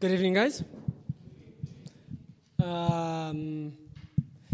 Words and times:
Good 0.00 0.12
evening, 0.12 0.34
guys. 0.34 0.62
Um, 2.62 3.72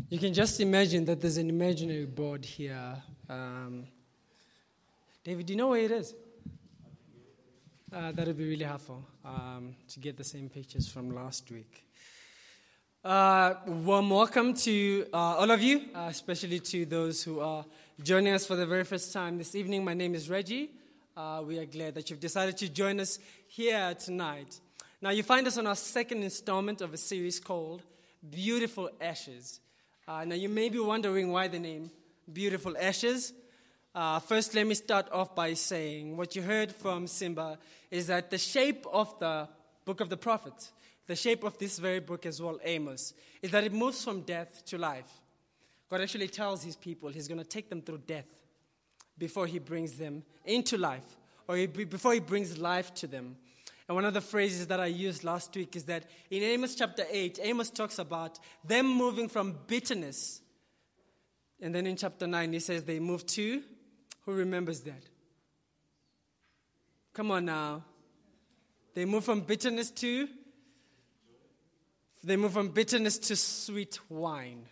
you 0.09 0.19
can 0.19 0.33
just 0.33 0.59
imagine 0.59 1.05
that 1.05 1.21
there's 1.21 1.37
an 1.37 1.51
imaginary 1.51 2.07
board 2.07 2.43
here. 2.43 2.97
Um, 3.29 3.85
David, 5.23 5.45
do 5.45 5.53
you 5.53 5.59
know 5.59 5.69
where 5.69 5.83
it 5.83 5.91
is? 5.91 6.15
Uh, 7.95 8.13
that 8.13 8.27
would 8.27 8.39
be 8.39 8.49
really 8.49 8.65
helpful 8.65 9.05
um, 9.23 9.77
to 9.89 10.01
get 10.01 10.17
the 10.17 10.25
same 10.25 10.49
pictures 10.49 10.89
from 10.89 11.15
last 11.15 11.51
week. 11.51 11.85
Uh, 13.05 13.53
warm 13.67 14.09
welcome 14.09 14.55
to 14.55 15.07
uh, 15.13 15.17
all 15.19 15.51
of 15.51 15.61
you, 15.61 15.83
uh, 15.95 16.07
especially 16.09 16.59
to 16.61 16.87
those 16.87 17.23
who 17.23 17.41
are 17.41 17.67
joining 18.03 18.33
us 18.33 18.47
for 18.47 18.57
the 18.57 18.65
very 18.65 18.85
first 18.85 19.13
time 19.13 19.37
this 19.37 19.55
evening. 19.55 19.85
My 19.85 19.93
name 19.93 20.15
is 20.15 20.31
Reggie. 20.31 20.71
Uh, 21.15 21.43
we 21.47 21.59
are 21.59 21.67
glad 21.67 21.97
that 21.97 22.09
you've 22.09 22.19
decided 22.19 22.57
to 22.57 22.71
join 22.71 22.99
us 22.99 23.19
here 23.47 23.95
tonight. 24.03 24.59
Now, 25.05 25.11
you 25.11 25.23
find 25.23 25.47
us 25.47 25.59
on 25.59 25.67
our 25.67 25.77
second 25.77 26.23
installment 26.23 26.81
of 26.81 26.95
a 26.95 26.97
series 26.97 27.39
called 27.39 27.83
Beautiful 28.31 28.89
Ashes. 29.03 29.61
Uh, 30.09 30.25
now, 30.25 30.35
you 30.35 30.49
may 30.49 30.71
be 30.71 30.79
wondering 30.79 31.31
why 31.31 31.47
the 31.47 31.59
name 31.59 31.91
Beautiful 32.33 32.75
Ashes. 32.81 33.35
Uh, 33.95 34.19
first, 34.21 34.55
let 34.55 34.67
me 34.67 34.75
start 34.75 35.13
off 35.13 35.35
by 35.35 35.53
saying 35.53 36.17
what 36.17 36.35
you 36.35 36.41
heard 36.41 36.73
from 36.73 37.07
Simba 37.07 37.59
is 37.91 38.07
that 38.07 38.31
the 38.31 38.39
shape 38.39 38.87
of 38.91 39.15
the 39.19 39.47
book 39.85 40.01
of 40.01 40.09
the 40.09 40.17
prophets, 40.17 40.73
the 41.07 41.17
shape 41.17 41.45
of 41.45 41.59
this 41.59 41.79
very 41.79 42.01
book 42.01 42.25
as 42.25 42.41
well, 42.41 42.59
Amos, 42.65 43.13
is 43.43 43.51
that 43.51 43.63
it 43.63 43.75
moves 43.75 44.03
from 44.03 44.23
death 44.23 44.65
to 44.65 44.79
life. 44.79 45.21
God 45.91 46.01
actually 46.01 46.29
tells 46.29 46.65
his 46.65 46.77
people 46.77 47.11
he's 47.11 47.29
going 47.29 47.37
to 47.37 47.45
take 47.45 47.69
them 47.69 47.83
through 47.83 48.01
death 48.07 48.25
before 49.19 49.47
he 49.47 49.59
brings 49.59 49.99
them 49.99 50.23
into 50.47 50.79
life, 50.79 51.05
or 51.47 51.59
he, 51.59 51.67
before 51.67 52.15
he 52.15 52.21
brings 52.21 52.57
life 52.57 52.95
to 52.95 53.07
them. 53.07 53.37
And 53.89 53.97
one 53.97 54.05
of 54.05 54.15
the 54.15 54.21
phrases 54.21 54.67
that 54.69 54.81
I 54.81 54.87
used 54.87 55.25
last 55.25 55.55
week 55.55 55.77
is 55.77 55.85
that 55.85 56.05
in 56.31 56.43
Amos 56.43 56.75
chapter 56.75 57.05
8, 57.11 57.39
Amos 57.43 57.71
talks 57.71 57.99
about 57.99 58.39
them 58.65 58.87
moving 58.87 59.29
from 59.29 59.59
bitterness. 59.67 60.41
And 61.61 61.75
then 61.75 61.87
in 61.87 61.97
chapter 61.97 62.27
9, 62.27 62.53
he 62.53 62.61
says 62.61 62.85
they 62.85 62.99
move 62.99 63.27
to, 63.27 63.63
who 64.25 64.33
remembers 64.33 64.81
that? 64.81 65.03
Come 67.13 67.31
on 67.31 67.45
now. 67.45 67.85
They 68.95 69.05
move 69.05 69.25
from 69.25 69.41
bitterness 69.41 69.91
to, 69.91 70.29
they 72.23 72.37
move 72.37 72.53
from 72.53 72.69
bitterness 72.69 73.19
to 73.19 73.37
sweet 73.37 73.99
wine. 74.09 74.65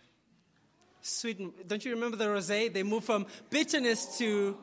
Sweet, 1.01 1.67
don't 1.67 1.83
you 1.85 1.91
remember 1.91 2.17
the 2.17 2.25
rosé? 2.25 2.73
They 2.73 2.81
move 2.81 3.03
from 3.03 3.27
bitterness 3.49 4.17
to 4.17 4.57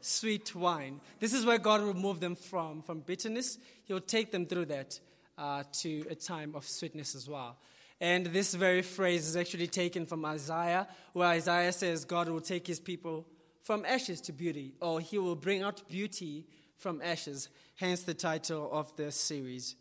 sweet 0.00 0.54
wine. 0.54 1.00
This 1.18 1.32
is 1.32 1.44
where 1.44 1.58
God 1.58 1.82
will 1.82 1.94
move 1.94 2.20
them 2.20 2.36
from, 2.36 2.82
from 2.82 3.00
bitterness. 3.00 3.58
He'll 3.84 4.00
take 4.00 4.32
them 4.32 4.46
through 4.46 4.66
that 4.66 4.98
uh, 5.38 5.64
to 5.80 6.04
a 6.10 6.14
time 6.14 6.54
of 6.54 6.66
sweetness 6.66 7.14
as 7.14 7.28
well. 7.28 7.56
And 8.00 8.26
this 8.26 8.54
very 8.54 8.82
phrase 8.82 9.28
is 9.28 9.36
actually 9.36 9.66
taken 9.66 10.06
from 10.06 10.24
Isaiah, 10.24 10.88
where 11.12 11.28
Isaiah 11.28 11.72
says 11.72 12.04
God 12.04 12.28
will 12.28 12.40
take 12.40 12.66
his 12.66 12.80
people 12.80 13.26
from 13.62 13.84
ashes 13.84 14.20
to 14.22 14.32
beauty, 14.32 14.74
or 14.80 15.00
he 15.00 15.18
will 15.18 15.36
bring 15.36 15.62
out 15.62 15.88
beauty 15.88 16.46
from 16.78 17.02
ashes. 17.02 17.50
Hence 17.76 18.02
the 18.02 18.14
title 18.14 18.70
of 18.72 18.94
this 18.96 19.16
series, 19.16 19.76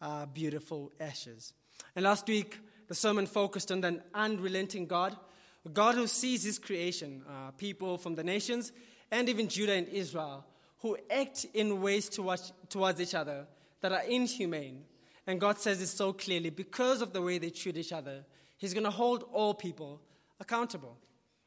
uh, 0.00 0.26
Beautiful 0.26 0.92
Ashes. 1.00 1.52
And 1.94 2.04
last 2.04 2.26
week, 2.26 2.58
the 2.88 2.94
sermon 2.94 3.26
focused 3.26 3.70
on 3.70 3.84
an 3.84 4.02
unrelenting 4.12 4.86
God, 4.86 5.16
a 5.64 5.68
God 5.68 5.94
who 5.94 6.08
sees 6.08 6.42
his 6.42 6.58
creation, 6.58 7.22
uh, 7.28 7.52
people 7.52 7.96
from 7.96 8.16
the 8.16 8.24
nations, 8.24 8.72
and 9.12 9.28
even 9.28 9.46
Judah 9.46 9.74
and 9.74 9.86
Israel, 9.88 10.44
who 10.80 10.96
act 11.10 11.46
in 11.54 11.80
ways 11.82 12.08
towards, 12.08 12.52
towards 12.68 13.00
each 13.00 13.14
other 13.14 13.46
that 13.82 13.92
are 13.92 14.02
inhumane. 14.02 14.82
And 15.26 15.40
God 15.40 15.58
says 15.58 15.78
this 15.78 15.92
so 15.92 16.12
clearly 16.12 16.50
because 16.50 17.02
of 17.02 17.12
the 17.12 17.22
way 17.22 17.38
they 17.38 17.50
treat 17.50 17.76
each 17.76 17.92
other, 17.92 18.24
He's 18.56 18.74
going 18.74 18.84
to 18.84 18.90
hold 18.90 19.24
all 19.32 19.54
people 19.54 20.00
accountable. 20.40 20.96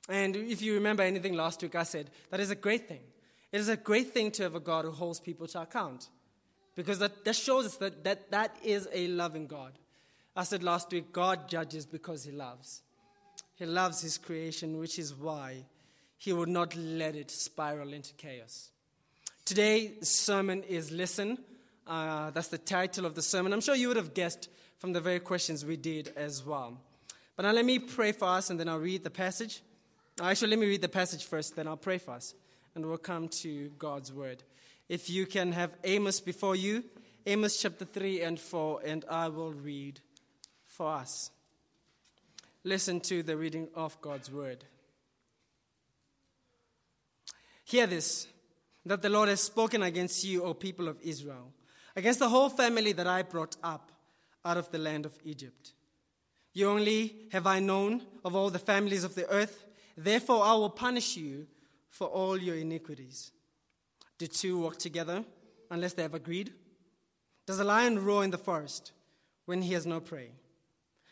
And 0.07 0.35
if 0.35 0.61
you 0.61 0.75
remember 0.75 1.01
anything 1.01 1.33
last 1.33 1.61
week, 1.61 1.75
I 1.75 1.83
said 1.83 2.09
that 2.29 2.39
is 2.39 2.51
a 2.51 2.55
great 2.55 2.87
thing. 2.87 3.01
It 3.51 3.59
is 3.59 3.69
a 3.69 3.77
great 3.77 4.13
thing 4.13 4.31
to 4.31 4.43
have 4.43 4.55
a 4.55 4.59
God 4.59 4.85
who 4.85 4.91
holds 4.91 5.19
people 5.19 5.47
to 5.47 5.61
account 5.61 6.09
because 6.75 6.99
that, 6.99 7.23
that 7.25 7.35
shows 7.35 7.65
us 7.65 7.77
that, 7.77 8.03
that 8.03 8.31
that 8.31 8.55
is 8.63 8.87
a 8.93 9.07
loving 9.07 9.47
God. 9.47 9.73
I 10.35 10.43
said 10.43 10.61
last 10.61 10.91
week, 10.91 11.11
God 11.11 11.47
judges 11.49 11.85
because 11.85 12.25
He 12.25 12.31
loves. 12.31 12.83
He 13.55 13.65
loves 13.65 14.01
His 14.01 14.17
creation, 14.17 14.77
which 14.77 14.99
is 14.99 15.15
why 15.15 15.63
he 16.17 16.33
would 16.33 16.49
not 16.49 16.75
let 16.75 17.15
it 17.15 17.31
spiral 17.31 17.93
into 17.93 18.13
chaos. 18.13 18.69
Today's 19.45 20.07
sermon 20.07 20.63
is 20.63 20.91
Listen. 20.91 21.37
Uh, 21.85 22.31
that's 22.31 22.47
the 22.47 22.57
title 22.57 23.05
of 23.05 23.13
the 23.13 23.21
sermon. 23.21 23.53
I'm 23.53 23.61
sure 23.61 23.75
you 23.75 23.89
would 23.89 23.97
have 23.97 24.13
guessed 24.13 24.49
from 24.79 24.93
the 24.93 25.01
very 25.01 25.19
questions 25.19 25.63
we 25.63 25.77
did 25.77 26.11
as 26.15 26.43
well. 26.43 26.79
But 27.35 27.43
now 27.43 27.51
let 27.51 27.65
me 27.65 27.79
pray 27.79 28.11
for 28.11 28.25
us 28.25 28.49
and 28.49 28.59
then 28.59 28.69
I'll 28.69 28.79
read 28.79 29.03
the 29.03 29.09
passage. 29.09 29.61
Actually, 30.21 30.51
let 30.51 30.59
me 30.59 30.67
read 30.67 30.81
the 30.81 30.89
passage 30.89 31.25
first, 31.25 31.55
then 31.55 31.67
I'll 31.67 31.77
pray 31.77 31.97
for 31.97 32.11
us. 32.11 32.33
And 32.73 32.85
we'll 32.85 32.97
come 32.97 33.27
to 33.43 33.69
God's 33.77 34.11
word. 34.11 34.43
If 34.87 35.09
you 35.09 35.25
can 35.25 35.51
have 35.51 35.71
Amos 35.83 36.19
before 36.19 36.55
you, 36.55 36.83
Amos 37.25 37.61
chapter 37.61 37.85
3 37.85 38.21
and 38.21 38.39
4, 38.39 38.81
and 38.85 39.05
I 39.09 39.29
will 39.29 39.51
read 39.51 39.99
for 40.65 40.93
us. 40.93 41.31
Listen 42.63 42.99
to 43.01 43.23
the 43.23 43.35
reading 43.35 43.67
of 43.75 43.99
God's 44.01 44.31
word. 44.31 44.63
Hear 47.65 47.87
this 47.87 48.27
that 48.85 49.01
the 49.01 49.09
Lord 49.09 49.29
has 49.29 49.41
spoken 49.41 49.81
against 49.81 50.23
you, 50.23 50.43
O 50.43 50.53
people 50.53 50.87
of 50.87 51.01
Israel, 51.01 51.51
against 51.95 52.19
the 52.19 52.29
whole 52.29 52.49
family 52.49 52.91
that 52.91 53.07
I 53.07 53.23
brought 53.23 53.57
up 53.63 53.91
out 54.45 54.57
of 54.57 54.69
the 54.71 54.77
land 54.77 55.05
of 55.05 55.17
Egypt. 55.23 55.73
You 56.53 56.69
only 56.69 57.27
have 57.31 57.47
I 57.47 57.59
known 57.59 58.03
of 58.23 58.35
all 58.35 58.51
the 58.51 58.59
families 58.59 59.03
of 59.03 59.15
the 59.15 59.27
earth, 59.29 59.65
therefore 59.97 60.43
I 60.43 60.53
will 60.53 60.69
punish 60.69 61.17
you 61.17 61.47
for 61.89 62.07
all 62.07 62.37
your 62.37 62.55
iniquities. 62.55 63.31
Do 64.19 64.27
two 64.27 64.59
walk 64.59 64.77
together 64.77 65.25
unless 65.71 65.93
they 65.93 66.03
have 66.03 66.13
agreed? 66.13 66.53
Does 67.47 67.59
a 67.59 67.63
lion 67.63 68.05
roar 68.05 68.23
in 68.23 68.29
the 68.29 68.37
forest 68.37 68.91
when 69.45 69.63
he 69.63 69.73
has 69.73 69.87
no 69.87 69.99
prey? 69.99 70.29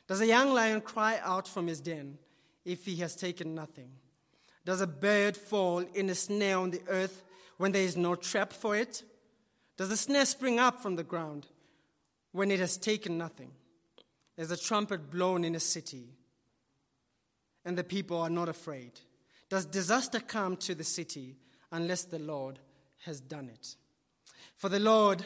Does 0.08 0.22
a 0.22 0.28
young 0.28 0.54
lion 0.54 0.82
cry 0.82 1.20
out 1.24 1.48
from 1.48 1.66
his 1.66 1.82
den 1.82 2.20
if 2.64 2.86
he 2.86 2.98
has 2.98 3.16
taken 3.16 3.56
nothing? 3.56 3.90
Does 4.66 4.82
a 4.82 4.88
bird 4.88 5.36
fall 5.36 5.80
in 5.94 6.10
a 6.10 6.16
snare 6.16 6.58
on 6.58 6.72
the 6.72 6.82
earth 6.88 7.24
when 7.58 7.72
there 7.72 7.84
is 7.84 7.98
no 7.98 8.16
trap 8.16 8.54
for 8.54 8.76
it? 8.76 9.04
Does 9.78 9.92
a 9.92 9.98
snare 9.98 10.26
spring 10.26 10.60
up 10.60 10.82
from 10.82 10.96
the 10.96 11.04
ground 11.04 11.48
when 12.32 12.52
it 12.52 12.60
has 12.60 12.78
taken 12.78 13.18
nothing? 13.18 13.52
There's 14.36 14.52
a 14.52 14.58
trumpet 14.58 15.12
blown 15.12 15.44
in 15.44 15.56
a 15.56 15.60
city, 15.60 16.10
and 17.66 17.78
the 17.78 17.84
people 17.84 18.20
are 18.20 18.30
not 18.30 18.50
afraid. 18.50 18.94
Does 19.50 19.66
disaster 19.66 20.20
come 20.20 20.58
to 20.58 20.74
the 20.74 20.84
city 20.84 21.36
unless 21.72 22.04
the 22.04 22.20
Lord 22.20 22.60
has 23.06 23.20
done 23.20 23.50
it? 23.50 23.76
For 24.56 24.70
the 24.70 24.80
Lord 24.80 25.24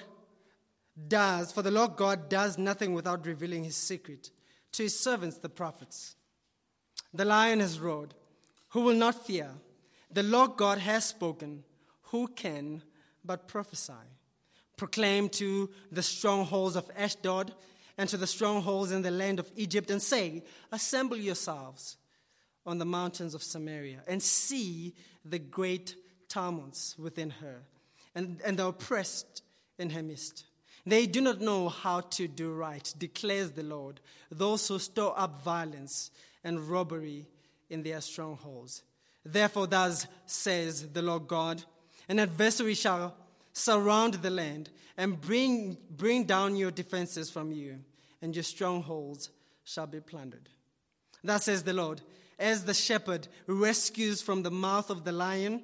does, 1.07 1.51
for 1.51 1.61
the 1.61 1.71
Lord 1.71 1.95
God 1.95 2.27
does 2.27 2.57
nothing 2.57 2.93
without 2.93 3.25
revealing 3.25 3.63
his 3.63 3.77
secret 3.77 4.31
to 4.73 4.83
his 4.83 4.99
servants, 4.99 5.37
the 5.37 5.49
prophets. 5.49 6.15
The 7.13 7.25
lion 7.25 7.59
has 7.59 7.79
roared 7.79 8.13
who 8.69 8.81
will 8.81 8.95
not 8.95 9.25
fear. 9.25 9.49
The 10.11 10.23
Lord 10.23 10.57
God 10.57 10.77
has 10.79 11.05
spoken. 11.05 11.63
Who 12.03 12.27
can 12.27 12.81
but 13.23 13.47
prophesy? 13.47 13.93
Proclaim 14.77 15.29
to 15.29 15.69
the 15.91 16.03
strongholds 16.03 16.75
of 16.75 16.89
Ashdod 16.95 17.53
and 17.97 18.07
to 18.09 18.17
the 18.17 18.27
strongholds 18.27 18.91
in 18.91 19.01
the 19.01 19.11
land 19.11 19.39
of 19.39 19.51
Egypt 19.55 19.89
and 19.89 20.01
say, 20.01 20.43
Assemble 20.71 21.17
yourselves 21.17 21.97
on 22.65 22.77
the 22.77 22.85
mountains 22.85 23.33
of 23.33 23.41
Samaria 23.41 24.03
and 24.07 24.21
see 24.21 24.93
the 25.25 25.39
great 25.39 25.95
tumults 26.29 26.95
within 26.97 27.31
her 27.31 27.61
and, 28.13 28.41
and 28.45 28.57
the 28.57 28.67
oppressed 28.67 29.41
in 29.79 29.89
her 29.89 30.03
midst. 30.03 30.45
They 30.85 31.05
do 31.05 31.19
not 31.19 31.41
know 31.41 31.69
how 31.69 32.01
to 32.01 32.27
do 32.27 32.53
right, 32.53 32.93
declares 32.97 33.51
the 33.51 33.63
Lord. 33.63 33.99
Those 34.31 34.67
who 34.67 34.79
store 34.79 35.13
up 35.17 35.43
violence 35.43 36.11
and 36.43 36.69
robbery 36.69 37.27
in 37.69 37.83
their 37.83 38.01
strongholds. 38.01 38.83
Therefore, 39.23 39.67
thus 39.67 40.07
says 40.25 40.89
the 40.89 41.01
Lord 41.01 41.27
God 41.27 41.63
an 42.09 42.19
adversary 42.19 42.73
shall 42.73 43.15
surround 43.51 44.15
the 44.15 44.29
land 44.29 44.69
and 44.95 45.19
bring, 45.19 45.77
bring 45.89 46.23
down 46.23 46.55
your 46.55 46.71
defenses 46.71 47.29
from 47.29 47.51
you, 47.51 47.79
and 48.21 48.35
your 48.35 48.43
strongholds 48.43 49.29
shall 49.63 49.87
be 49.87 49.99
plundered. 49.99 50.49
Thus 51.23 51.45
says 51.45 51.63
the 51.63 51.73
Lord, 51.73 52.01
as 52.39 52.63
the 52.63 52.73
shepherd 52.73 53.27
rescues 53.47 54.21
from 54.21 54.43
the 54.43 54.51
mouth 54.51 54.89
of 54.89 55.03
the 55.03 55.11
lion, 55.11 55.63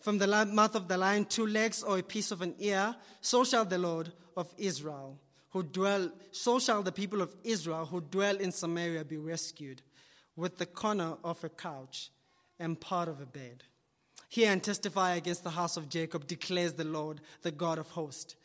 from 0.00 0.18
the 0.18 0.26
mouth 0.26 0.74
of 0.74 0.88
the 0.88 0.98
lion 0.98 1.24
two 1.24 1.46
legs 1.46 1.82
or 1.82 1.98
a 1.98 2.02
piece 2.02 2.30
of 2.30 2.42
an 2.42 2.54
ear, 2.58 2.94
so 3.20 3.44
shall 3.44 3.64
the 3.64 3.78
Lord 3.78 4.12
of 4.36 4.52
Israel, 4.58 5.18
who 5.50 5.62
dwell, 5.62 6.12
so 6.30 6.58
shall 6.58 6.82
the 6.82 6.92
people 6.92 7.22
of 7.22 7.34
Israel 7.42 7.86
who 7.86 8.00
dwell 8.00 8.36
in 8.36 8.52
Samaria 8.52 9.04
be 9.04 9.16
rescued 9.16 9.82
with 10.38 10.56
the 10.56 10.66
corner 10.66 11.16
of 11.24 11.42
a 11.42 11.48
couch 11.48 12.10
and 12.60 12.80
part 12.80 13.08
of 13.08 13.20
a 13.20 13.26
bed. 13.26 13.64
Hear 14.28 14.52
and 14.52 14.62
testify 14.62 15.16
against 15.16 15.42
the 15.42 15.50
house 15.50 15.76
of 15.76 15.88
Jacob, 15.88 16.28
declares 16.28 16.74
the 16.74 16.84
Lord, 16.84 17.20
the 17.42 17.50
God 17.50 17.78
of 17.78 17.88
hosts. 17.88 18.36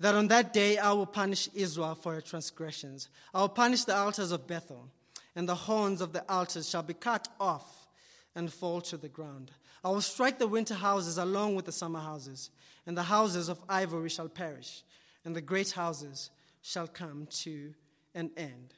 that 0.00 0.16
on 0.16 0.26
that 0.26 0.52
day 0.52 0.76
I 0.76 0.92
will 0.92 1.06
punish 1.06 1.48
Israel 1.54 1.94
for 1.94 2.14
her 2.14 2.20
transgressions. 2.20 3.08
I 3.32 3.42
will 3.42 3.48
punish 3.48 3.84
the 3.84 3.96
altars 3.96 4.32
of 4.32 4.48
Bethel, 4.48 4.90
and 5.36 5.48
the 5.48 5.54
horns 5.54 6.00
of 6.00 6.12
the 6.12 6.24
altars 6.28 6.68
shall 6.68 6.82
be 6.82 6.94
cut 6.94 7.28
off 7.38 7.86
and 8.34 8.52
fall 8.52 8.80
to 8.80 8.96
the 8.96 9.08
ground. 9.08 9.52
I 9.84 9.90
will 9.90 10.00
strike 10.00 10.40
the 10.40 10.48
winter 10.48 10.74
houses 10.74 11.16
along 11.16 11.54
with 11.54 11.66
the 11.66 11.72
summer 11.72 12.00
houses, 12.00 12.50
and 12.86 12.98
the 12.98 13.04
houses 13.04 13.48
of 13.48 13.62
ivory 13.68 14.08
shall 14.08 14.28
perish, 14.28 14.82
and 15.24 15.36
the 15.36 15.40
great 15.40 15.70
houses 15.70 16.30
shall 16.60 16.88
come 16.88 17.28
to 17.44 17.72
an 18.16 18.32
end. 18.36 18.74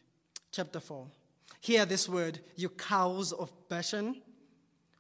Chapter 0.53 0.81
4. 0.81 1.07
Hear 1.67 1.85
this 1.85 2.09
word, 2.09 2.39
you 2.55 2.69
cows 2.69 3.33
of 3.33 3.53
Bashan 3.69 4.23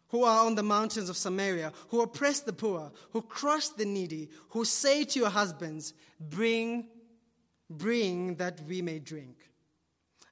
who 0.08 0.24
are 0.24 0.44
on 0.44 0.56
the 0.56 0.64
mountains 0.64 1.08
of 1.08 1.16
Samaria, 1.16 1.72
who 1.90 2.00
oppress 2.00 2.40
the 2.40 2.52
poor, 2.52 2.90
who 3.12 3.22
crush 3.22 3.68
the 3.68 3.84
needy, 3.84 4.30
who 4.48 4.64
say 4.64 5.04
to 5.04 5.20
your 5.20 5.30
husbands, 5.30 5.94
Bring, 6.18 6.88
bring 7.70 8.34
that 8.38 8.60
we 8.66 8.82
may 8.82 8.98
drink. 8.98 9.48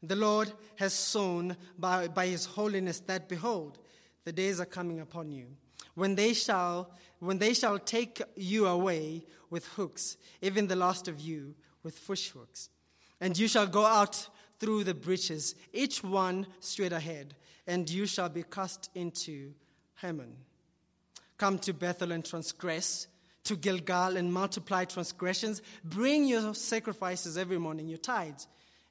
The 0.02 0.16
Lord 0.16 0.52
has 0.74 0.92
sown 0.92 1.56
by, 1.78 2.08
by 2.08 2.26
his 2.26 2.46
holiness 2.46 2.98
that, 3.06 3.28
behold, 3.28 3.78
the 4.24 4.32
days 4.32 4.58
are 4.58 4.66
coming 4.66 4.98
upon 4.98 5.30
you, 5.30 5.46
when 5.94 6.16
they 6.16 6.32
shall, 6.32 6.90
when 7.20 7.38
they 7.38 7.54
shall 7.54 7.78
take 7.78 8.20
you 8.34 8.66
away 8.66 9.24
with 9.50 9.68
hooks, 9.68 10.16
even 10.42 10.66
the 10.66 10.74
last 10.74 11.06
of 11.06 11.20
you 11.20 11.54
with 11.84 11.96
fish 11.96 12.30
hooks. 12.30 12.70
And 13.20 13.38
you 13.38 13.46
shall 13.46 13.68
go 13.68 13.86
out 13.86 14.28
through 14.58 14.84
the 14.84 14.94
breaches, 14.94 15.54
each 15.72 16.02
one 16.02 16.46
straight 16.60 16.92
ahead, 16.92 17.34
and 17.66 17.88
you 17.88 18.06
shall 18.06 18.28
be 18.28 18.42
cast 18.42 18.90
into 18.94 19.52
Harmon. 19.94 20.34
Come 21.36 21.58
to 21.60 21.72
Bethel 21.72 22.12
and 22.12 22.24
transgress, 22.24 23.08
to 23.44 23.56
Gilgal 23.56 24.16
and 24.16 24.32
multiply 24.32 24.84
transgressions. 24.84 25.60
Bring 25.84 26.26
your 26.26 26.54
sacrifices 26.54 27.36
every 27.36 27.58
morning, 27.58 27.88
your 27.88 27.98
tithes 27.98 28.46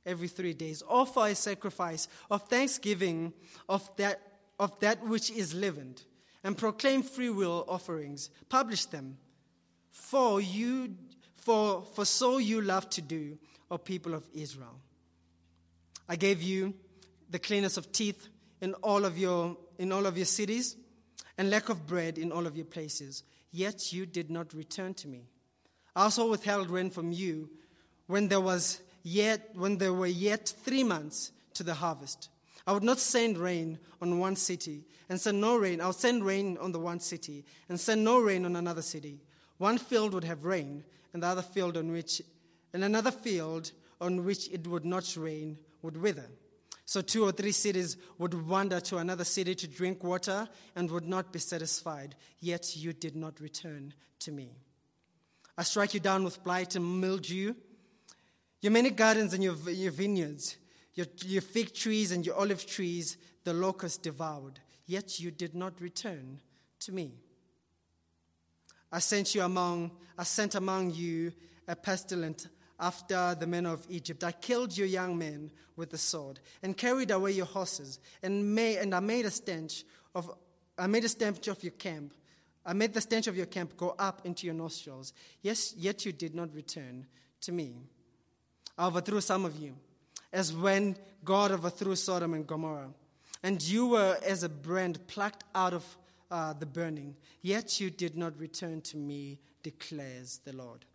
every 0.05 0.27
three 0.27 0.53
days. 0.53 0.83
Offer 0.87 1.27
a 1.27 1.35
sacrifice 1.35 2.07
of 2.29 2.47
thanksgiving 2.47 3.33
of 3.69 3.89
that, 3.97 4.21
of 4.59 4.77
that 4.79 5.05
which 5.07 5.31
is 5.31 5.53
leavened, 5.53 6.03
and 6.43 6.57
proclaim 6.57 7.01
free 7.01 7.29
will 7.29 7.65
offerings. 7.67 8.29
Publish 8.49 8.85
them. 8.85 9.17
For 9.91 10.41
you 10.41 10.95
for, 11.43 11.83
for 11.93 12.05
so 12.05 12.37
you 12.37 12.61
love 12.61 12.89
to 12.91 13.01
do, 13.01 13.37
O 13.69 13.77
people 13.77 14.13
of 14.13 14.23
Israel. 14.33 14.79
I 16.07 16.15
gave 16.15 16.41
you 16.41 16.73
the 17.29 17.39
cleanness 17.39 17.77
of 17.77 17.91
teeth 17.91 18.29
in 18.61 18.73
all 18.75 19.05
of 19.05 19.17
your 19.17 19.57
in 19.77 19.91
all 19.91 20.05
of 20.05 20.17
your 20.17 20.25
cities 20.25 20.75
and 21.37 21.49
lack 21.49 21.69
of 21.69 21.87
bread 21.87 22.17
in 22.17 22.31
all 22.31 22.45
of 22.45 22.55
your 22.55 22.65
places, 22.65 23.23
yet 23.51 23.91
you 23.91 24.05
did 24.05 24.29
not 24.29 24.53
return 24.53 24.93
to 24.93 25.07
me. 25.07 25.27
I 25.95 26.03
also 26.03 26.29
withheld 26.29 26.69
rain 26.69 26.89
from 26.89 27.11
you 27.11 27.49
when 28.07 28.27
there 28.27 28.41
was 28.41 28.81
yet 29.03 29.49
when 29.53 29.77
there 29.77 29.93
were 29.93 30.07
yet 30.07 30.53
three 30.63 30.83
months 30.83 31.31
to 31.55 31.63
the 31.63 31.73
harvest. 31.73 32.29
I 32.65 32.71
would 32.71 32.83
not 32.83 32.99
send 32.99 33.37
rain 33.37 33.77
on 34.01 34.19
one 34.19 34.35
city 34.35 34.85
and 35.09 35.19
send 35.19 35.41
no 35.41 35.57
rain. 35.57 35.81
I'll 35.81 35.93
send 35.93 36.25
rain 36.25 36.57
on 36.61 36.71
the 36.71 36.79
one 36.79 36.99
city 36.99 37.45
and 37.67 37.79
send 37.79 38.03
no 38.03 38.19
rain 38.19 38.45
on 38.45 38.55
another 38.55 38.81
city. 38.81 39.19
One 39.57 39.77
field 39.77 40.13
would 40.13 40.23
have 40.23 40.45
rain, 40.45 40.83
and 41.13 41.21
the 41.21 41.27
other 41.27 41.41
field 41.41 41.77
on 41.77 41.91
which 41.91 42.21
and 42.73 42.83
another 42.83 43.11
field 43.11 43.71
on 44.01 44.25
which 44.25 44.49
it 44.49 44.65
would 44.67 44.85
not 44.85 45.15
rain 45.17 45.57
would 45.83 45.97
wither. 45.97 46.29
So 46.85 47.01
two 47.01 47.23
or 47.23 47.31
three 47.31 47.51
cities 47.51 47.95
would 48.17 48.33
wander 48.47 48.79
to 48.81 48.97
another 48.97 49.23
city 49.23 49.55
to 49.55 49.67
drink 49.67 50.03
water 50.03 50.49
and 50.75 50.89
would 50.91 51.07
not 51.07 51.31
be 51.31 51.39
satisfied, 51.39 52.15
yet 52.39 52.75
you 52.75 52.91
did 52.91 53.15
not 53.15 53.39
return 53.39 53.93
to 54.19 54.31
me. 54.31 54.51
I 55.57 55.63
strike 55.63 55.93
you 55.93 55.99
down 55.99 56.23
with 56.23 56.43
blight 56.43 56.75
and 56.75 56.99
mildew. 56.99 57.53
Your 58.61 58.71
many 58.71 58.89
gardens 58.89 59.33
and 59.33 59.43
your, 59.43 59.55
your 59.69 59.91
vineyards, 59.91 60.57
your, 60.95 61.05
your 61.25 61.41
fig 61.41 61.73
trees 61.73 62.11
and 62.11 62.25
your 62.25 62.35
olive 62.35 62.65
trees, 62.65 63.17
the 63.43 63.53
locust 63.53 64.03
devoured, 64.03 64.59
yet 64.85 65.19
you 65.19 65.31
did 65.31 65.53
not 65.53 65.79
return 65.79 66.39
to 66.79 66.91
me. 66.91 67.13
I 68.91 68.99
sent 68.99 69.35
you 69.35 69.41
among, 69.41 69.91
I 70.17 70.23
sent 70.23 70.55
among 70.55 70.91
you 70.91 71.33
a 71.67 71.75
pestilent 71.75 72.47
after 72.83 73.35
the 73.39 73.47
men 73.47 73.65
of 73.65 73.85
Egypt. 73.89 74.23
I 74.23 74.33
killed 74.33 74.77
your 74.77 74.87
young 74.87 75.17
men 75.17 75.51
with 75.75 75.89
the 75.89 75.97
sword 75.97 76.39
and 76.61 76.75
carried 76.75 77.11
away 77.11 77.31
your 77.31 77.45
horses 77.45 77.99
and, 78.21 78.59
and 78.59 78.93
I 78.93 78.99
made 78.99 79.25
a 79.25 79.31
stench 79.31 79.85
of 80.13 80.29
I 80.77 80.87
made 80.87 81.03
a 81.03 81.09
stench 81.09 81.47
of 81.47 81.63
your 81.63 81.71
camp. 81.71 82.13
I 82.65 82.73
made 82.73 82.93
the 82.93 83.01
stench 83.01 83.27
of 83.27 83.37
your 83.37 83.45
camp 83.45 83.77
go 83.77 83.95
up 83.99 84.25
into 84.25 84.45
your 84.47 84.55
nostrils. 84.55 85.13
Yes, 85.41 85.73
yet 85.77 86.05
you 86.05 86.11
did 86.11 86.33
not 86.33 86.53
return 86.55 87.05
to 87.41 87.51
me. 87.51 87.75
I 88.77 88.87
overthrew 88.87 89.21
some 89.21 89.45
of 89.45 89.55
you, 89.55 89.75
as 90.31 90.51
when 90.51 90.97
God 91.23 91.51
overthrew 91.51 91.95
Sodom 91.95 92.33
and 92.33 92.47
Gomorrah. 92.47 92.89
And 93.43 93.61
you 93.61 93.87
were 93.87 94.17
as 94.25 94.43
a 94.43 94.49
brand 94.49 95.05
plucked 95.07 95.43
out 95.53 95.73
of 95.73 95.97
uh, 96.31 96.53
the 96.53 96.65
burning. 96.65 97.15
Yet 97.41 97.79
you 97.79 97.91
did 97.91 98.17
not 98.17 98.39
return 98.39 98.81
to 98.81 98.97
me, 98.97 99.37
declares 99.61 100.39
the 100.43 100.53
Lord. 100.53 100.85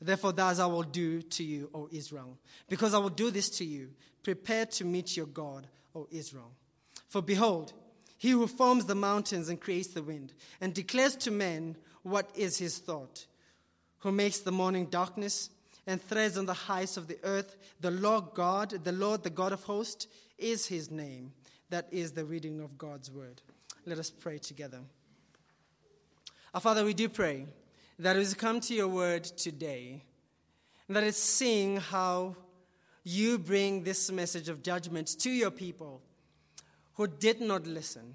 Therefore, 0.00 0.32
thus 0.32 0.58
I 0.58 0.66
will 0.66 0.82
do 0.82 1.22
to 1.22 1.44
you, 1.44 1.70
O 1.74 1.88
Israel. 1.90 2.36
Because 2.68 2.94
I 2.94 2.98
will 2.98 3.08
do 3.08 3.30
this 3.30 3.48
to 3.58 3.64
you, 3.64 3.90
prepare 4.22 4.66
to 4.66 4.84
meet 4.84 5.16
your 5.16 5.26
God, 5.26 5.66
O 5.94 6.06
Israel. 6.10 6.52
For 7.08 7.22
behold, 7.22 7.72
he 8.18 8.30
who 8.30 8.46
forms 8.46 8.84
the 8.84 8.94
mountains 8.94 9.48
and 9.48 9.60
creates 9.60 9.88
the 9.88 10.02
wind, 10.02 10.32
and 10.60 10.74
declares 10.74 11.16
to 11.16 11.30
men 11.30 11.76
what 12.02 12.30
is 12.34 12.58
his 12.58 12.78
thought, 12.78 13.26
who 14.00 14.12
makes 14.12 14.38
the 14.38 14.52
morning 14.52 14.86
darkness 14.86 15.50
and 15.86 16.02
threads 16.02 16.36
on 16.36 16.46
the 16.46 16.54
heights 16.54 16.96
of 16.96 17.08
the 17.08 17.18
earth, 17.22 17.56
the 17.80 17.90
Lord 17.90 18.24
God, 18.34 18.70
the 18.84 18.92
Lord, 18.92 19.22
the 19.22 19.30
God 19.30 19.52
of 19.52 19.62
hosts, 19.62 20.06
is 20.38 20.66
his 20.66 20.90
name. 20.90 21.32
That 21.70 21.88
is 21.90 22.12
the 22.12 22.24
reading 22.24 22.60
of 22.60 22.78
God's 22.78 23.10
word. 23.10 23.40
Let 23.86 23.98
us 23.98 24.10
pray 24.10 24.38
together. 24.38 24.80
Our 26.54 26.60
Father, 26.60 26.84
we 26.84 26.94
do 26.94 27.08
pray 27.08 27.46
that 27.98 28.16
has 28.16 28.34
come 28.34 28.60
to 28.60 28.74
your 28.74 28.88
word 28.88 29.24
today, 29.24 30.04
that 30.88 31.02
is 31.02 31.16
seeing 31.16 31.78
how 31.78 32.36
you 33.02 33.38
bring 33.38 33.82
this 33.82 34.10
message 34.10 34.48
of 34.48 34.62
judgment 34.62 35.08
to 35.20 35.30
your 35.30 35.50
people 35.50 36.02
who 36.94 37.06
did 37.06 37.40
not 37.40 37.66
listen. 37.66 38.14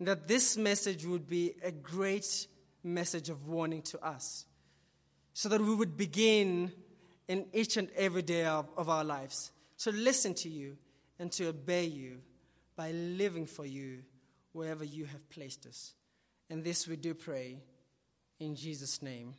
That 0.00 0.28
this 0.28 0.56
message 0.56 1.06
would 1.06 1.26
be 1.26 1.54
a 1.62 1.70
great 1.70 2.46
message 2.82 3.30
of 3.30 3.48
warning 3.48 3.82
to 3.82 4.04
us, 4.04 4.44
so 5.32 5.48
that 5.48 5.60
we 5.60 5.74
would 5.74 5.96
begin 5.96 6.72
in 7.28 7.46
each 7.52 7.76
and 7.76 7.88
every 7.96 8.22
day 8.22 8.44
of, 8.44 8.68
of 8.76 8.88
our 8.88 9.04
lives 9.04 9.50
to 9.78 9.90
listen 9.92 10.34
to 10.34 10.48
you 10.48 10.76
and 11.18 11.32
to 11.32 11.48
obey 11.48 11.84
you 11.84 12.18
by 12.76 12.92
living 12.92 13.46
for 13.46 13.64
you 13.64 14.02
wherever 14.52 14.84
you 14.84 15.04
have 15.06 15.28
placed 15.30 15.66
us. 15.66 15.94
And 16.50 16.62
this 16.62 16.86
we 16.86 16.96
do 16.96 17.14
pray 17.14 17.58
in 18.38 18.54
Jesus' 18.54 19.02
name, 19.02 19.34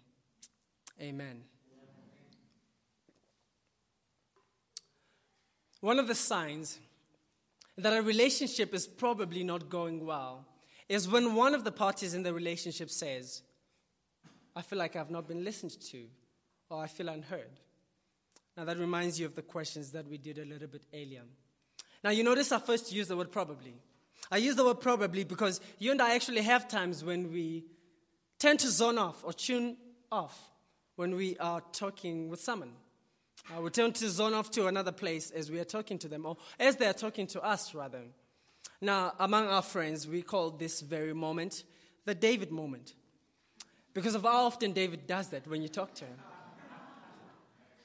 amen. 1.02 1.42
One 5.82 6.00
of 6.00 6.08
the 6.08 6.16
signs 6.16 6.80
that 7.78 7.96
a 7.96 8.02
relationship 8.02 8.74
is 8.74 8.88
probably 8.88 9.44
not 9.44 9.70
going 9.70 10.06
well 10.06 10.46
is 10.90 11.08
when 11.08 11.36
one 11.36 11.54
of 11.54 11.64
the 11.64 11.72
parties 11.72 12.14
in 12.14 12.24
the 12.24 12.34
relationship 12.34 12.90
says, 12.90 13.44
I 14.56 14.62
feel 14.64 14.80
like 14.80 14.96
I've 14.96 15.12
not 15.12 15.28
been 15.28 15.44
listened 15.44 15.80
to, 15.92 16.06
or 16.70 16.82
I 16.82 16.88
feel 16.88 17.10
unheard. 17.10 17.60
Now, 18.56 18.66
that 18.66 18.78
reminds 18.78 19.20
you 19.20 19.28
of 19.28 19.36
the 19.36 19.44
questions 19.44 19.92
that 19.92 20.08
we 20.08 20.18
did 20.18 20.40
a 20.40 20.46
little 20.46 20.68
bit 20.68 20.84
earlier. 20.92 21.22
Now, 22.04 22.10
you 22.10 22.24
notice 22.24 22.52
I 22.52 22.60
first 22.60 22.92
used 22.92 23.10
the 23.10 23.18
word 23.18 23.32
probably. 23.32 23.76
I 24.32 24.38
use 24.38 24.56
the 24.56 24.66
word 24.66 24.80
probably 24.80 25.24
because 25.24 25.62
you 25.78 25.92
and 25.92 26.02
I 26.02 26.16
actually 26.16 26.42
have 26.42 26.68
times 26.68 27.04
when 27.04 27.32
we 27.32 27.66
tend 28.40 28.60
to 28.60 28.70
zone 28.70 28.98
off 28.98 29.24
or 29.24 29.34
tune 29.34 29.78
off 30.12 30.50
when 30.96 31.16
we 31.16 31.38
are 31.38 31.62
talking 31.72 32.30
with 32.30 32.42
someone. 32.42 32.72
Uh, 33.56 33.62
we 33.62 33.70
tend 33.70 33.96
to 33.96 34.10
zone 34.10 34.34
off 34.34 34.52
to 34.52 34.68
another 34.68 34.92
place 34.92 35.32
as 35.32 35.50
we 35.50 35.60
are 35.60 35.66
talking 35.66 35.98
to 36.00 36.08
them, 36.08 36.26
or 36.26 36.36
as 36.60 36.76
they 36.76 36.88
are 36.88 36.94
talking 36.94 37.28
to 37.28 37.42
us, 37.42 37.74
rather. 37.74 38.02
Now, 38.82 39.14
among 39.20 39.48
our 39.48 39.62
friends, 39.62 40.08
we 40.08 40.22
call 40.22 40.52
this 40.52 40.82
very 40.82 41.14
moment 41.14 41.64
the 42.06 42.14
David 42.14 42.52
moment. 42.52 42.94
Because 43.94 44.16
of 44.16 44.24
how 44.24 44.46
often 44.46 44.74
David 44.74 45.08
does 45.08 45.30
that 45.30 45.48
when 45.48 45.62
you 45.62 45.70
talk 45.70 45.94
to 45.96 46.06
him. 46.06 46.18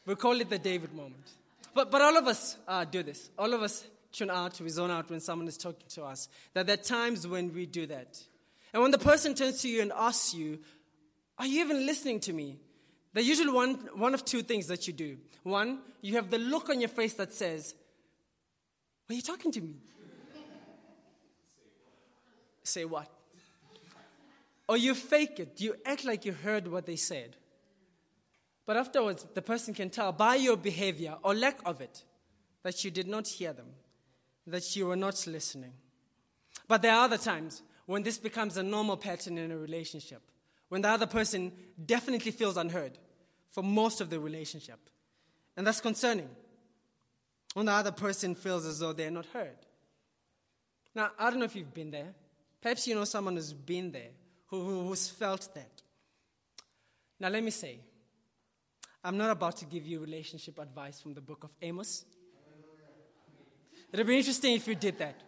We 0.04 0.14
call 0.16 0.40
it 0.40 0.50
the 0.50 0.58
David 0.58 0.92
moment. 0.94 1.30
But, 1.74 1.90
but 1.90 2.02
all 2.02 2.16
of 2.16 2.26
us 2.26 2.56
uh, 2.66 2.84
do 2.84 3.02
this. 3.02 3.30
All 3.38 3.54
of 3.54 3.62
us 3.62 3.84
tune 4.10 4.30
out, 4.30 4.60
we 4.60 4.68
zone 4.68 4.90
out 4.90 5.08
when 5.08 5.20
someone 5.20 5.48
is 5.48 5.56
talking 5.56 5.86
to 5.90 6.04
us. 6.04 6.28
That 6.54 6.66
there 6.66 6.74
are 6.74 6.82
times 6.82 7.26
when 7.26 7.54
we 7.54 7.66
do 7.66 7.86
that. 7.86 8.20
And 8.72 8.82
when 8.82 8.90
the 8.90 8.98
person 8.98 9.34
turns 9.34 9.60
to 9.62 9.68
you 9.68 9.82
and 9.82 9.92
asks 9.92 10.34
you, 10.34 10.58
Are 11.38 11.46
you 11.46 11.60
even 11.60 11.84
listening 11.86 12.20
to 12.20 12.32
me? 12.32 12.58
There's 13.12 13.28
usually 13.28 13.52
one, 13.52 13.74
one 13.94 14.14
of 14.14 14.24
two 14.24 14.42
things 14.42 14.66
that 14.68 14.86
you 14.86 14.92
do. 14.92 15.18
One, 15.42 15.80
you 16.00 16.14
have 16.14 16.30
the 16.30 16.38
look 16.38 16.70
on 16.70 16.80
your 16.80 16.88
face 16.88 17.14
that 17.14 17.32
says, 17.32 17.74
Are 19.10 19.14
you 19.14 19.22
talking 19.22 19.52
to 19.52 19.60
me? 19.60 19.74
Say 22.62 22.84
what? 22.84 23.10
Or 24.68 24.76
you 24.76 24.94
fake 24.94 25.38
it. 25.40 25.60
You 25.60 25.74
act 25.84 26.04
like 26.04 26.24
you 26.24 26.32
heard 26.32 26.68
what 26.68 26.86
they 26.86 26.96
said. 26.96 27.36
But 28.64 28.76
afterwards, 28.76 29.26
the 29.34 29.42
person 29.42 29.74
can 29.74 29.90
tell 29.90 30.12
by 30.12 30.36
your 30.36 30.56
behavior 30.56 31.16
or 31.22 31.34
lack 31.34 31.58
of 31.66 31.80
it 31.80 32.04
that 32.62 32.84
you 32.84 32.90
did 32.90 33.08
not 33.08 33.26
hear 33.26 33.52
them, 33.52 33.66
that 34.46 34.76
you 34.76 34.86
were 34.86 34.96
not 34.96 35.26
listening. 35.26 35.72
But 36.68 36.82
there 36.82 36.94
are 36.94 37.04
other 37.04 37.18
times 37.18 37.62
when 37.86 38.02
this 38.02 38.18
becomes 38.18 38.56
a 38.56 38.62
normal 38.62 38.96
pattern 38.96 39.38
in 39.38 39.50
a 39.50 39.58
relationship, 39.58 40.22
when 40.68 40.82
the 40.82 40.88
other 40.88 41.06
person 41.06 41.52
definitely 41.84 42.32
feels 42.32 42.56
unheard 42.56 42.98
for 43.50 43.62
most 43.62 44.00
of 44.00 44.10
the 44.10 44.18
relationship. 44.18 44.78
And 45.56 45.66
that's 45.66 45.80
concerning. 45.80 46.28
When 47.54 47.66
the 47.66 47.72
other 47.72 47.92
person 47.92 48.34
feels 48.34 48.64
as 48.64 48.78
though 48.78 48.92
they're 48.92 49.10
not 49.10 49.26
heard. 49.26 49.58
Now, 50.94 51.10
I 51.18 51.30
don't 51.30 51.38
know 51.38 51.44
if 51.44 51.54
you've 51.54 51.74
been 51.74 51.90
there. 51.90 52.14
Perhaps 52.60 52.86
you 52.86 52.94
know 52.94 53.04
someone 53.04 53.36
who's 53.36 53.52
been 53.52 53.92
there, 53.92 54.10
who, 54.46 54.86
who's 54.86 55.08
felt 55.08 55.48
that. 55.54 55.82
Now, 57.20 57.28
let 57.28 57.42
me 57.42 57.50
say, 57.50 57.78
I'm 59.04 59.16
not 59.16 59.30
about 59.30 59.56
to 59.58 59.64
give 59.64 59.86
you 59.86 60.00
relationship 60.00 60.58
advice 60.58 61.00
from 61.00 61.14
the 61.14 61.20
book 61.20 61.44
of 61.44 61.50
Amos. 61.60 62.04
It'd 63.92 64.06
be 64.06 64.16
interesting 64.16 64.54
if 64.54 64.66
you 64.66 64.74
did 64.74 64.98
that. 64.98 65.20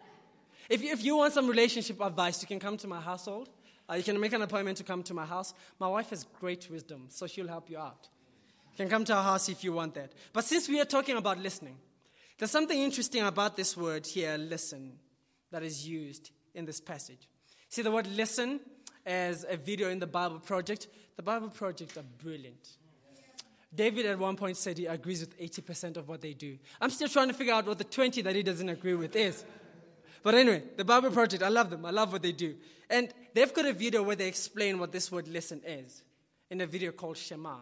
If 0.69 0.83
you, 0.83 0.91
if 0.91 1.03
you 1.03 1.17
want 1.17 1.33
some 1.33 1.47
relationship 1.47 2.01
advice, 2.01 2.41
you 2.41 2.47
can 2.47 2.59
come 2.59 2.77
to 2.77 2.87
my 2.87 2.99
household. 2.99 3.49
Uh, 3.89 3.95
you 3.95 4.03
can 4.03 4.19
make 4.19 4.33
an 4.33 4.41
appointment 4.41 4.77
to 4.77 4.83
come 4.83 5.03
to 5.03 5.13
my 5.13 5.25
house. 5.25 5.53
My 5.79 5.87
wife 5.87 6.09
has 6.09 6.25
great 6.39 6.69
wisdom, 6.69 7.05
so 7.09 7.27
she'll 7.27 7.47
help 7.47 7.69
you 7.69 7.77
out. 7.77 8.09
You 8.71 8.77
can 8.77 8.89
come 8.89 9.05
to 9.05 9.13
our 9.13 9.23
house 9.23 9.47
if 9.47 9.63
you 9.63 9.73
want 9.73 9.93
that. 9.93 10.11
But 10.33 10.43
since 10.43 10.67
we 10.67 10.81
are 10.81 10.85
talking 10.85 11.17
about 11.17 11.37
listening, 11.37 11.77
there's 12.37 12.51
something 12.51 12.79
interesting 12.79 13.21
about 13.21 13.55
this 13.55 13.77
word 13.77 14.05
here, 14.05 14.37
listen, 14.37 14.93
that 15.51 15.63
is 15.63 15.87
used 15.87 16.31
in 16.53 16.65
this 16.65 16.81
passage. 16.81 17.29
See 17.69 17.81
the 17.81 17.91
word 17.91 18.07
listen 18.07 18.59
as 19.05 19.45
a 19.47 19.55
video 19.55 19.89
in 19.89 19.99
the 19.99 20.07
Bible 20.07 20.39
Project. 20.39 20.87
The 21.15 21.23
Bible 21.23 21.49
Project 21.49 21.95
are 21.97 22.03
brilliant. 22.03 22.67
David 23.73 24.05
at 24.05 24.17
one 24.17 24.35
point 24.35 24.57
said 24.57 24.77
he 24.77 24.85
agrees 24.85 25.19
with 25.19 25.37
80% 25.37 25.97
of 25.97 26.07
what 26.07 26.21
they 26.21 26.33
do. 26.33 26.57
I'm 26.81 26.89
still 26.89 27.09
trying 27.09 27.27
to 27.27 27.33
figure 27.33 27.53
out 27.53 27.67
what 27.67 27.77
the 27.77 27.83
20 27.83 28.21
that 28.23 28.35
he 28.35 28.41
doesn't 28.41 28.69
agree 28.69 28.95
with 28.95 29.15
is. 29.15 29.43
But 30.25 30.33
anyway, 30.33 30.63
the 30.75 30.83
Bible 30.83 31.11
Project, 31.11 31.43
I 31.43 31.49
love 31.49 31.69
them. 31.69 31.85
I 31.85 31.91
love 31.91 32.11
what 32.11 32.23
they 32.23 32.31
do. 32.31 32.55
And 32.89 33.09
they've 33.35 33.53
got 33.53 33.67
a 33.67 33.73
video 33.73 34.01
where 34.01 34.15
they 34.15 34.27
explain 34.27 34.79
what 34.79 34.91
this 34.91 35.11
word 35.11 35.27
listen 35.27 35.61
is 35.63 36.01
in 36.49 36.61
a 36.61 36.65
video 36.65 36.91
called 36.91 37.17
Shema. 37.17 37.57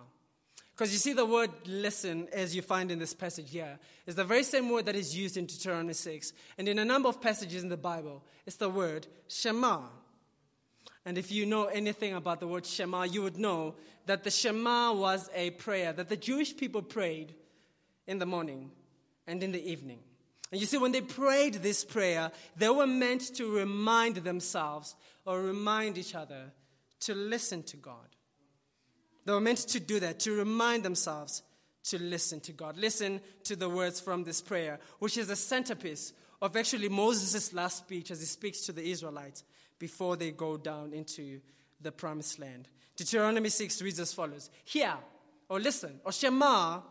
Because 0.73 0.93
you 0.93 0.97
see, 0.97 1.11
the 1.11 1.25
word 1.25 1.49
listen, 1.65 2.29
as 2.31 2.55
you 2.55 2.61
find 2.61 2.89
in 2.89 2.99
this 2.99 3.13
passage 3.13 3.51
here, 3.51 3.77
is 4.07 4.15
the 4.15 4.23
very 4.23 4.43
same 4.43 4.69
word 4.69 4.85
that 4.85 4.95
is 4.95 5.13
used 5.13 5.35
in 5.35 5.45
Deuteronomy 5.45 5.91
6. 5.91 6.31
And 6.57 6.69
in 6.69 6.79
a 6.79 6.85
number 6.85 7.09
of 7.09 7.19
passages 7.19 7.63
in 7.63 7.69
the 7.69 7.75
Bible, 7.75 8.23
it's 8.45 8.55
the 8.55 8.69
word 8.69 9.07
Shema. 9.27 9.81
And 11.05 11.17
if 11.17 11.33
you 11.33 11.45
know 11.45 11.65
anything 11.65 12.13
about 12.13 12.39
the 12.39 12.47
word 12.47 12.65
Shema, 12.65 13.03
you 13.03 13.23
would 13.23 13.37
know 13.37 13.75
that 14.05 14.23
the 14.23 14.31
Shema 14.31 14.93
was 14.93 15.29
a 15.35 15.49
prayer 15.49 15.91
that 15.91 16.07
the 16.07 16.15
Jewish 16.15 16.55
people 16.55 16.81
prayed 16.81 17.35
in 18.07 18.19
the 18.19 18.25
morning 18.25 18.71
and 19.27 19.43
in 19.43 19.51
the 19.51 19.69
evening. 19.69 19.99
And 20.53 20.61
you 20.61 20.67
see, 20.67 20.77
when 20.77 20.91
they 20.91 21.01
prayed 21.01 21.55
this 21.55 21.83
prayer, 21.83 22.31
they 22.55 22.69
were 22.69 22.85
meant 22.85 23.33
to 23.37 23.51
remind 23.51 24.17
themselves 24.17 24.93
or 25.25 25.41
remind 25.41 25.97
each 25.97 26.13
other 26.13 26.51
to 26.99 27.15
listen 27.15 27.63
to 27.63 27.77
God. 27.77 28.15
They 29.25 29.31
were 29.31 29.41
meant 29.41 29.57
to 29.69 29.79
do 29.79 29.99
that, 30.01 30.19
to 30.19 30.35
remind 30.35 30.83
themselves 30.83 31.41
to 31.85 31.97
listen 31.99 32.39
to 32.41 32.51
God. 32.51 32.77
Listen 32.77 33.19
to 33.45 33.55
the 33.55 33.67
words 33.67 33.99
from 33.99 34.25
this 34.25 34.43
prayer, 34.43 34.77
which 34.99 35.17
is 35.17 35.25
the 35.25 35.35
centerpiece 35.35 36.13
of 36.39 36.55
actually 36.55 36.87
Moses' 36.87 37.51
last 37.51 37.79
speech 37.79 38.11
as 38.11 38.19
he 38.19 38.27
speaks 38.27 38.61
to 38.67 38.71
the 38.71 38.87
Israelites 38.87 39.43
before 39.79 40.17
they 40.17 40.29
go 40.29 40.55
down 40.55 40.93
into 40.93 41.41
the 41.81 41.91
promised 41.91 42.37
land. 42.37 42.67
Deuteronomy 42.95 43.49
6 43.49 43.81
reads 43.81 43.99
as 43.99 44.13
follows 44.13 44.51
Hear, 44.65 44.93
or 45.49 45.59
listen, 45.59 45.99
or 46.05 46.11
Shema, 46.11 46.81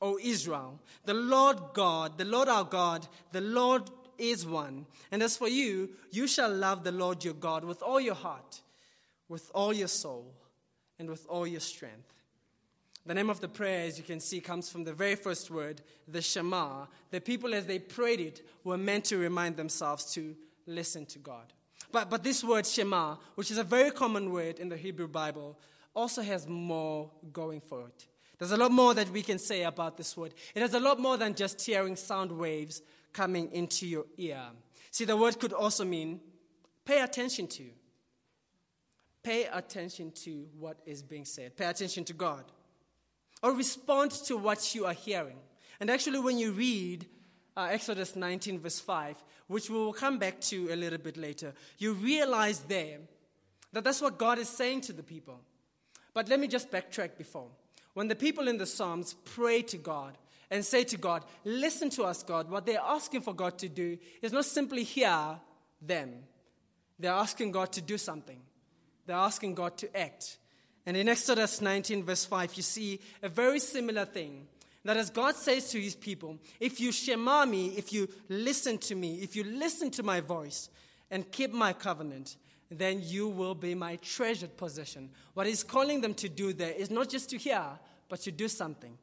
O 0.00 0.18
Israel, 0.22 0.80
the 1.04 1.14
Lord 1.14 1.58
God, 1.72 2.18
the 2.18 2.24
Lord 2.24 2.48
our 2.48 2.64
God, 2.64 3.06
the 3.32 3.40
Lord 3.40 3.90
is 4.18 4.46
one. 4.46 4.86
And 5.10 5.22
as 5.22 5.36
for 5.36 5.48
you, 5.48 5.90
you 6.10 6.26
shall 6.26 6.52
love 6.52 6.84
the 6.84 6.92
Lord 6.92 7.24
your 7.24 7.34
God 7.34 7.64
with 7.64 7.82
all 7.82 8.00
your 8.00 8.14
heart, 8.14 8.60
with 9.28 9.50
all 9.54 9.72
your 9.72 9.88
soul, 9.88 10.34
and 10.98 11.08
with 11.08 11.26
all 11.28 11.46
your 11.46 11.60
strength. 11.60 12.12
The 13.06 13.14
name 13.14 13.30
of 13.30 13.40
the 13.40 13.48
prayer, 13.48 13.86
as 13.86 13.98
you 13.98 14.04
can 14.04 14.18
see, 14.18 14.40
comes 14.40 14.68
from 14.68 14.84
the 14.84 14.92
very 14.92 15.14
first 15.14 15.50
word, 15.50 15.80
the 16.08 16.20
Shema. 16.20 16.86
The 17.10 17.20
people, 17.20 17.54
as 17.54 17.64
they 17.64 17.78
prayed 17.78 18.20
it, 18.20 18.46
were 18.64 18.76
meant 18.76 19.04
to 19.06 19.16
remind 19.16 19.56
themselves 19.56 20.12
to 20.14 20.34
listen 20.66 21.06
to 21.06 21.20
God. 21.20 21.52
But, 21.92 22.10
but 22.10 22.24
this 22.24 22.42
word 22.42 22.66
Shema, 22.66 23.16
which 23.36 23.52
is 23.52 23.58
a 23.58 23.64
very 23.64 23.92
common 23.92 24.32
word 24.32 24.58
in 24.58 24.68
the 24.68 24.76
Hebrew 24.76 25.06
Bible, 25.06 25.56
also 25.94 26.20
has 26.20 26.48
more 26.48 27.10
going 27.32 27.60
for 27.60 27.86
it. 27.86 28.06
There's 28.38 28.52
a 28.52 28.56
lot 28.56 28.70
more 28.70 28.92
that 28.94 29.10
we 29.10 29.22
can 29.22 29.38
say 29.38 29.62
about 29.62 29.96
this 29.96 30.16
word. 30.16 30.34
It 30.54 30.60
has 30.60 30.74
a 30.74 30.80
lot 30.80 30.98
more 30.98 31.16
than 31.16 31.34
just 31.34 31.60
hearing 31.64 31.96
sound 31.96 32.32
waves 32.32 32.82
coming 33.12 33.50
into 33.52 33.86
your 33.86 34.04
ear. 34.18 34.42
See, 34.90 35.04
the 35.04 35.16
word 35.16 35.38
could 35.38 35.52
also 35.52 35.84
mean 35.84 36.20
pay 36.84 37.00
attention 37.00 37.46
to. 37.48 37.64
Pay 39.22 39.46
attention 39.52 40.12
to 40.12 40.46
what 40.58 40.78
is 40.86 41.02
being 41.02 41.24
said. 41.24 41.56
Pay 41.56 41.66
attention 41.66 42.04
to 42.04 42.12
God. 42.12 42.44
Or 43.42 43.52
respond 43.52 44.12
to 44.26 44.36
what 44.36 44.74
you 44.74 44.86
are 44.86 44.92
hearing. 44.92 45.38
And 45.80 45.90
actually, 45.90 46.20
when 46.20 46.38
you 46.38 46.52
read 46.52 47.06
uh, 47.56 47.68
Exodus 47.70 48.16
19, 48.16 48.60
verse 48.60 48.80
5, 48.80 49.16
which 49.48 49.70
we 49.70 49.76
will 49.76 49.92
come 49.92 50.18
back 50.18 50.40
to 50.42 50.72
a 50.72 50.76
little 50.76 50.98
bit 50.98 51.16
later, 51.16 51.54
you 51.78 51.94
realize 51.94 52.60
there 52.60 52.98
that 53.72 53.84
that's 53.84 54.00
what 54.00 54.18
God 54.18 54.38
is 54.38 54.48
saying 54.48 54.82
to 54.82 54.92
the 54.92 55.02
people. 55.02 55.40
But 56.14 56.28
let 56.28 56.38
me 56.38 56.48
just 56.48 56.70
backtrack 56.70 57.18
before. 57.18 57.48
When 57.96 58.08
the 58.08 58.14
people 58.14 58.46
in 58.46 58.58
the 58.58 58.66
Psalms 58.66 59.14
pray 59.24 59.62
to 59.62 59.78
God 59.78 60.18
and 60.50 60.62
say 60.62 60.84
to 60.84 60.98
God, 60.98 61.24
Listen 61.46 61.88
to 61.88 62.02
us, 62.02 62.22
God, 62.22 62.50
what 62.50 62.66
they're 62.66 62.78
asking 62.78 63.22
for 63.22 63.32
God 63.32 63.56
to 63.56 63.70
do 63.70 63.96
is 64.20 64.32
not 64.32 64.44
simply 64.44 64.82
hear 64.82 65.40
them, 65.80 66.12
they're 66.98 67.10
asking 67.10 67.52
God 67.52 67.72
to 67.72 67.80
do 67.80 67.96
something. 67.96 68.38
They're 69.06 69.16
asking 69.16 69.54
God 69.54 69.78
to 69.78 69.96
act. 69.96 70.36
And 70.84 70.94
in 70.94 71.08
Exodus 71.08 71.62
19, 71.62 72.04
verse 72.04 72.26
5, 72.26 72.54
you 72.56 72.62
see 72.62 73.00
a 73.22 73.30
very 73.30 73.60
similar 73.60 74.04
thing. 74.04 74.46
That 74.84 74.98
as 74.98 75.08
God 75.08 75.34
says 75.34 75.70
to 75.70 75.80
his 75.80 75.94
people, 75.96 76.38
if 76.60 76.78
you 76.78 76.92
shema 76.92 77.46
me, 77.46 77.68
if 77.78 77.94
you 77.94 78.10
listen 78.28 78.76
to 78.76 78.94
me, 78.94 79.20
if 79.22 79.36
you 79.36 79.42
listen 79.42 79.90
to 79.92 80.02
my 80.02 80.20
voice 80.20 80.68
and 81.10 81.32
keep 81.32 81.50
my 81.50 81.72
covenant, 81.72 82.36
then 82.70 83.00
you 83.02 83.28
will 83.28 83.54
be 83.54 83.74
my 83.74 83.96
treasured 83.96 84.56
possession. 84.56 85.10
What 85.34 85.46
he's 85.46 85.62
calling 85.62 86.00
them 86.00 86.14
to 86.14 86.28
do 86.28 86.52
there 86.52 86.72
is 86.72 86.90
not 86.90 87.08
just 87.08 87.30
to 87.30 87.38
hear, 87.38 87.64
but 88.08 88.20
to 88.20 88.32
do 88.32 88.48
something. 88.48 88.96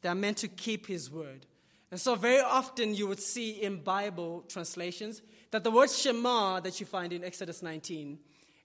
They 0.00 0.08
are 0.08 0.14
meant 0.14 0.38
to 0.38 0.48
keep 0.48 0.86
his 0.86 1.10
word. 1.10 1.46
And 1.90 2.00
so, 2.00 2.14
very 2.14 2.40
often, 2.40 2.94
you 2.94 3.06
would 3.06 3.20
see 3.20 3.62
in 3.62 3.82
Bible 3.82 4.44
translations 4.48 5.20
that 5.50 5.62
the 5.62 5.70
word 5.70 5.90
Shema 5.90 6.60
that 6.60 6.80
you 6.80 6.86
find 6.86 7.12
in 7.12 7.22
Exodus 7.22 7.62
19 7.62 8.18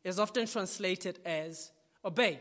is 0.03 0.17
often 0.17 0.47
translated 0.47 1.19
as 1.25 1.71
obey. 2.05 2.39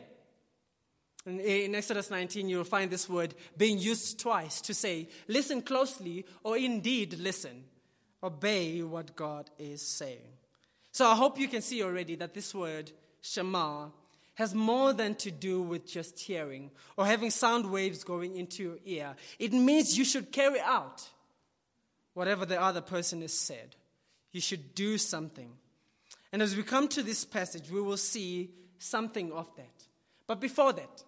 In 1.26 1.74
Exodus 1.74 2.08
19, 2.08 2.48
you'll 2.48 2.62
find 2.62 2.88
this 2.88 3.08
word 3.08 3.34
being 3.56 3.78
used 3.78 4.20
twice 4.20 4.60
to 4.60 4.72
say, 4.72 5.08
listen 5.26 5.60
closely, 5.60 6.24
or 6.44 6.56
indeed 6.56 7.18
listen. 7.18 7.64
Obey 8.22 8.80
what 8.82 9.16
God 9.16 9.50
is 9.58 9.82
saying. 9.82 10.35
So 10.96 11.06
I 11.06 11.14
hope 11.14 11.38
you 11.38 11.46
can 11.46 11.60
see 11.60 11.82
already 11.82 12.14
that 12.14 12.32
this 12.32 12.54
word, 12.54 12.90
Shema, 13.20 13.88
has 14.36 14.54
more 14.54 14.94
than 14.94 15.14
to 15.16 15.30
do 15.30 15.60
with 15.60 15.86
just 15.86 16.18
hearing 16.18 16.70
or 16.96 17.04
having 17.04 17.28
sound 17.28 17.70
waves 17.70 18.02
going 18.02 18.34
into 18.34 18.62
your 18.62 18.78
ear. 18.86 19.14
It 19.38 19.52
means 19.52 19.98
you 19.98 20.06
should 20.06 20.32
carry 20.32 20.58
out 20.58 21.06
whatever 22.14 22.46
the 22.46 22.58
other 22.58 22.80
person 22.80 23.20
has 23.20 23.34
said. 23.34 23.76
You 24.32 24.40
should 24.40 24.74
do 24.74 24.96
something. 24.96 25.50
And 26.32 26.40
as 26.40 26.56
we 26.56 26.62
come 26.62 26.88
to 26.88 27.02
this 27.02 27.26
passage, 27.26 27.70
we 27.70 27.82
will 27.82 27.98
see 27.98 28.48
something 28.78 29.32
of 29.32 29.54
that. 29.56 29.84
But 30.26 30.40
before 30.40 30.72
that, 30.72 31.04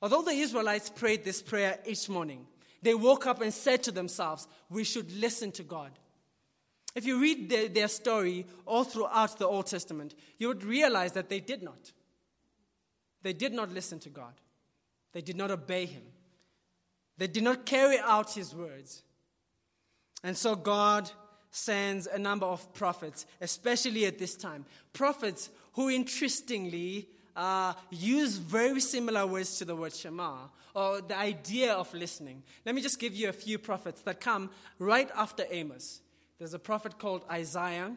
Although 0.00 0.22
the 0.22 0.30
Israelites 0.30 0.90
prayed 0.90 1.24
this 1.24 1.42
prayer 1.42 1.78
each 1.84 2.08
morning, 2.08 2.46
they 2.82 2.94
woke 2.94 3.26
up 3.26 3.40
and 3.40 3.52
said 3.52 3.82
to 3.84 3.92
themselves, 3.92 4.46
We 4.70 4.84
should 4.84 5.10
listen 5.12 5.50
to 5.52 5.62
God. 5.64 5.90
If 6.94 7.04
you 7.04 7.20
read 7.20 7.48
their, 7.48 7.68
their, 7.68 7.88
story 7.88 8.46
all 8.66 8.84
throughout 8.84 9.38
the 9.38 9.46
Old 9.46 9.66
Testament, 9.66 10.14
you 10.38 10.48
would 10.48 10.64
realize 10.64 11.12
that 11.12 11.28
they 11.28 11.40
did 11.40 11.62
not. 11.62 11.92
They 13.22 13.32
did 13.32 13.52
not 13.52 13.72
listen 13.72 13.98
to 14.00 14.08
God, 14.08 14.34
they 15.12 15.20
did 15.20 15.36
not 15.36 15.50
obey 15.50 15.86
Him, 15.86 16.02
they 17.16 17.26
did 17.26 17.42
not 17.42 17.66
carry 17.66 17.98
out 17.98 18.32
His 18.32 18.54
words. 18.54 19.02
And 20.24 20.36
so 20.36 20.56
God 20.56 21.10
sends 21.50 22.06
a 22.06 22.18
number 22.18 22.46
of 22.46 22.72
prophets, 22.74 23.26
especially 23.40 24.04
at 24.06 24.18
this 24.18 24.34
time. 24.34 24.64
Prophets 24.92 25.50
who, 25.74 25.90
interestingly, 25.90 27.08
uh, 27.36 27.72
use 27.90 28.36
very 28.36 28.80
similar 28.80 29.26
words 29.26 29.58
to 29.58 29.64
the 29.64 29.76
word 29.76 29.94
Shema, 29.94 30.38
or 30.74 31.00
the 31.00 31.16
idea 31.16 31.72
of 31.72 31.92
listening. 31.94 32.42
Let 32.66 32.74
me 32.74 32.82
just 32.82 32.98
give 32.98 33.14
you 33.14 33.28
a 33.28 33.32
few 33.32 33.58
prophets 33.58 34.00
that 34.02 34.20
come 34.20 34.50
right 34.78 35.08
after 35.14 35.44
Amos. 35.48 36.00
There's 36.38 36.54
a 36.54 36.58
prophet 36.58 36.98
called 36.98 37.24
Isaiah, 37.30 37.92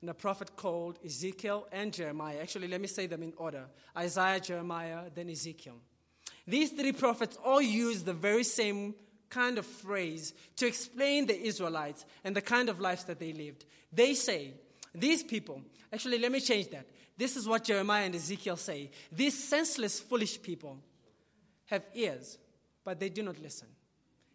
and 0.00 0.10
a 0.10 0.14
prophet 0.14 0.54
called 0.56 0.98
Ezekiel 1.04 1.66
and 1.72 1.92
Jeremiah. 1.92 2.38
Actually, 2.40 2.68
let 2.68 2.80
me 2.80 2.86
say 2.86 3.06
them 3.06 3.22
in 3.22 3.32
order 3.36 3.64
Isaiah, 3.96 4.40
Jeremiah, 4.40 5.04
then 5.14 5.28
Ezekiel. 5.28 5.76
These 6.46 6.70
three 6.70 6.92
prophets 6.92 7.36
all 7.44 7.60
use 7.60 8.04
the 8.04 8.14
very 8.14 8.44
same 8.44 8.94
kind 9.28 9.58
of 9.58 9.66
phrase 9.66 10.32
to 10.56 10.66
explain 10.66 11.26
the 11.26 11.38
Israelites 11.38 12.04
and 12.24 12.34
the 12.34 12.40
kind 12.40 12.68
of 12.68 12.80
lives 12.80 13.04
that 13.04 13.18
they 13.18 13.32
lived. 13.32 13.64
They 13.92 14.14
say, 14.14 14.52
these 14.94 15.22
people, 15.22 15.62
actually, 15.92 16.18
let 16.18 16.32
me 16.32 16.40
change 16.40 16.68
that. 16.70 16.86
This 17.16 17.36
is 17.36 17.48
what 17.48 17.64
Jeremiah 17.64 18.06
and 18.06 18.14
Ezekiel 18.14 18.56
say. 18.56 18.90
These 19.10 19.42
senseless, 19.44 20.00
foolish 20.00 20.40
people 20.40 20.78
have 21.66 21.84
ears, 21.94 22.38
but 22.84 23.00
they 23.00 23.08
do 23.08 23.22
not 23.22 23.38
listen. 23.42 23.68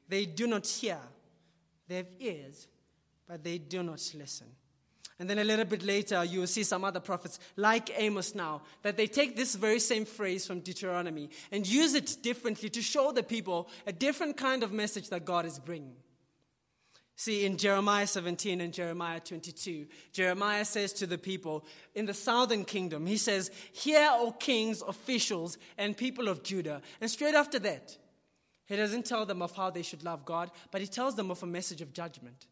They 0.08 0.26
do 0.26 0.46
not 0.46 0.68
hear. 0.68 1.00
They 1.88 1.96
have 1.96 2.08
ears, 2.20 2.68
but 3.34 3.44
they 3.44 3.58
do 3.58 3.82
not 3.82 4.00
listen. 4.14 4.46
And 5.18 5.28
then 5.28 5.40
a 5.40 5.44
little 5.44 5.66
bit 5.66 5.82
later, 5.82 6.24
you 6.24 6.42
will 6.42 6.46
see 6.46 6.62
some 6.62 6.84
other 6.84 7.00
prophets, 7.00 7.40
like 7.56 7.90
Amos 8.00 8.36
now, 8.36 8.62
that 8.84 8.96
they 8.96 9.08
take 9.08 9.36
this 9.36 9.56
very 9.56 9.80
same 9.80 10.06
phrase 10.06 10.46
from 10.46 10.60
Deuteronomy 10.60 11.32
and 11.52 11.66
use 11.66 11.96
it 11.96 12.18
differently 12.22 12.70
to 12.70 12.80
show 12.84 13.12
the 13.12 13.24
people 13.24 13.70
a 13.88 13.92
different 13.92 14.38
kind 14.38 14.62
of 14.62 14.72
message 14.72 15.10
that 15.10 15.26
God 15.26 15.48
is 15.48 15.58
bringing. 15.58 15.96
See, 17.16 17.44
in 17.44 17.58
Jeremiah 17.58 18.06
17 18.06 18.62
and 18.62 18.72
Jeremiah 18.72 19.20
22, 19.20 19.88
Jeremiah 20.12 20.64
says 20.64 20.94
to 20.94 21.08
the 21.08 21.18
people 21.18 21.66
in 21.96 22.06
the 22.06 22.14
southern 22.14 22.66
kingdom, 22.66 23.08
he 23.08 23.18
says, 23.18 23.50
Hear, 23.72 24.10
O 24.12 24.32
kings, 24.32 24.84
officials, 24.84 25.58
and 25.80 25.98
people 25.98 26.28
of 26.28 26.44
Judah. 26.44 26.84
And 27.02 27.10
straight 27.10 27.34
after 27.34 27.58
that, 27.58 27.98
he 28.68 28.76
doesn't 28.76 29.08
tell 29.08 29.26
them 29.26 29.42
of 29.42 29.56
how 29.56 29.72
they 29.72 29.82
should 29.82 30.04
love 30.04 30.24
God, 30.24 30.52
but 30.70 30.82
he 30.82 30.88
tells 30.88 31.16
them 31.16 31.32
of 31.32 31.42
a 31.42 31.48
message 31.48 31.82
of 31.82 31.94
judgment. 31.94 32.46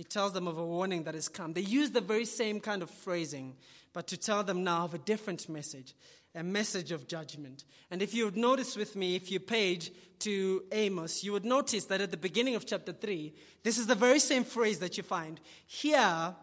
He 0.00 0.04
tells 0.04 0.32
them 0.32 0.48
of 0.48 0.56
a 0.56 0.64
warning 0.64 1.02
that 1.02 1.12
has 1.12 1.28
come. 1.28 1.52
They 1.52 1.60
use 1.60 1.90
the 1.90 2.00
very 2.00 2.24
same 2.24 2.58
kind 2.58 2.82
of 2.82 2.88
phrasing, 2.88 3.54
but 3.92 4.06
to 4.06 4.16
tell 4.16 4.42
them 4.42 4.64
now 4.64 4.84
of 4.86 4.94
a 4.94 4.98
different 4.98 5.46
message, 5.46 5.94
a 6.34 6.42
message 6.42 6.90
of 6.90 7.06
judgment. 7.06 7.64
And 7.90 8.00
if 8.00 8.14
you 8.14 8.24
would 8.24 8.38
notice 8.38 8.76
with 8.78 8.96
me, 8.96 9.14
if 9.14 9.30
you 9.30 9.38
page 9.38 9.92
to 10.20 10.62
Amos, 10.72 11.22
you 11.22 11.32
would 11.32 11.44
notice 11.44 11.84
that 11.84 12.00
at 12.00 12.10
the 12.10 12.16
beginning 12.16 12.54
of 12.54 12.64
chapter 12.64 12.94
3, 12.94 13.34
this 13.62 13.76
is 13.76 13.88
the 13.88 13.94
very 13.94 14.20
same 14.20 14.42
phrase 14.42 14.78
that 14.78 14.96
you 14.96 15.02
find. 15.02 15.38
Hear, 15.66 16.34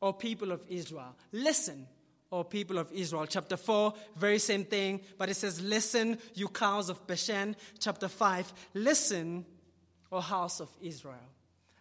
O 0.00 0.14
people 0.14 0.50
of 0.50 0.64
Israel. 0.66 1.14
Listen, 1.32 1.86
O 2.32 2.44
people 2.44 2.78
of 2.78 2.90
Israel. 2.92 3.26
Chapter 3.26 3.58
4, 3.58 3.92
very 4.16 4.38
same 4.38 4.64
thing, 4.64 5.02
but 5.18 5.28
it 5.28 5.34
says, 5.34 5.60
Listen, 5.60 6.16
you 6.32 6.48
cows 6.48 6.88
of 6.88 7.06
Bashan. 7.06 7.56
Chapter 7.78 8.08
5, 8.08 8.54
Listen, 8.72 9.44
O 10.10 10.20
house 10.20 10.60
of 10.60 10.70
Israel. 10.80 11.28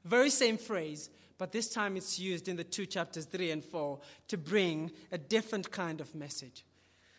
Very 0.06 0.30
same 0.30 0.58
phrase, 0.58 1.10
but 1.38 1.52
this 1.52 1.70
time 1.70 1.98
it's 1.98 2.20
used 2.20 2.48
in 2.48 2.56
the 2.56 2.64
two 2.64 2.86
chapters 2.86 3.26
3 3.26 3.52
and 3.52 3.64
4 3.64 4.00
to 4.30 4.38
bring 4.38 4.92
a 5.12 5.18
different 5.18 5.72
kind 5.72 6.02
of 6.02 6.14
message. 6.16 6.66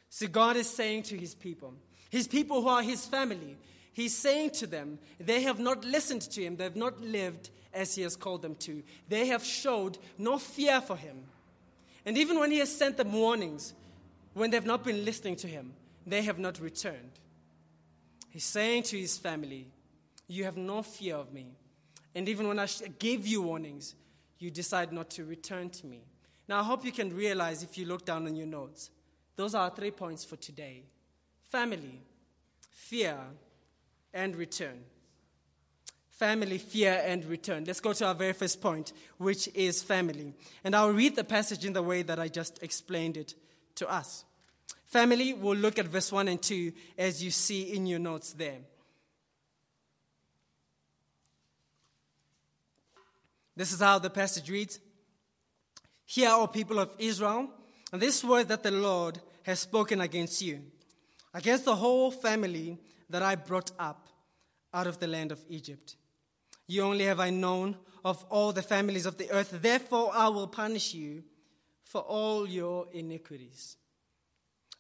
So 0.09 0.27
God 0.27 0.57
is 0.57 0.69
saying 0.69 1.05
to 1.05 1.17
his 1.17 1.35
people, 1.35 1.75
his 2.11 2.27
people 2.27 2.63
who 2.63 2.69
are 2.69 2.83
his 2.83 3.07
family, 3.07 3.57
he's 3.93 4.17
saying 4.17 4.51
to 4.51 4.67
them, 4.67 4.99
they 5.19 5.43
have 5.43 5.59
not 5.59 5.85
listened 5.85 6.23
to 6.23 6.43
him, 6.43 6.57
they 6.57 6.65
have 6.65 6.77
not 6.77 7.01
lived 7.01 7.51
as 7.73 7.95
he 7.95 8.03
has 8.03 8.17
called 8.17 8.43
them 8.43 8.57
to. 8.57 8.83
They 9.09 9.27
have 9.29 9.45
showed 9.45 9.99
no 10.19 10.39
fear 10.39 10.81
for 10.81 10.97
him. 10.97 11.25
And 12.05 12.19
even 12.19 12.39
when 12.39 12.51
he 12.51 12.59
has 12.59 12.75
sent 12.75 12.97
them 12.97 13.13
warnings, 13.13 13.75
when 14.35 14.51
they've 14.51 14.65
not 14.65 14.85
been 14.85 15.05
listening 15.05 15.37
to 15.37 15.47
him, 15.47 15.73
they 16.07 16.23
have 16.23 16.39
not 16.39 16.61
returned. 16.61 17.13
He's 18.31 18.45
saying 18.45 18.85
to 18.85 18.99
his 18.99 19.19
family, 19.19 19.67
You 20.29 20.45
have 20.45 20.57
no 20.57 20.83
fear 20.83 21.17
of 21.17 21.33
me. 21.33 21.47
And 22.15 22.29
even 22.29 22.49
when 22.49 22.59
I 22.59 22.67
gave 22.99 23.27
you 23.27 23.43
warnings, 23.43 23.95
you 24.39 24.51
decide 24.51 24.93
not 24.93 25.11
to 25.11 25.25
return 25.25 25.71
to 25.71 25.87
me. 25.87 26.03
Now, 26.49 26.61
I 26.61 26.65
hope 26.65 26.85
you 26.85 26.93
can 26.93 27.15
realize 27.15 27.63
if 27.63 27.79
you 27.79 27.87
look 27.87 28.05
down 28.05 28.27
on 28.27 28.35
your 28.35 28.47
notes, 28.47 28.91
those 29.37 29.55
are 29.55 29.71
three 29.71 29.93
points 29.93 30.25
for 30.25 30.37
today 30.37 30.83
family, 31.43 32.01
fear, 32.71 33.17
and 34.13 34.35
return. 34.37 34.81
Family, 36.09 36.59
fear, 36.59 37.03
and 37.07 37.25
return. 37.25 37.65
Let's 37.65 37.81
go 37.81 37.93
to 37.95 38.07
our 38.07 38.15
very 38.15 38.35
first 38.35 38.61
point, 38.61 38.93
which 39.17 39.49
is 39.55 39.83
family. 39.83 40.35
And 40.65 40.77
I'll 40.77 40.91
read 40.93 41.17
the 41.17 41.25
passage 41.25 41.65
in 41.65 41.73
the 41.73 41.83
way 41.83 42.03
that 42.03 42.19
I 42.19 42.29
just 42.29 42.63
explained 42.63 43.17
it 43.17 43.35
to 43.77 43.91
us. 43.91 44.25
Family, 44.85 45.33
we'll 45.33 45.57
look 45.57 45.79
at 45.79 45.87
verse 45.87 46.13
1 46.13 46.29
and 46.29 46.43
2 46.43 46.73
as 46.99 47.25
you 47.25 47.31
see 47.31 47.73
in 47.75 47.87
your 47.87 48.01
notes 48.01 48.33
there. 48.33 48.59
This 53.61 53.73
is 53.73 53.81
how 53.81 53.99
the 53.99 54.09
passage 54.09 54.49
reads 54.49 54.81
Hear, 56.07 56.31
O 56.31 56.47
people 56.47 56.79
of 56.79 56.95
Israel, 56.99 57.51
and 57.93 58.01
this 58.01 58.25
word 58.25 58.49
that 58.49 58.63
the 58.63 58.71
Lord 58.71 59.21
has 59.43 59.61
spoken 59.61 60.01
against 60.01 60.41
you, 60.41 60.63
against 61.35 61.67
the 61.67 61.77
whole 61.77 62.11
family 62.11 62.79
that 63.11 63.23
I 63.23 63.35
brought 63.35 63.71
up 63.79 64.09
out 64.73 64.87
of 64.87 64.99
the 64.99 65.07
land 65.07 65.31
of 65.31 65.45
Egypt. 65.51 65.97
You 66.69 66.85
only 66.85 67.05
have 67.05 67.21
I 67.21 67.29
known 67.29 67.77
of 68.03 68.25
all 68.31 68.53
the 68.53 68.63
families 68.63 69.05
of 69.05 69.19
the 69.19 69.31
earth, 69.31 69.51
therefore 69.61 70.11
I 70.15 70.29
will 70.29 70.47
punish 70.47 70.95
you 70.95 71.23
for 71.85 72.01
all 72.01 72.49
your 72.49 72.87
iniquities. 72.95 73.77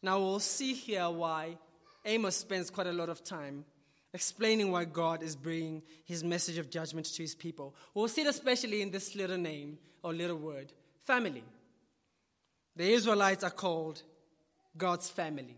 Now 0.02 0.20
we'll 0.20 0.40
see 0.40 0.72
here 0.72 1.10
why 1.10 1.58
Amos 2.06 2.34
spends 2.34 2.70
quite 2.70 2.86
a 2.86 2.94
lot 2.94 3.10
of 3.10 3.22
time 3.22 3.66
explaining 4.12 4.70
why 4.70 4.84
God 4.84 5.22
is 5.22 5.36
bringing 5.36 5.82
his 6.04 6.24
message 6.24 6.58
of 6.58 6.70
judgment 6.70 7.06
to 7.06 7.22
his 7.22 7.34
people. 7.34 7.74
We'll 7.94 8.08
see 8.08 8.22
it 8.22 8.26
especially 8.26 8.82
in 8.82 8.90
this 8.90 9.14
little 9.14 9.38
name 9.38 9.78
or 10.02 10.12
little 10.12 10.36
word 10.36 10.72
family. 11.04 11.44
The 12.76 12.92
Israelites 12.92 13.44
are 13.44 13.50
called 13.50 14.02
God's 14.76 15.08
family. 15.08 15.56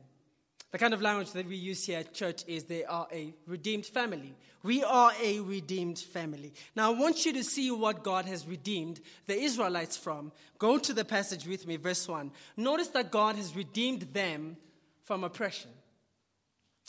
The 0.71 0.79
kind 0.79 0.95
of 0.95 1.03
language 1.03 1.33
that 1.33 1.47
we 1.47 1.57
use 1.57 1.85
here 1.85 1.99
at 1.99 2.15
church 2.15 2.45
is 2.47 2.65
they 2.65 2.85
are 2.85 3.07
a 3.13 3.35
redeemed 3.47 3.85
family. 3.85 4.35
We 4.63 4.83
are 4.83 5.13
a 5.23 5.41
redeemed 5.41 5.99
family. 5.99 6.55
Now, 6.75 6.93
I 6.93 6.99
want 6.99 7.27
you 7.27 7.35
to 7.35 7.45
see 7.45 7.71
what 7.71 8.03
God 8.03 8.25
has 8.25 8.47
redeemed 8.47 9.01
the 9.27 9.39
Israelites 9.39 9.99
from. 9.99 10.33
Go 10.59 10.79
to 10.79 10.95
the 10.95 11.05
passage 11.05 11.47
with 11.47 11.67
me, 11.67 11.77
verse 11.77 12.09
1. 12.09 12.31
Notice 12.57 12.89
that 12.89 13.11
God 13.11 13.37
has 13.37 13.55
redeemed 13.55 14.03
them 14.15 14.57
from 15.05 15.25
oppression. 15.25 15.71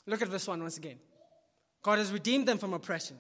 Look 0.06 0.22
at 0.22 0.30
verse 0.30 0.48
1 0.48 0.62
once 0.62 0.78
again. 0.78 0.98
God 1.84 2.00
has 2.00 2.12
redeemed 2.12 2.48
them 2.48 2.58
from 2.58 2.74
oppression. 2.74 3.18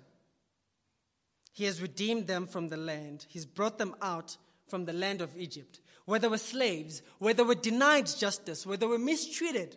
He 1.53 1.65
has 1.65 1.81
redeemed 1.81 2.27
them 2.27 2.47
from 2.47 2.69
the 2.69 2.77
land. 2.77 3.25
He's 3.29 3.45
brought 3.45 3.77
them 3.77 3.95
out 4.01 4.37
from 4.67 4.85
the 4.85 4.93
land 4.93 5.21
of 5.21 5.37
Egypt, 5.37 5.81
where 6.05 6.19
they 6.19 6.27
were 6.27 6.37
slaves, 6.37 7.03
where 7.19 7.33
they 7.33 7.43
were 7.43 7.53
denied 7.53 8.07
justice, 8.07 8.65
where 8.65 8.77
they 8.77 8.87
were 8.87 8.97
mistreated, 8.97 9.75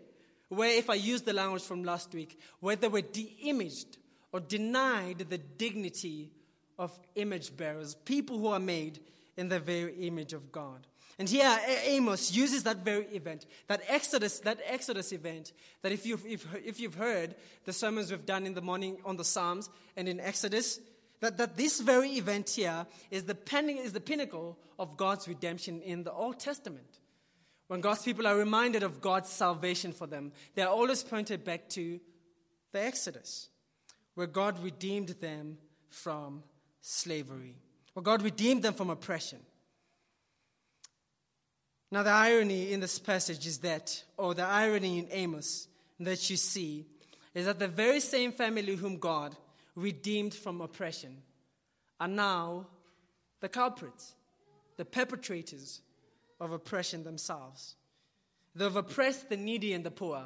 where, 0.48 0.70
if 0.70 0.88
I 0.88 0.94
use 0.94 1.22
the 1.22 1.32
language 1.32 1.62
from 1.62 1.84
last 1.84 2.14
week, 2.14 2.38
where 2.60 2.76
they 2.76 2.88
were 2.88 3.02
de 3.02 3.36
imaged 3.42 3.98
or 4.32 4.40
denied 4.40 5.26
the 5.28 5.38
dignity 5.38 6.30
of 6.78 6.98
image 7.14 7.56
bearers, 7.56 7.94
people 7.94 8.38
who 8.38 8.48
are 8.48 8.60
made 8.60 9.00
in 9.36 9.48
the 9.48 9.60
very 9.60 10.06
image 10.06 10.32
of 10.32 10.52
God. 10.52 10.86
And 11.18 11.28
here 11.28 11.58
Amos 11.84 12.34
uses 12.34 12.64
that 12.64 12.84
very 12.84 13.06
event, 13.06 13.46
that 13.68 13.80
Exodus, 13.88 14.40
that 14.40 14.58
Exodus 14.66 15.12
event, 15.12 15.52
that 15.80 15.92
if 15.92 16.04
you've, 16.04 16.24
if, 16.26 16.46
if 16.62 16.78
you've 16.78 16.96
heard 16.96 17.34
the 17.64 17.72
sermons 17.72 18.10
we've 18.10 18.26
done 18.26 18.46
in 18.46 18.52
the 18.52 18.60
morning 18.60 18.98
on 19.04 19.16
the 19.16 19.24
Psalms 19.24 19.70
and 19.96 20.08
in 20.08 20.20
Exodus, 20.20 20.78
that, 21.20 21.38
that 21.38 21.56
this 21.56 21.80
very 21.80 22.10
event 22.10 22.50
here 22.50 22.86
is 23.10 23.24
the, 23.24 23.34
pending, 23.34 23.78
is 23.78 23.94
the 23.94 24.00
pinnacle 24.00 24.58
of 24.78 24.98
God's 24.98 25.26
redemption 25.26 25.80
in 25.80 26.02
the 26.02 26.12
Old 26.12 26.38
Testament. 26.38 27.00
When 27.68 27.80
God's 27.80 28.02
people 28.02 28.26
are 28.26 28.36
reminded 28.36 28.82
of 28.82 29.00
God's 29.00 29.30
salvation 29.30 29.92
for 29.92 30.06
them, 30.06 30.32
they 30.54 30.62
are 30.62 30.68
always 30.68 31.02
pointed 31.02 31.44
back 31.44 31.68
to 31.70 31.98
the 32.72 32.80
Exodus, 32.80 33.48
where 34.14 34.26
God 34.26 34.62
redeemed 34.62 35.08
them 35.20 35.56
from 35.88 36.42
slavery, 36.82 37.56
where 37.94 38.02
God 38.02 38.20
redeemed 38.20 38.62
them 38.62 38.74
from 38.74 38.90
oppression. 38.90 39.40
Now, 41.90 42.02
the 42.02 42.10
irony 42.10 42.72
in 42.72 42.80
this 42.80 42.98
passage 42.98 43.46
is 43.46 43.58
that, 43.58 44.02
or 44.16 44.34
the 44.34 44.44
irony 44.44 44.98
in 44.98 45.08
Amos 45.10 45.68
that 46.00 46.28
you 46.28 46.36
see, 46.36 46.86
is 47.34 47.46
that 47.46 47.58
the 47.58 47.68
very 47.68 48.00
same 48.00 48.32
family 48.32 48.74
whom 48.74 48.96
God 48.98 49.36
redeemed 49.74 50.34
from 50.34 50.60
oppression 50.60 51.22
are 52.00 52.08
now 52.08 52.66
the 53.40 53.48
culprits, 53.48 54.14
the 54.76 54.84
perpetrators 54.84 55.80
of 56.40 56.52
oppression 56.52 57.04
themselves. 57.04 57.76
They've 58.54 58.74
oppressed 58.74 59.28
the 59.28 59.36
needy 59.36 59.72
and 59.72 59.84
the 59.84 59.90
poor, 59.90 60.24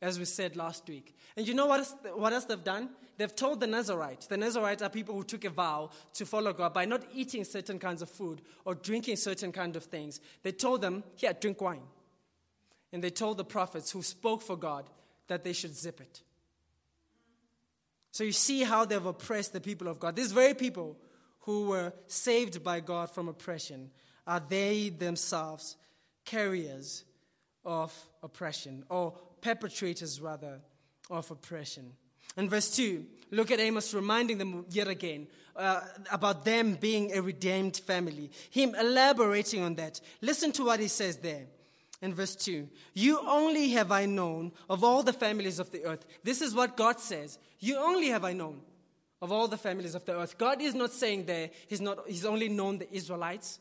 as 0.00 0.18
we 0.18 0.26
said 0.26 0.54
last 0.54 0.86
week. 0.88 1.16
And 1.36 1.48
you 1.48 1.54
know 1.54 1.66
what 1.66 1.80
else, 1.80 1.94
what 2.14 2.32
else 2.32 2.44
they've 2.44 2.62
done? 2.62 2.90
They've 3.20 3.36
told 3.36 3.60
the 3.60 3.66
Nazarites. 3.66 4.28
The 4.28 4.38
Nazarites 4.38 4.80
are 4.80 4.88
people 4.88 5.14
who 5.14 5.24
took 5.24 5.44
a 5.44 5.50
vow 5.50 5.90
to 6.14 6.24
follow 6.24 6.54
God 6.54 6.72
by 6.72 6.86
not 6.86 7.02
eating 7.12 7.44
certain 7.44 7.78
kinds 7.78 8.00
of 8.00 8.08
food 8.08 8.40
or 8.64 8.74
drinking 8.74 9.16
certain 9.16 9.52
kind 9.52 9.76
of 9.76 9.84
things. 9.84 10.20
They 10.42 10.52
told 10.52 10.80
them, 10.80 11.04
here, 11.16 11.34
drink 11.34 11.60
wine. 11.60 11.82
And 12.94 13.04
they 13.04 13.10
told 13.10 13.36
the 13.36 13.44
prophets 13.44 13.90
who 13.90 14.02
spoke 14.02 14.40
for 14.40 14.56
God 14.56 14.88
that 15.26 15.44
they 15.44 15.52
should 15.52 15.76
zip 15.76 16.00
it. 16.00 16.22
So 18.10 18.24
you 18.24 18.32
see 18.32 18.62
how 18.62 18.86
they've 18.86 19.04
oppressed 19.04 19.52
the 19.52 19.60
people 19.60 19.88
of 19.88 20.00
God. 20.00 20.16
These 20.16 20.32
very 20.32 20.54
people 20.54 20.96
who 21.40 21.66
were 21.66 21.92
saved 22.06 22.64
by 22.64 22.80
God 22.80 23.10
from 23.10 23.28
oppression 23.28 23.90
are 24.26 24.40
they 24.40 24.88
themselves 24.88 25.76
carriers 26.24 27.04
of 27.66 27.94
oppression, 28.22 28.82
or 28.88 29.12
perpetrators 29.42 30.22
rather 30.22 30.62
of 31.10 31.30
oppression. 31.30 31.92
In 32.36 32.48
verse 32.48 32.70
2, 32.76 33.04
look 33.30 33.50
at 33.50 33.60
Amos 33.60 33.92
reminding 33.94 34.38
them 34.38 34.64
yet 34.70 34.88
again 34.88 35.26
uh, 35.56 35.80
about 36.10 36.44
them 36.44 36.74
being 36.74 37.12
a 37.12 37.22
redeemed 37.22 37.76
family. 37.76 38.30
Him 38.50 38.74
elaborating 38.74 39.62
on 39.62 39.74
that. 39.76 40.00
Listen 40.20 40.52
to 40.52 40.64
what 40.64 40.80
he 40.80 40.88
says 40.88 41.16
there 41.18 41.46
in 42.02 42.14
verse 42.14 42.34
2. 42.36 42.68
You 42.94 43.20
only 43.26 43.70
have 43.70 43.92
I 43.92 44.06
known 44.06 44.52
of 44.68 44.82
all 44.84 45.02
the 45.02 45.12
families 45.12 45.58
of 45.58 45.70
the 45.70 45.84
earth. 45.84 46.06
This 46.24 46.40
is 46.40 46.54
what 46.54 46.76
God 46.76 47.00
says. 47.00 47.38
You 47.58 47.76
only 47.76 48.08
have 48.08 48.24
I 48.24 48.32
known 48.32 48.60
of 49.20 49.32
all 49.32 49.48
the 49.48 49.58
families 49.58 49.94
of 49.94 50.04
the 50.06 50.18
earth. 50.18 50.38
God 50.38 50.62
is 50.62 50.74
not 50.74 50.92
saying 50.92 51.26
there 51.26 51.50
he's, 51.66 51.80
not, 51.80 52.08
he's 52.08 52.24
only 52.24 52.48
known 52.48 52.78
the 52.78 52.92
Israelites, 52.94 53.58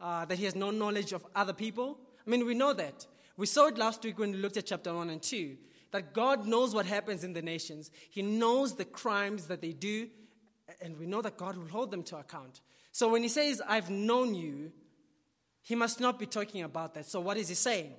uh, 0.00 0.24
that 0.24 0.38
he 0.38 0.44
has 0.46 0.56
no 0.56 0.70
knowledge 0.70 1.12
of 1.12 1.24
other 1.34 1.52
people. 1.52 1.98
I 2.26 2.30
mean, 2.30 2.46
we 2.46 2.54
know 2.54 2.72
that. 2.72 3.06
We 3.36 3.46
saw 3.46 3.66
it 3.66 3.76
last 3.76 4.02
week 4.04 4.18
when 4.18 4.32
we 4.32 4.38
looked 4.38 4.56
at 4.56 4.66
chapter 4.66 4.94
1 4.94 5.10
and 5.10 5.22
2 5.22 5.56
that 5.92 6.12
God 6.12 6.46
knows 6.46 6.74
what 6.74 6.86
happens 6.86 7.22
in 7.22 7.32
the 7.32 7.42
nations. 7.42 7.90
He 8.10 8.22
knows 8.22 8.74
the 8.74 8.84
crimes 8.84 9.46
that 9.46 9.60
they 9.60 9.72
do, 9.72 10.08
and 10.80 10.98
we 10.98 11.06
know 11.06 11.22
that 11.22 11.36
God 11.36 11.56
will 11.56 11.68
hold 11.68 11.90
them 11.90 12.02
to 12.04 12.16
account. 12.16 12.60
So 12.90 13.08
when 13.08 13.22
he 13.22 13.28
says, 13.28 13.62
I've 13.66 13.90
known 13.90 14.34
you, 14.34 14.72
he 15.62 15.74
must 15.74 16.00
not 16.00 16.18
be 16.18 16.26
talking 16.26 16.62
about 16.62 16.94
that. 16.94 17.06
So 17.06 17.20
what 17.20 17.36
is 17.36 17.48
he 17.48 17.54
saying? 17.54 17.94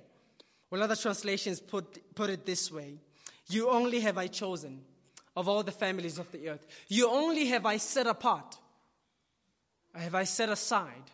Well, 0.70 0.82
other 0.82 0.96
translations 0.96 1.60
put, 1.60 2.14
put 2.14 2.30
it 2.30 2.44
this 2.44 2.70
way 2.70 2.98
You 3.48 3.70
only 3.70 4.00
have 4.00 4.18
I 4.18 4.26
chosen 4.26 4.82
of 5.36 5.48
all 5.48 5.62
the 5.62 5.72
families 5.72 6.18
of 6.18 6.30
the 6.32 6.48
earth. 6.48 6.66
You 6.88 7.08
only 7.08 7.46
have 7.46 7.66
I 7.66 7.76
set 7.76 8.06
apart, 8.06 8.58
have 9.94 10.14
I 10.14 10.24
set 10.24 10.48
aside 10.48 11.10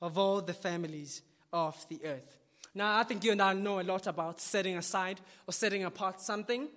of 0.00 0.18
all 0.18 0.40
the 0.40 0.54
families 0.54 1.22
of 1.52 1.86
the 1.88 2.00
earth. 2.04 2.38
Now, 2.78 2.96
I 2.96 3.02
think 3.02 3.24
you 3.24 3.32
and 3.32 3.42
I 3.42 3.54
know 3.54 3.80
a 3.80 3.82
lot 3.82 4.06
about 4.06 4.40
setting 4.40 4.76
aside 4.76 5.20
or 5.48 5.52
setting 5.52 5.82
apart 5.82 6.20
something. 6.20 6.68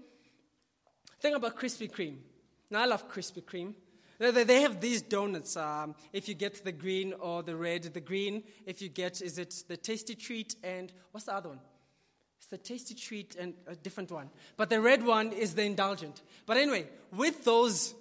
Think 1.20 1.36
about 1.36 1.56
Krispy 1.56 1.92
Kreme. 1.92 2.18
Now, 2.72 2.82
I 2.82 2.86
love 2.88 3.08
Krispy 3.08 3.44
Kreme. 3.44 3.76
They 4.18 4.62
have 4.62 4.82
these 4.82 5.04
donuts. 5.04 5.56
Um, 5.56 5.94
if 6.12 6.28
you 6.28 6.34
get 6.34 6.66
the 6.66 6.72
green 6.72 7.14
or 7.14 7.44
the 7.44 7.56
red, 7.56 7.84
the 7.84 8.02
green, 8.02 8.42
if 8.66 8.82
you 8.82 8.90
get, 8.90 9.22
is 9.22 9.38
it 9.38 9.64
the 9.68 9.78
tasty 9.78 10.16
treat 10.16 10.56
and 10.64 10.92
what's 11.12 11.28
the 11.28 11.36
other 11.36 11.50
one? 11.50 11.60
It's 12.40 12.48
the 12.48 12.58
tasty 12.58 12.96
treat 12.96 13.36
and 13.36 13.54
a 13.68 13.76
different 13.76 14.10
one. 14.12 14.32
But 14.58 14.72
the 14.72 14.82
red 14.82 15.06
one 15.06 15.32
is 15.32 15.54
the 15.54 15.66
indulgent. 15.66 16.24
But 16.48 16.58
anyway, 16.58 16.88
with 17.16 17.46
those 17.46 17.94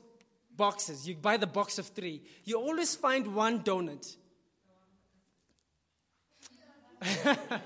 boxes, 0.57 1.07
you 1.07 1.17
buy 1.17 1.37
the 1.37 1.47
box 1.47 1.79
of 1.79 1.89
three, 1.89 2.23
you 2.45 2.57
always 2.57 2.97
find 2.97 3.35
one 3.35 3.61
donut. 3.61 4.17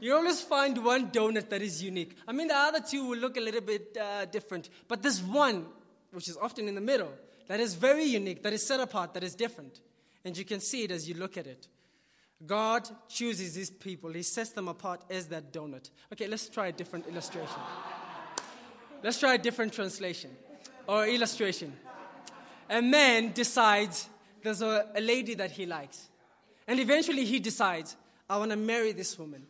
you 0.00 0.14
always 0.14 0.40
find 0.40 0.82
one 0.84 1.10
donut 1.10 1.48
that 1.50 1.62
is 1.62 1.82
unique. 1.82 2.16
I 2.26 2.32
mean, 2.32 2.48
the 2.48 2.56
other 2.56 2.80
two 2.80 3.08
will 3.08 3.18
look 3.18 3.36
a 3.36 3.40
little 3.40 3.60
bit 3.60 3.96
uh, 4.00 4.24
different, 4.26 4.68
but 4.88 5.02
this 5.02 5.22
one, 5.22 5.66
which 6.12 6.28
is 6.28 6.36
often 6.36 6.68
in 6.68 6.74
the 6.74 6.80
middle, 6.80 7.12
that 7.48 7.60
is 7.60 7.74
very 7.74 8.04
unique, 8.04 8.42
that 8.42 8.52
is 8.52 8.66
set 8.66 8.80
apart, 8.80 9.14
that 9.14 9.24
is 9.24 9.34
different. 9.34 9.80
And 10.24 10.36
you 10.36 10.44
can 10.44 10.60
see 10.60 10.84
it 10.84 10.90
as 10.90 11.08
you 11.08 11.14
look 11.14 11.36
at 11.36 11.46
it. 11.46 11.68
God 12.46 12.88
chooses 13.08 13.54
these 13.54 13.70
people, 13.70 14.10
He 14.10 14.22
sets 14.22 14.50
them 14.50 14.68
apart 14.68 15.02
as 15.10 15.26
that 15.28 15.52
donut. 15.52 15.90
Okay, 16.12 16.26
let's 16.26 16.48
try 16.48 16.68
a 16.68 16.72
different 16.72 17.06
illustration. 17.06 17.60
let's 19.02 19.20
try 19.20 19.34
a 19.34 19.38
different 19.38 19.72
translation 19.72 20.30
or 20.86 21.06
illustration. 21.06 21.72
A 22.70 22.80
man 22.80 23.32
decides 23.32 24.08
there's 24.42 24.62
a, 24.62 24.86
a 24.94 25.00
lady 25.00 25.34
that 25.34 25.50
he 25.50 25.66
likes. 25.66 26.08
And 26.66 26.78
eventually 26.78 27.24
he 27.24 27.40
decides, 27.40 27.96
I 28.28 28.36
want 28.38 28.52
to 28.52 28.56
marry 28.56 28.92
this 28.92 29.18
woman. 29.18 29.46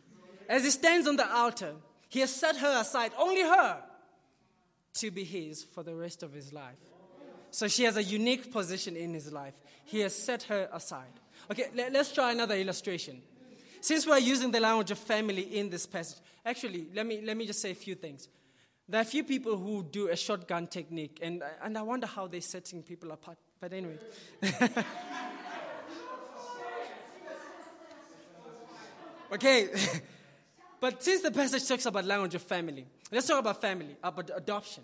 As 0.51 0.65
he 0.65 0.69
stands 0.69 1.07
on 1.07 1.15
the 1.15 1.33
altar, 1.33 1.75
he 2.09 2.19
has 2.19 2.35
set 2.35 2.57
her 2.57 2.81
aside, 2.81 3.13
only 3.17 3.41
her, 3.41 3.81
to 4.95 5.09
be 5.09 5.23
his 5.23 5.63
for 5.63 5.81
the 5.81 5.95
rest 5.95 6.23
of 6.23 6.33
his 6.33 6.51
life. 6.51 6.75
So 7.51 7.69
she 7.69 7.85
has 7.85 7.95
a 7.95 8.03
unique 8.03 8.51
position 8.51 8.97
in 8.97 9.13
his 9.13 9.31
life. 9.31 9.53
He 9.85 10.01
has 10.01 10.13
set 10.13 10.43
her 10.43 10.67
aside. 10.73 11.13
Okay, 11.49 11.67
let, 11.73 11.95
us 11.95 12.11
try 12.11 12.33
another 12.33 12.55
illustration. 12.55 13.21
Since 13.79 14.05
we're 14.05 14.17
using 14.17 14.51
the 14.51 14.59
language 14.59 14.91
of 14.91 14.97
family 14.97 15.57
in 15.57 15.69
this 15.69 15.87
passage, 15.87 16.19
actually, 16.45 16.87
let 16.93 17.05
me, 17.05 17.21
let 17.23 17.37
me 17.37 17.47
just 17.47 17.61
say 17.61 17.71
a 17.71 17.75
few 17.75 17.95
things. 17.95 18.27
There 18.89 18.99
are 18.99 19.03
a 19.03 19.05
few 19.05 19.23
people 19.23 19.55
who 19.55 19.83
do 19.83 20.09
a 20.09 20.17
shotgun 20.17 20.67
technique, 20.67 21.19
and, 21.21 21.41
and 21.63 21.77
I 21.77 21.81
wonder 21.81 22.07
how 22.07 22.27
they're 22.27 22.41
setting 22.41 22.83
people 22.83 23.13
apart. 23.13 23.37
But 23.61 23.71
anyway. 23.71 23.99
okay. 29.31 29.69
but 30.81 31.01
since 31.03 31.21
the 31.21 31.31
passage 31.31 31.67
talks 31.67 31.85
about 31.85 32.05
language 32.05 32.33
of 32.33 32.41
family, 32.41 32.87
let's 33.11 33.27
talk 33.27 33.39
about 33.39 33.61
family, 33.61 33.95
about 34.03 34.31
adoption. 34.35 34.83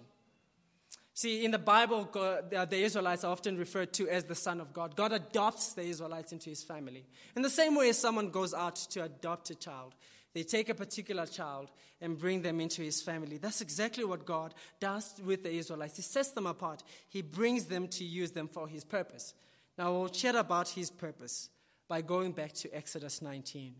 See, 1.15 1.43
in 1.43 1.49
the 1.49 1.57
Bible, 1.57 2.07
the 2.13 2.77
Israelites 2.77 3.23
are 3.23 3.31
often 3.31 3.57
referred 3.57 3.91
to 3.93 4.07
as 4.07 4.25
the 4.25 4.35
Son 4.35 4.61
of 4.61 4.71
God. 4.71 4.95
God 4.95 5.11
adopts 5.11 5.73
the 5.73 5.81
Israelites 5.81 6.31
into 6.31 6.51
his 6.51 6.61
family. 6.61 7.03
In 7.35 7.41
the 7.41 7.49
same 7.49 7.73
way 7.73 7.89
as 7.89 7.97
someone 7.97 8.29
goes 8.29 8.53
out 8.53 8.75
to 8.91 9.03
adopt 9.05 9.49
a 9.49 9.55
child, 9.55 9.95
they 10.35 10.43
take 10.43 10.69
a 10.69 10.75
particular 10.75 11.25
child 11.25 11.71
and 11.99 12.19
bring 12.19 12.43
them 12.43 12.59
into 12.59 12.83
his 12.83 13.01
family. 13.01 13.39
That's 13.39 13.61
exactly 13.61 14.05
what 14.05 14.27
God 14.27 14.53
does 14.79 15.15
with 15.25 15.41
the 15.41 15.51
Israelites. 15.51 15.95
He 15.95 16.03
sets 16.03 16.29
them 16.29 16.45
apart, 16.45 16.83
he 17.09 17.23
brings 17.23 17.65
them 17.65 17.87
to 17.87 18.03
use 18.03 18.29
them 18.29 18.47
for 18.47 18.67
his 18.67 18.83
purpose. 18.83 19.33
Now, 19.79 19.93
we'll 19.93 20.09
chat 20.09 20.35
about 20.35 20.69
his 20.69 20.91
purpose 20.91 21.49
by 21.87 22.01
going 22.01 22.33
back 22.33 22.53
to 22.53 22.69
Exodus 22.71 23.23
19 23.23 23.73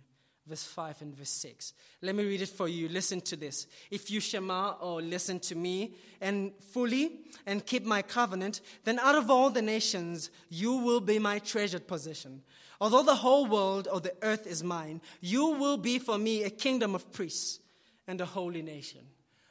verse 0.48 0.64
5 0.64 1.02
and 1.02 1.16
verse 1.16 1.30
6. 1.30 1.74
Let 2.02 2.16
me 2.16 2.24
read 2.24 2.42
it 2.42 2.50
for 2.50 2.68
you. 2.68 2.90
Listen 2.90 3.22
to 3.22 3.36
this. 3.36 3.68
If 3.92 4.10
you 4.10 4.20
shema 4.20 4.72
or 4.80 5.02
listen 5.02 5.40
to 5.42 5.56
me 5.56 5.96
and 6.22 6.52
fully 6.72 7.20
and 7.46 7.66
keep 7.66 7.86
my 7.86 8.02
covenant, 8.02 8.62
then 8.84 9.00
out 9.00 9.16
of 9.16 9.30
all 9.30 9.50
the 9.50 9.62
nations 9.62 10.30
you 10.50 10.74
will 10.74 11.02
be 11.02 11.20
my 11.20 11.40
treasured 11.40 11.88
possession. 11.88 12.42
Although 12.80 13.04
the 13.04 13.16
whole 13.16 13.48
world 13.48 13.88
or 13.92 14.00
the 14.00 14.16
earth 14.22 14.46
is 14.48 14.64
mine, 14.64 15.02
you 15.20 15.48
will 15.48 15.78
be 15.78 16.00
for 16.00 16.18
me 16.18 16.44
a 16.44 16.50
kingdom 16.50 16.96
of 16.96 17.12
priests 17.12 17.60
and 18.08 18.22
a 18.22 18.26
holy 18.26 18.62
nation. 18.62 19.02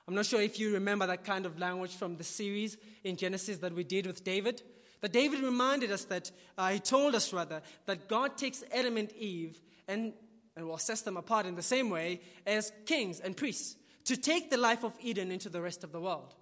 I'm 0.08 0.14
not 0.14 0.26
sure 0.26 0.40
if 0.40 0.60
you 0.60 0.72
remember 0.72 1.06
that 1.08 1.24
kind 1.24 1.46
of 1.46 1.58
language 1.58 1.94
from 1.96 2.16
the 2.16 2.24
series 2.24 2.76
in 3.02 3.16
Genesis 3.16 3.58
that 3.58 3.74
we 3.74 3.82
did 3.82 4.06
with 4.06 4.22
David. 4.22 4.62
That 5.00 5.12
David 5.12 5.40
reminded 5.40 5.90
us 5.90 6.04
that, 6.04 6.30
uh, 6.56 6.70
he 6.70 6.78
told 6.78 7.14
us 7.14 7.32
rather, 7.32 7.60
that 7.86 8.08
God 8.08 8.38
takes 8.38 8.62
Adam 8.72 8.96
and 8.96 9.12
Eve 9.12 9.60
and 9.88 10.12
and 10.56 10.66
will 10.66 10.78
set 10.78 10.98
them 11.04 11.16
apart 11.16 11.46
in 11.46 11.54
the 11.54 11.62
same 11.62 11.90
way 11.90 12.20
as 12.46 12.72
kings 12.86 13.20
and 13.20 13.36
priests 13.36 13.76
to 14.04 14.16
take 14.16 14.50
the 14.50 14.56
life 14.56 14.84
of 14.84 14.94
Eden 15.00 15.30
into 15.30 15.48
the 15.48 15.60
rest 15.60 15.84
of 15.84 15.92
the 15.92 16.00
world. 16.00 16.34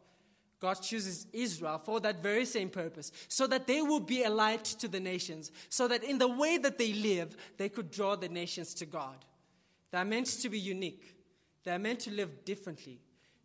God 0.61 0.75
chooses 0.75 1.27
Israel 1.33 1.79
for 1.85 2.01
that 2.01 2.23
very 2.23 2.47
same 2.47 2.71
purpose, 2.71 3.13
so 3.29 3.47
that 3.49 3.67
they 3.67 3.83
will 3.83 4.01
be 4.01 4.23
a 4.23 4.31
light 4.31 4.65
to 4.65 4.89
the 4.89 5.01
nations, 5.01 5.51
so 5.69 5.89
that 5.89 6.03
in 6.03 6.19
the 6.19 6.29
way 6.29 6.57
that 6.59 6.79
they 6.79 6.93
live, 6.95 7.37
they 7.59 7.69
could 7.69 7.91
draw 7.91 8.17
the 8.17 8.29
nations 8.29 8.73
to 8.75 8.87
God. 8.87 9.17
They 9.91 9.99
are 9.99 10.05
meant 10.05 10.27
to 10.27 10.49
be 10.49 10.59
unique, 10.59 11.17
they 11.65 11.73
are 11.73 11.79
meant 11.79 12.01
to 12.01 12.11
live 12.11 12.45
differently. 12.45 13.01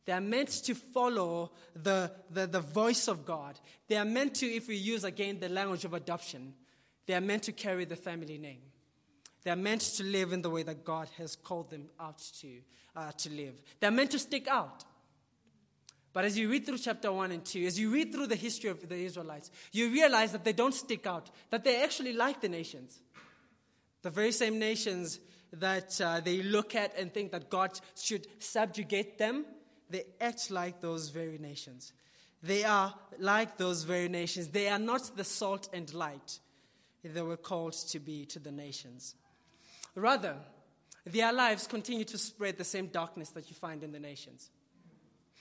They 0.06 0.14
are 0.14 0.22
meant 0.22 0.50
to 0.64 0.74
follow 0.74 1.52
the, 1.76 2.12
the, 2.32 2.48
the 2.48 2.62
voice 2.62 3.08
of 3.08 3.28
God. 3.28 3.60
They 3.88 3.96
are 3.96 4.06
meant 4.06 4.34
to, 4.36 4.48
if 4.48 4.68
we 4.68 4.76
use 4.76 5.04
again 5.04 5.40
the 5.40 5.50
language 5.50 5.86
of 5.86 5.94
adoption, 5.94 6.56
they 7.06 7.14
are 7.14 7.22
meant 7.22 7.44
to 7.44 7.52
carry 7.52 7.86
the 7.86 7.96
family 7.96 8.40
name. 8.40 8.62
They're 9.44 9.56
meant 9.56 9.82
to 9.82 10.04
live 10.04 10.34
in 10.34 10.42
the 10.42 10.50
way 10.50 10.64
that 10.64 10.84
God 10.84 11.08
has 11.18 11.36
called 11.36 11.70
them 11.70 11.90
out 12.00 12.20
to, 12.42 12.48
uh, 12.96 13.12
to 13.12 13.30
live. 13.30 13.62
They're 13.80 13.92
meant 13.92 14.12
to 14.12 14.20
stick 14.20 14.48
out. 14.48 14.84
But 16.12 16.26
as 16.26 16.38
you 16.38 16.50
read 16.50 16.66
through 16.66 16.80
chapter 16.80 17.12
1 17.12 17.32
and 17.32 17.46
2, 17.46 17.66
as 17.66 17.80
you 17.80 17.92
read 17.92 18.12
through 18.12 18.28
the 18.28 18.36
history 18.36 18.70
of 18.70 18.88
the 18.88 18.96
Israelites, 18.96 19.52
you 19.72 19.90
realize 19.90 20.32
that 20.32 20.44
they 20.44 20.54
don't 20.54 20.74
stick 20.74 21.06
out, 21.06 21.30
that 21.52 21.64
they 21.64 21.82
actually 21.84 22.14
like 22.14 22.42
the 22.42 22.50
nations. 22.50 23.00
The 24.02 24.10
very 24.10 24.32
same 24.32 24.60
nations 24.60 25.20
that 25.54 26.00
uh, 26.02 26.20
they 26.20 26.42
look 26.42 26.76
at 26.76 26.98
and 26.98 27.14
think 27.14 27.32
that 27.32 27.50
God 27.50 27.80
should 27.96 28.28
subjugate 28.40 29.18
them, 29.18 29.46
they 29.90 30.04
act 30.20 30.52
like 30.52 30.82
those 30.82 31.10
very 31.10 31.38
nations. 31.38 31.94
They 32.42 32.64
are 32.64 32.94
like 33.20 33.58
those 33.58 33.84
very 33.84 34.10
nations. 34.10 34.50
They 34.50 34.70
are 34.70 34.80
not 34.80 35.16
the 35.16 35.24
salt 35.24 35.70
and 35.74 35.92
light 35.94 36.40
they 37.04 37.22
were 37.22 37.38
called 37.38 37.74
to 37.74 38.00
be 38.00 38.26
to 38.26 38.40
the 38.40 38.52
nations. 38.52 39.16
Rather, 40.00 40.36
their 41.06 41.32
lives 41.34 41.68
continue 41.68 42.06
to 42.06 42.18
spread 42.18 42.58
the 42.58 42.64
same 42.64 42.88
darkness 42.88 43.30
that 43.30 43.50
you 43.50 43.56
find 43.56 43.84
in 43.84 43.92
the 43.92 44.00
nations. 44.00 44.50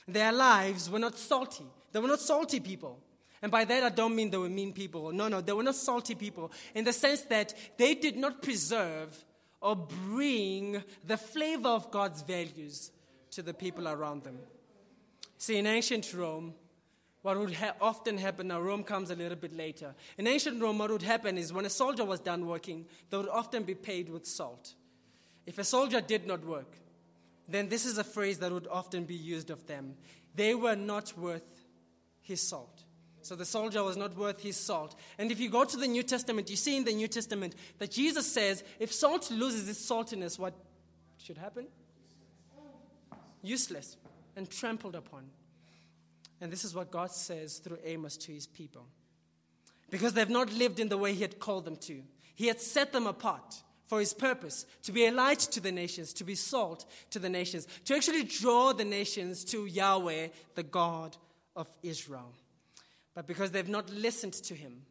Their 0.06 0.32
lives 0.32 0.88
were 0.88 0.98
not 0.98 1.18
salty. 1.18 1.64
They 1.92 2.00
were 2.00 2.08
not 2.08 2.20
salty 2.20 2.60
people. 2.60 2.98
And 3.42 3.52
by 3.52 3.64
that, 3.64 3.82
I 3.84 3.90
don't 3.90 4.16
mean 4.16 4.30
they 4.30 4.38
were 4.38 4.48
mean 4.48 4.72
people. 4.72 5.12
No, 5.12 5.28
no, 5.28 5.40
they 5.40 5.52
were 5.52 5.62
not 5.62 5.76
salty 5.76 6.14
people 6.14 6.50
in 6.74 6.84
the 6.84 6.92
sense 6.92 7.22
that 7.22 7.54
they 7.76 7.94
did 7.94 8.16
not 8.16 8.42
preserve 8.42 9.24
or 9.60 9.76
bring 9.76 10.82
the 11.04 11.16
flavor 11.16 11.68
of 11.68 11.90
God's 11.90 12.22
values 12.22 12.90
to 13.32 13.42
the 13.42 13.54
people 13.54 13.86
around 13.86 14.24
them. 14.24 14.38
See, 15.36 15.56
in 15.56 15.66
ancient 15.66 16.12
Rome, 16.14 16.54
what 17.22 17.38
would 17.38 17.54
ha- 17.54 17.74
often 17.80 18.18
happen, 18.18 18.48
now 18.48 18.60
Rome 18.60 18.84
comes 18.84 19.10
a 19.10 19.16
little 19.16 19.36
bit 19.36 19.56
later. 19.56 19.94
In 20.16 20.26
ancient 20.26 20.62
Rome, 20.62 20.78
what 20.78 20.90
would 20.90 21.02
happen 21.02 21.36
is 21.36 21.52
when 21.52 21.64
a 21.64 21.70
soldier 21.70 22.04
was 22.04 22.20
done 22.20 22.46
working, 22.46 22.86
they 23.10 23.16
would 23.16 23.28
often 23.28 23.64
be 23.64 23.74
paid 23.74 24.08
with 24.08 24.26
salt. 24.26 24.74
If 25.46 25.58
a 25.58 25.64
soldier 25.64 26.00
did 26.00 26.26
not 26.26 26.44
work, 26.44 26.76
then 27.48 27.68
this 27.68 27.86
is 27.86 27.98
a 27.98 28.04
phrase 28.04 28.38
that 28.38 28.52
would 28.52 28.68
often 28.68 29.04
be 29.04 29.14
used 29.14 29.50
of 29.50 29.66
them. 29.66 29.96
they 30.34 30.54
were 30.54 30.76
not 30.76 31.16
worth 31.18 31.64
his 32.20 32.40
salt. 32.40 32.84
So 33.22 33.34
the 33.34 33.44
soldier 33.44 33.82
was 33.82 33.96
not 33.96 34.16
worth 34.16 34.40
his 34.40 34.56
salt. 34.56 34.94
And 35.18 35.32
if 35.32 35.40
you 35.40 35.50
go 35.50 35.64
to 35.64 35.76
the 35.76 35.88
New 35.88 36.04
Testament, 36.04 36.48
you 36.48 36.56
see 36.56 36.76
in 36.76 36.84
the 36.84 36.92
New 36.92 37.08
Testament 37.08 37.54
that 37.78 37.90
Jesus 37.90 38.30
says 38.32 38.62
if 38.78 38.92
salt 38.92 39.30
loses 39.30 39.68
its 39.68 39.84
saltiness, 39.90 40.38
what 40.38 40.54
should 41.18 41.36
happen? 41.36 41.66
Useless 43.42 43.96
and 44.36 44.48
trampled 44.48 44.94
upon. 44.94 45.24
And 46.40 46.52
this 46.52 46.64
is 46.64 46.74
what 46.74 46.90
God 46.90 47.10
says 47.10 47.58
through 47.58 47.78
Amos 47.84 48.16
to 48.18 48.32
his 48.32 48.46
people. 48.46 48.86
Because 49.90 50.12
they've 50.12 50.28
not 50.28 50.52
lived 50.52 50.78
in 50.78 50.88
the 50.88 50.98
way 50.98 51.14
he 51.14 51.22
had 51.22 51.38
called 51.38 51.64
them 51.64 51.76
to, 51.76 52.02
he 52.34 52.46
had 52.46 52.60
set 52.60 52.92
them 52.92 53.06
apart 53.06 53.62
for 53.86 54.00
his 54.00 54.12
purpose 54.12 54.66
to 54.82 54.92
be 54.92 55.06
a 55.06 55.10
light 55.10 55.40
to 55.40 55.60
the 55.60 55.72
nations, 55.72 56.12
to 56.12 56.24
be 56.24 56.34
salt 56.34 56.84
to 57.10 57.18
the 57.18 57.30
nations, 57.30 57.66
to 57.86 57.94
actually 57.94 58.22
draw 58.22 58.72
the 58.72 58.84
nations 58.84 59.44
to 59.46 59.66
Yahweh, 59.66 60.28
the 60.54 60.62
God 60.62 61.16
of 61.56 61.66
Israel. 61.82 62.32
But 63.14 63.26
because 63.26 63.50
they've 63.50 63.68
not 63.68 63.90
listened 63.90 64.34
to 64.34 64.54
him, 64.54 64.82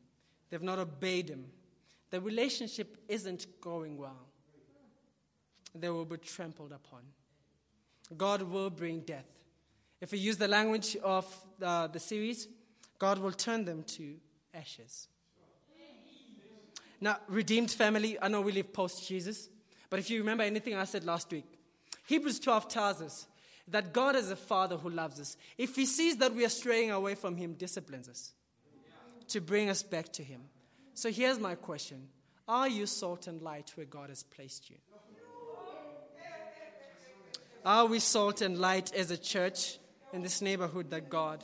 they've 0.50 0.62
not 0.62 0.80
obeyed 0.80 1.30
him, 1.30 1.46
the 2.10 2.20
relationship 2.20 2.98
isn't 3.08 3.46
going 3.62 3.98
well. 3.98 4.28
They 5.76 5.90
will 5.90 6.06
be 6.06 6.18
trampled 6.18 6.72
upon. 6.72 7.02
God 8.18 8.42
will 8.42 8.70
bring 8.70 9.02
death. 9.02 9.37
If 10.00 10.12
we 10.12 10.20
use 10.20 10.38
the 10.38 10.48
language 10.48 10.96
of 11.04 11.26
the 11.60 12.00
series, 12.00 12.48
God 13.00 13.20
will 13.20 13.32
turn 13.32 13.66
them 13.66 13.84
to 13.84 14.16
ashes. 14.54 15.08
Now, 17.00 17.18
redeemed 17.28 17.70
family, 17.72 18.18
I 18.20 18.28
know 18.28 18.42
we 18.42 18.52
live 18.52 18.74
post 18.74 19.08
Jesus, 19.08 19.50
but 19.90 20.00
if 20.00 20.10
you 20.10 20.20
remember 20.20 20.44
anything 20.44 20.76
I 20.76 20.86
said 20.86 21.04
last 21.04 21.32
week, 21.32 21.46
Hebrews 22.08 22.40
12 22.40 22.68
tells 22.68 23.02
us 23.02 23.28
that 23.68 23.94
God 23.94 24.16
is 24.16 24.32
a 24.32 24.36
father 24.36 24.78
who 24.78 24.90
loves 24.90 25.20
us. 25.20 25.38
If 25.58 25.76
he 25.76 25.86
sees 25.86 26.18
that 26.18 26.34
we 26.34 26.46
are 26.46 26.50
straying 26.50 26.90
away 26.90 27.16
from 27.16 27.36
him, 27.36 27.54
disciplines 27.54 28.10
us 28.10 28.34
to 29.28 29.42
bring 29.42 29.70
us 29.70 29.84
back 29.84 30.12
to 30.14 30.24
him. 30.24 30.42
So 30.94 31.12
here's 31.12 31.40
my 31.40 31.56
question 31.56 32.08
Are 32.48 32.68
you 32.68 32.86
salt 32.86 33.28
and 33.28 33.42
light 33.42 33.72
where 33.76 33.86
God 33.86 34.10
has 34.10 34.24
placed 34.24 34.70
you? 34.70 34.78
Are 37.66 37.86
we 37.86 38.00
salt 38.00 38.42
and 38.42 38.58
light 38.58 38.94
as 38.96 39.12
a 39.12 39.18
church 39.18 39.78
in 40.18 40.24
this 40.24 40.42
neighborhood 40.42 40.90
that 40.90 41.10
God 41.10 41.44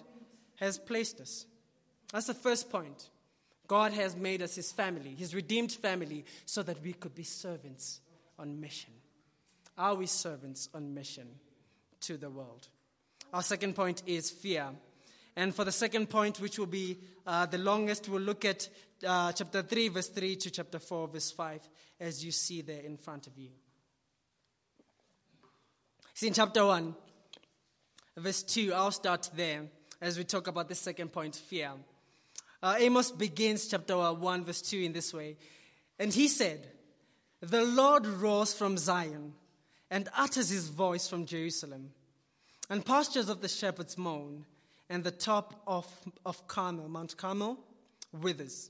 has 0.55 0.77
placed 0.77 1.21
us? 1.21 1.45
That's 2.11 2.27
the 2.27 2.33
first 2.33 2.69
point. 2.69 3.09
God 3.67 3.93
has 3.93 4.15
made 4.15 4.41
us 4.41 4.55
his 4.55 4.71
family, 4.71 5.15
his 5.15 5.33
redeemed 5.33 5.71
family, 5.71 6.25
so 6.45 6.63
that 6.63 6.81
we 6.83 6.93
could 6.93 7.15
be 7.15 7.23
servants 7.23 8.01
on 8.37 8.59
mission. 8.59 8.91
Are 9.77 9.95
we 9.95 10.07
servants 10.07 10.69
on 10.73 10.93
mission 10.93 11.27
to 12.01 12.17
the 12.17 12.29
world? 12.29 12.67
Our 13.31 13.43
second 13.43 13.75
point 13.75 14.03
is 14.05 14.29
fear. 14.29 14.67
And 15.35 15.55
for 15.55 15.63
the 15.63 15.71
second 15.71 16.09
point, 16.09 16.39
which 16.39 16.59
will 16.59 16.67
be 16.67 16.97
uh, 17.25 17.45
the 17.45 17.57
longest, 17.57 18.09
we'll 18.09 18.21
look 18.21 18.43
at 18.43 18.67
uh, 19.05 19.31
chapter 19.31 19.61
3, 19.61 19.87
verse 19.89 20.09
3 20.09 20.35
to 20.35 20.51
chapter 20.51 20.79
4, 20.79 21.07
verse 21.07 21.31
5, 21.31 21.67
as 21.99 22.23
you 22.23 22.31
see 22.31 22.61
there 22.61 22.81
in 22.81 22.97
front 22.97 23.27
of 23.27 23.37
you. 23.37 23.49
See, 26.15 26.27
in 26.27 26.33
chapter 26.33 26.65
1, 26.65 26.95
verse 28.17 28.43
2, 28.43 28.73
I'll 28.73 28.91
start 28.91 29.29
there 29.35 29.63
as 30.01 30.17
we 30.17 30.23
talk 30.23 30.47
about 30.47 30.69
the 30.69 30.75
second 30.75 31.11
point 31.11 31.35
fear. 31.35 31.71
Uh, 32.61 32.75
Amos 32.79 33.11
begins 33.11 33.67
chapter 33.67 33.95
1, 33.95 34.45
verse 34.45 34.61
2 34.61 34.79
in 34.79 34.93
this 34.93 35.13
way. 35.13 35.37
And 35.99 36.13
he 36.13 36.27
said, 36.27 36.67
The 37.41 37.63
Lord 37.63 38.05
rose 38.05 38.53
from 38.53 38.77
Zion 38.77 39.33
and 39.91 40.09
utters 40.17 40.49
his 40.49 40.69
voice 40.69 41.07
from 41.07 41.25
Jerusalem. 41.25 41.91
And 42.69 42.85
pastures 42.85 43.29
of 43.29 43.41
the 43.41 43.49
shepherds 43.49 43.97
moan, 43.97 44.45
and 44.89 45.03
the 45.03 45.11
top 45.11 45.61
of, 45.67 45.87
of 46.25 46.47
Carmel, 46.47 46.87
Mount 46.87 47.17
Carmel, 47.17 47.57
withers. 48.11 48.69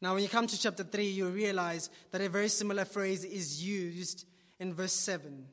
Now, 0.00 0.14
when 0.14 0.22
you 0.22 0.28
come 0.28 0.46
to 0.46 0.60
chapter 0.60 0.84
3, 0.84 1.04
you 1.04 1.28
realize 1.28 1.88
that 2.10 2.20
a 2.20 2.28
very 2.28 2.48
similar 2.48 2.84
phrase 2.84 3.24
is 3.24 3.64
used 3.64 4.26
in 4.58 4.74
verse 4.74 4.92
7. 4.92 5.46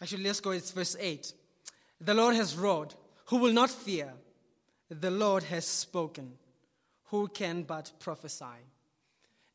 Actually, 0.00 0.24
let's 0.24 0.40
go, 0.40 0.50
it's 0.50 0.70
verse 0.70 0.96
8. 0.98 1.32
The 2.00 2.14
Lord 2.14 2.34
has 2.34 2.56
roared. 2.56 2.94
Who 3.26 3.38
will 3.38 3.52
not 3.52 3.70
fear? 3.70 4.12
The 4.90 5.10
Lord 5.10 5.42
has 5.44 5.66
spoken. 5.66 6.32
Who 7.06 7.28
can 7.28 7.62
but 7.62 7.92
prophesy? 7.98 8.44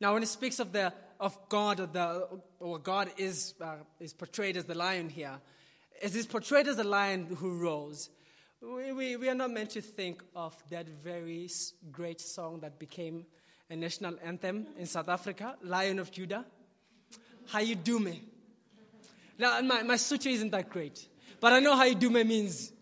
Now, 0.00 0.14
when 0.14 0.22
it 0.22 0.28
speaks 0.28 0.58
of, 0.58 0.72
the, 0.72 0.92
of 1.20 1.38
God, 1.48 1.78
or, 1.78 1.86
the, 1.86 2.28
or 2.58 2.78
God 2.78 3.10
is, 3.16 3.54
uh, 3.60 3.76
is 4.00 4.12
portrayed 4.12 4.56
as 4.56 4.64
the 4.64 4.74
lion 4.74 5.08
here, 5.08 5.38
as 6.02 6.14
he's 6.14 6.26
portrayed 6.26 6.66
as 6.66 6.78
a 6.78 6.84
lion 6.84 7.36
who 7.38 7.58
roars, 7.58 8.10
we, 8.60 8.92
we, 8.92 9.16
we 9.16 9.28
are 9.28 9.34
not 9.34 9.52
meant 9.52 9.70
to 9.70 9.80
think 9.80 10.22
of 10.34 10.56
that 10.70 10.88
very 10.88 11.48
great 11.92 12.20
song 12.20 12.60
that 12.60 12.78
became 12.78 13.26
a 13.70 13.76
national 13.76 14.16
anthem 14.22 14.66
in 14.76 14.86
South 14.86 15.08
Africa, 15.08 15.56
Lion 15.62 15.98
of 15.98 16.10
Judah. 16.10 16.44
How 17.46 17.60
you 17.60 17.76
do 17.76 18.00
me? 18.00 18.22
Now, 19.38 19.60
my, 19.60 19.82
my 19.82 19.96
sutra 19.96 20.30
isn't 20.30 20.50
that 20.50 20.68
great, 20.68 21.08
but 21.40 21.52
I 21.52 21.60
know 21.60 21.76
how 21.76 21.84
you 21.84 21.94
do 21.94 22.10
me 22.10 22.24
means 22.24 22.72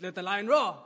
let 0.00 0.14
the 0.14 0.22
lion 0.22 0.46
roar. 0.46 0.76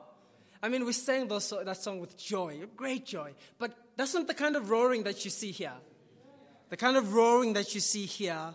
I 0.63 0.69
mean, 0.69 0.85
we 0.85 0.93
sang 0.93 1.29
those, 1.29 1.53
that 1.65 1.77
song 1.77 2.01
with 2.01 2.17
joy, 2.17 2.61
great 2.77 3.05
joy, 3.07 3.35
but 3.59 3.73
that's 3.97 4.15
not 4.15 4.27
the 4.27 4.35
kind 4.35 4.57
of 4.57 4.71
roaring 4.71 5.05
that 5.05 5.25
you 5.25 5.31
see 5.31 5.51
here. 5.51 5.73
The 6.71 6.77
kind 6.77 6.97
of 6.97 7.15
roaring 7.15 7.53
that 7.53 7.75
you 7.75 7.81
see 7.81 8.07
here 8.07 8.55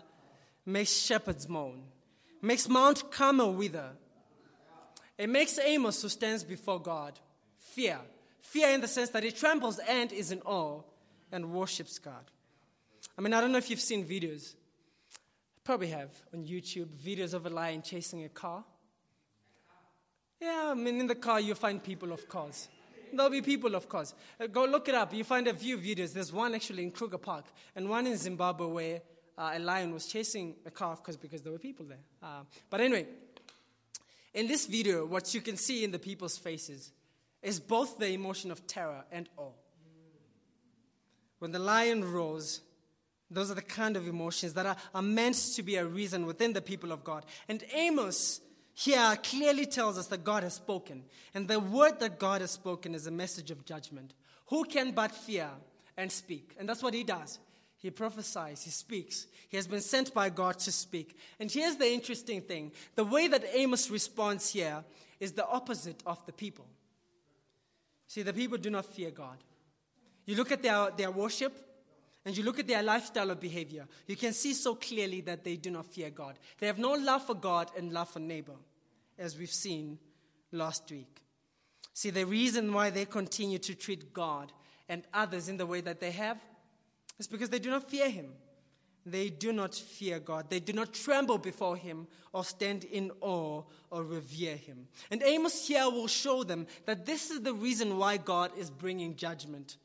makes 0.66 0.92
shepherds 0.92 1.48
moan 1.48 1.82
makes 2.42 2.68
Mount 2.68 3.10
Carmel 3.10 3.54
wither. 3.54 3.90
It 5.16 5.30
makes 5.30 5.58
Amos, 5.58 6.02
who 6.02 6.08
stands 6.08 6.42
before 6.42 6.82
God, 6.82 7.18
fear. 7.58 7.98
Fear 8.42 8.70
in 8.70 8.80
the 8.80 8.88
sense 8.88 9.10
that 9.10 9.22
he 9.22 9.30
trembles 9.30 9.78
and 9.88 10.12
is 10.12 10.32
in 10.32 10.42
awe 10.42 10.82
and 11.30 11.52
worships 11.52 11.98
God. 11.98 12.24
I 13.16 13.22
mean, 13.22 13.32
I 13.32 13.40
don't 13.40 13.52
know 13.52 13.58
if 13.58 13.70
you've 13.70 13.80
seen 13.80 14.04
videos. 14.04 14.54
Probably 15.64 15.88
have 15.88 16.10
on 16.34 16.44
YouTube 16.44 16.88
videos 16.88 17.34
of 17.34 17.46
a 17.46 17.50
lion 17.50 17.82
chasing 17.82 18.24
a 18.24 18.28
car. 18.28 18.64
Yeah, 20.40 20.70
I 20.72 20.74
mean, 20.74 20.98
in 20.98 21.06
the 21.06 21.14
car, 21.14 21.40
you 21.40 21.54
find 21.54 21.82
people, 21.82 22.12
of 22.12 22.28
course. 22.28 22.68
There'll 23.12 23.30
be 23.30 23.42
people, 23.42 23.74
of 23.74 23.88
course. 23.88 24.14
Uh, 24.40 24.48
go 24.48 24.64
look 24.64 24.88
it 24.88 24.94
up. 24.94 25.14
You 25.14 25.22
find 25.22 25.46
a 25.46 25.54
few 25.54 25.78
videos. 25.78 26.12
There's 26.12 26.32
one 26.32 26.54
actually 26.54 26.82
in 26.82 26.90
Kruger 26.90 27.18
Park 27.18 27.44
and 27.76 27.88
one 27.88 28.06
in 28.06 28.16
Zimbabwe 28.16 28.66
where 28.66 29.02
uh, 29.38 29.52
a 29.54 29.58
lion 29.58 29.92
was 29.92 30.06
chasing 30.06 30.56
a 30.66 30.70
calf 30.70 31.02
because, 31.02 31.16
because 31.16 31.42
there 31.42 31.52
were 31.52 31.58
people 31.58 31.86
there. 31.86 32.04
Uh, 32.22 32.42
but 32.70 32.80
anyway, 32.80 33.06
in 34.34 34.48
this 34.48 34.66
video, 34.66 35.04
what 35.04 35.32
you 35.34 35.40
can 35.40 35.56
see 35.56 35.84
in 35.84 35.92
the 35.92 35.98
people's 35.98 36.38
faces 36.38 36.90
is 37.42 37.60
both 37.60 37.98
the 37.98 38.08
emotion 38.08 38.50
of 38.50 38.66
terror 38.66 39.04
and 39.12 39.28
awe. 39.36 39.52
When 41.38 41.52
the 41.52 41.58
lion 41.58 42.10
roars, 42.10 42.62
those 43.34 43.50
are 43.50 43.54
the 43.54 43.62
kind 43.62 43.96
of 43.96 44.06
emotions 44.06 44.54
that 44.54 44.66
are, 44.66 44.76
are 44.94 45.02
meant 45.02 45.36
to 45.56 45.62
be 45.62 45.76
a 45.76 45.84
reason 45.84 46.26
within 46.26 46.52
the 46.52 46.62
people 46.62 46.92
of 46.92 47.04
God. 47.04 47.24
And 47.48 47.64
Amos 47.74 48.40
here 48.74 49.16
clearly 49.22 49.66
tells 49.66 49.98
us 49.98 50.06
that 50.08 50.24
God 50.24 50.42
has 50.42 50.54
spoken. 50.54 51.04
And 51.34 51.48
the 51.48 51.60
word 51.60 52.00
that 52.00 52.18
God 52.18 52.40
has 52.40 52.50
spoken 52.50 52.94
is 52.94 53.06
a 53.06 53.10
message 53.10 53.50
of 53.50 53.64
judgment. 53.64 54.14
Who 54.46 54.64
can 54.64 54.92
but 54.92 55.12
fear 55.12 55.48
and 55.96 56.10
speak? 56.10 56.54
And 56.58 56.68
that's 56.68 56.82
what 56.82 56.94
he 56.94 57.04
does. 57.04 57.38
He 57.76 57.90
prophesies, 57.90 58.62
he 58.62 58.70
speaks. 58.70 59.26
He 59.48 59.56
has 59.56 59.66
been 59.66 59.80
sent 59.80 60.14
by 60.14 60.30
God 60.30 60.58
to 60.60 60.70
speak. 60.70 61.18
And 61.40 61.50
here's 61.50 61.76
the 61.76 61.92
interesting 61.92 62.40
thing 62.40 62.72
the 62.94 63.04
way 63.04 63.26
that 63.28 63.44
Amos 63.52 63.90
responds 63.90 64.52
here 64.52 64.84
is 65.18 65.32
the 65.32 65.46
opposite 65.46 66.00
of 66.06 66.24
the 66.24 66.32
people. 66.32 66.66
See, 68.06 68.22
the 68.22 68.32
people 68.32 68.58
do 68.58 68.70
not 68.70 68.86
fear 68.86 69.10
God. 69.10 69.38
You 70.26 70.36
look 70.36 70.52
at 70.52 70.62
their, 70.62 70.90
their 70.96 71.10
worship 71.10 71.71
and 72.24 72.36
you 72.36 72.44
look 72.44 72.58
at 72.58 72.68
their 72.68 72.82
lifestyle 72.82 73.30
of 73.30 73.40
behavior, 73.40 73.86
you 74.06 74.16
can 74.16 74.32
see 74.32 74.54
so 74.54 74.74
clearly 74.74 75.20
that 75.22 75.42
they 75.42 75.56
do 75.56 75.70
not 75.70 75.86
fear 75.86 76.10
God. 76.10 76.38
They 76.58 76.66
have 76.68 76.78
no 76.78 76.92
love 76.92 77.26
for 77.26 77.34
God 77.34 77.70
and 77.76 77.92
love 77.92 78.10
for 78.10 78.20
neighbor, 78.20 78.56
as 79.18 79.36
we've 79.36 79.50
seen 79.50 79.98
last 80.52 80.90
week. 80.90 81.22
See, 81.94 82.10
the 82.10 82.24
reason 82.24 82.72
why 82.72 82.90
they 82.90 83.04
continue 83.04 83.58
to 83.58 83.74
treat 83.74 84.12
God 84.12 84.52
and 84.88 85.02
others 85.12 85.48
in 85.48 85.56
the 85.56 85.66
way 85.66 85.80
that 85.80 86.00
they 86.00 86.12
have 86.12 86.38
is 87.18 87.26
because 87.26 87.50
they 87.50 87.58
do 87.58 87.70
not 87.70 87.88
fear 87.88 88.08
him. 88.08 88.32
They 89.04 89.30
do 89.30 89.52
not 89.52 89.74
fear 89.74 90.20
God. 90.20 90.48
They 90.48 90.60
do 90.60 90.72
not 90.72 90.92
tremble 90.92 91.38
before 91.38 91.76
him 91.76 92.06
or 92.32 92.44
stand 92.44 92.84
in 92.84 93.10
awe 93.20 93.62
or 93.90 94.04
revere 94.04 94.56
him. 94.56 94.86
And 95.10 95.22
Amos 95.22 95.66
here 95.66 95.90
will 95.90 96.06
show 96.06 96.44
them 96.44 96.66
that 96.86 97.04
this 97.04 97.30
is 97.30 97.40
the 97.40 97.52
reason 97.52 97.98
why 97.98 98.16
God 98.16 98.52
is 98.56 98.70
bringing 98.70 99.16
judgment 99.16 99.76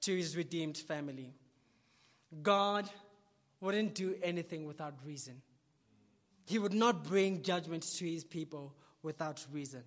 to 0.00 0.16
his 0.16 0.36
redeemed 0.36 0.76
family. 0.76 1.34
God 2.42 2.88
wouldn't 3.60 3.94
do 3.94 4.14
anything 4.22 4.66
without 4.66 4.94
reason. 5.04 5.42
He 6.46 6.58
would 6.58 6.74
not 6.74 7.04
bring 7.04 7.42
judgment 7.42 7.82
to 7.82 8.04
his 8.06 8.24
people 8.24 8.74
without 9.02 9.44
reason. 9.52 9.82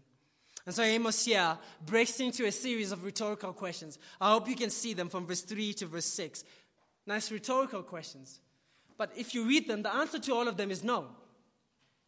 And 0.66 0.76
so 0.76 0.84
Amos 0.84 1.26
here 1.26 1.58
breaks 1.86 2.20
into 2.20 2.46
a 2.46 2.52
series 2.52 2.92
of 2.92 3.04
rhetorical 3.04 3.54
questions. 3.54 3.98
I 4.20 4.32
hope 4.32 4.48
you 4.48 4.56
can 4.56 4.70
see 4.70 4.94
them 4.94 5.10
from 5.10 5.26
verse 5.26 5.42
3 5.42 5.74
to 5.76 5.88
verse 5.88 6.06
6. 6.06 6.44
Nice 7.08 7.32
rhetorical 7.32 7.82
questions. 7.82 8.42
But 8.98 9.12
if 9.16 9.34
you 9.34 9.48
read 9.48 9.68
them, 9.68 9.82
the 9.82 9.94
answer 9.94 10.20
to 10.20 10.34
all 10.34 10.48
of 10.48 10.58
them 10.58 10.70
is 10.70 10.84
no. 10.84 11.08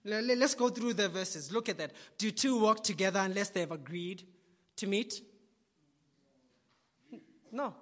Let's 0.06 0.54
go 0.54 0.70
through 0.70 0.94
the 0.94 1.10
verses. 1.10 1.52
Look 1.52 1.70
at 1.70 1.78
that. 1.78 1.94
Do 2.18 2.30
two 2.30 2.60
walk 2.60 2.84
together 2.84 3.22
unless 3.22 3.50
they 3.50 3.62
have 3.62 3.72
agreed 3.72 4.24
to 4.76 4.86
meet? 4.86 5.22
No. 7.52 7.74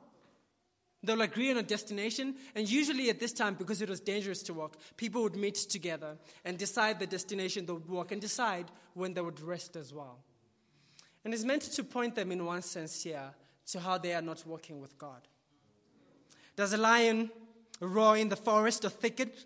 They'll 1.03 1.21
agree 1.21 1.49
on 1.49 1.57
a 1.57 1.63
destination, 1.63 2.35
and 2.53 2.69
usually 2.69 3.09
at 3.09 3.19
this 3.19 3.33
time, 3.33 3.55
because 3.55 3.81
it 3.81 3.89
was 3.89 3.99
dangerous 3.99 4.43
to 4.43 4.53
walk, 4.53 4.77
people 4.97 5.23
would 5.23 5.35
meet 5.35 5.55
together 5.55 6.17
and 6.45 6.57
decide 6.57 6.99
the 6.99 7.07
destination 7.07 7.65
they 7.65 7.73
would 7.73 7.89
walk 7.89 8.11
and 8.11 8.21
decide 8.21 8.69
when 8.93 9.13
they 9.13 9.21
would 9.21 9.39
rest 9.39 9.75
as 9.75 9.93
well. 9.93 10.19
And 11.25 11.33
it's 11.33 11.43
meant 11.43 11.63
to 11.63 11.83
point 11.83 12.15
them, 12.15 12.31
in 12.31 12.45
one 12.45 12.61
sense, 12.61 13.01
here 13.03 13.33
to 13.67 13.79
how 13.79 13.97
they 13.97 14.13
are 14.13 14.21
not 14.21 14.45
walking 14.45 14.79
with 14.79 14.97
God. 14.97 15.27
Does 16.55 16.73
a 16.73 16.77
lion 16.77 17.31
roar 17.79 18.17
in 18.17 18.29
the 18.29 18.35
forest 18.35 18.85
or 18.85 18.89
thicket 18.89 19.45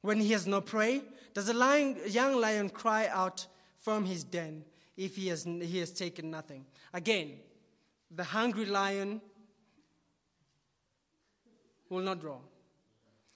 when 0.00 0.20
he 0.20 0.32
has 0.32 0.46
no 0.46 0.60
prey? 0.60 1.02
Does 1.34 1.48
a 1.48 1.54
lion, 1.54 1.98
young 2.06 2.40
lion 2.40 2.70
cry 2.70 3.08
out 3.08 3.46
from 3.78 4.06
his 4.06 4.24
den 4.24 4.64
if 4.96 5.16
he 5.16 5.28
has, 5.28 5.44
he 5.44 5.78
has 5.78 5.90
taken 5.90 6.30
nothing? 6.30 6.64
Again, 6.94 7.32
the 8.10 8.24
hungry 8.24 8.64
lion 8.64 9.20
will 11.88 12.02
not 12.02 12.22
roar. 12.22 12.40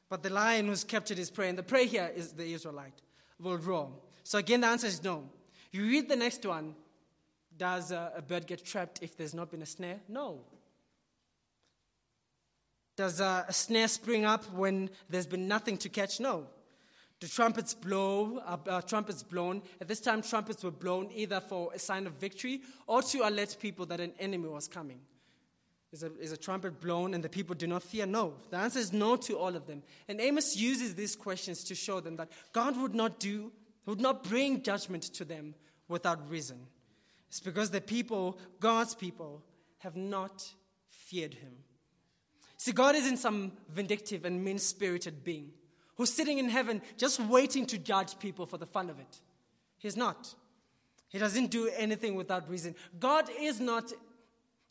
But 0.09 0.23
the 0.23 0.31
lion 0.31 0.67
who's 0.67 0.85
captured 0.85 1.19
his 1.19 1.31
prey, 1.31 1.49
and 1.49 1.57
the 1.57 1.63
prey 1.63 1.87
here 1.87 2.11
is 2.15 2.33
the 2.33 2.53
Israelite, 2.53 3.01
will 3.41 3.57
roar. 3.57 3.91
So 4.25 4.39
again, 4.39 4.61
the 4.61 4.67
answer 4.67 4.87
is 4.87 5.03
no. 5.03 5.25
You 5.71 5.85
read 5.85 6.09
the 6.09 6.17
next 6.17 6.45
one. 6.45 6.75
Does 7.57 7.91
a, 7.91 8.23
bird 8.27 8.47
get 8.47 8.65
trapped 8.65 9.03
if 9.03 9.17
there's 9.17 9.35
not 9.35 9.51
been 9.51 9.63
a 9.63 9.67
snare? 9.67 10.01
No. 10.09 10.41
Does 12.97 13.21
a, 13.21 13.47
snare 13.51 13.89
spring 13.89 14.25
up 14.25 14.45
when 14.53 14.91
there's 15.09 15.27
been 15.27 15.49
nothing 15.49 15.77
to 15.79 15.89
catch? 15.89 16.21
No. 16.21 16.47
Do 17.21 17.27
trumpets 17.29 17.73
blow? 17.73 18.39
Uh, 18.45 18.57
uh, 18.69 18.81
trumpets 18.83 19.23
blown. 19.23 19.63
At 19.81 19.89
this 19.89 20.01
time, 20.01 20.23
trumpets 20.23 20.65
were 20.65 20.73
blown 20.73 21.11
either 21.15 21.41
for 21.41 21.73
a 21.73 21.79
sign 21.79 22.07
of 22.07 22.15
victory 22.15 22.63
or 22.87 23.01
to 23.03 23.29
alert 23.29 23.57
people 23.61 23.87
that 23.87 24.01
an 24.01 24.13
enemy 24.19 24.49
was 24.49 24.67
coming. 24.67 25.01
Is 25.93 26.03
a, 26.03 26.11
is 26.19 26.33
a 26.33 26.39
trumpet 26.39 26.81
blown 26.81 27.13
and 27.13 27.23
the 27.23 27.29
people 27.29 27.55
do 27.55 27.67
not 27.67 27.83
fear? 27.83 28.07
No. 28.07 28.35
The 28.51 28.57
answer 28.57 28.79
is 28.79 28.93
no 28.95 29.17
to 29.17 29.37
all 29.39 29.55
of 29.55 29.67
them. 29.67 29.83
And 30.09 30.21
Amos 30.21 30.57
uses 30.57 30.95
these 30.95 31.15
questions 31.15 31.65
to 31.65 31.75
show 31.75 32.01
them 32.01 32.17
that 32.17 32.31
God 32.53 32.81
would 32.81 32.95
not 32.95 33.21
do, 33.21 33.53
would 33.85 34.01
not 34.01 34.25
bring 34.25 34.63
judgment 34.63 35.03
to 35.15 35.25
them 35.25 35.55
without 35.89 36.31
reason. 36.31 36.67
It's 37.29 37.41
because 37.41 37.71
the 37.71 37.81
people, 37.81 38.39
God's 38.59 38.95
people, 38.95 39.43
have 39.79 39.97
not 39.97 40.51
feared 40.89 41.35
him. 41.35 41.53
See, 42.57 42.73
God 42.73 42.95
isn't 42.95 43.19
some 43.19 43.53
vindictive 43.69 44.25
and 44.25 44.43
mean 44.43 44.59
spirited 44.59 45.25
being 45.25 45.51
who's 45.97 46.13
sitting 46.13 46.39
in 46.39 46.49
heaven 46.49 46.81
just 46.97 47.21
waiting 47.21 47.67
to 47.67 47.79
judge 47.79 48.19
people 48.19 48.47
for 48.47 48.57
the 48.57 48.67
fun 48.67 48.89
of 48.89 48.99
it. 48.99 49.21
He's 49.79 49.97
not. 49.97 50.35
He 51.09 51.19
doesn't 51.19 51.51
do 51.51 51.71
anything 51.77 52.15
without 52.15 52.49
reason. 52.49 52.75
God 52.99 53.29
is 53.39 53.61
not 53.61 53.93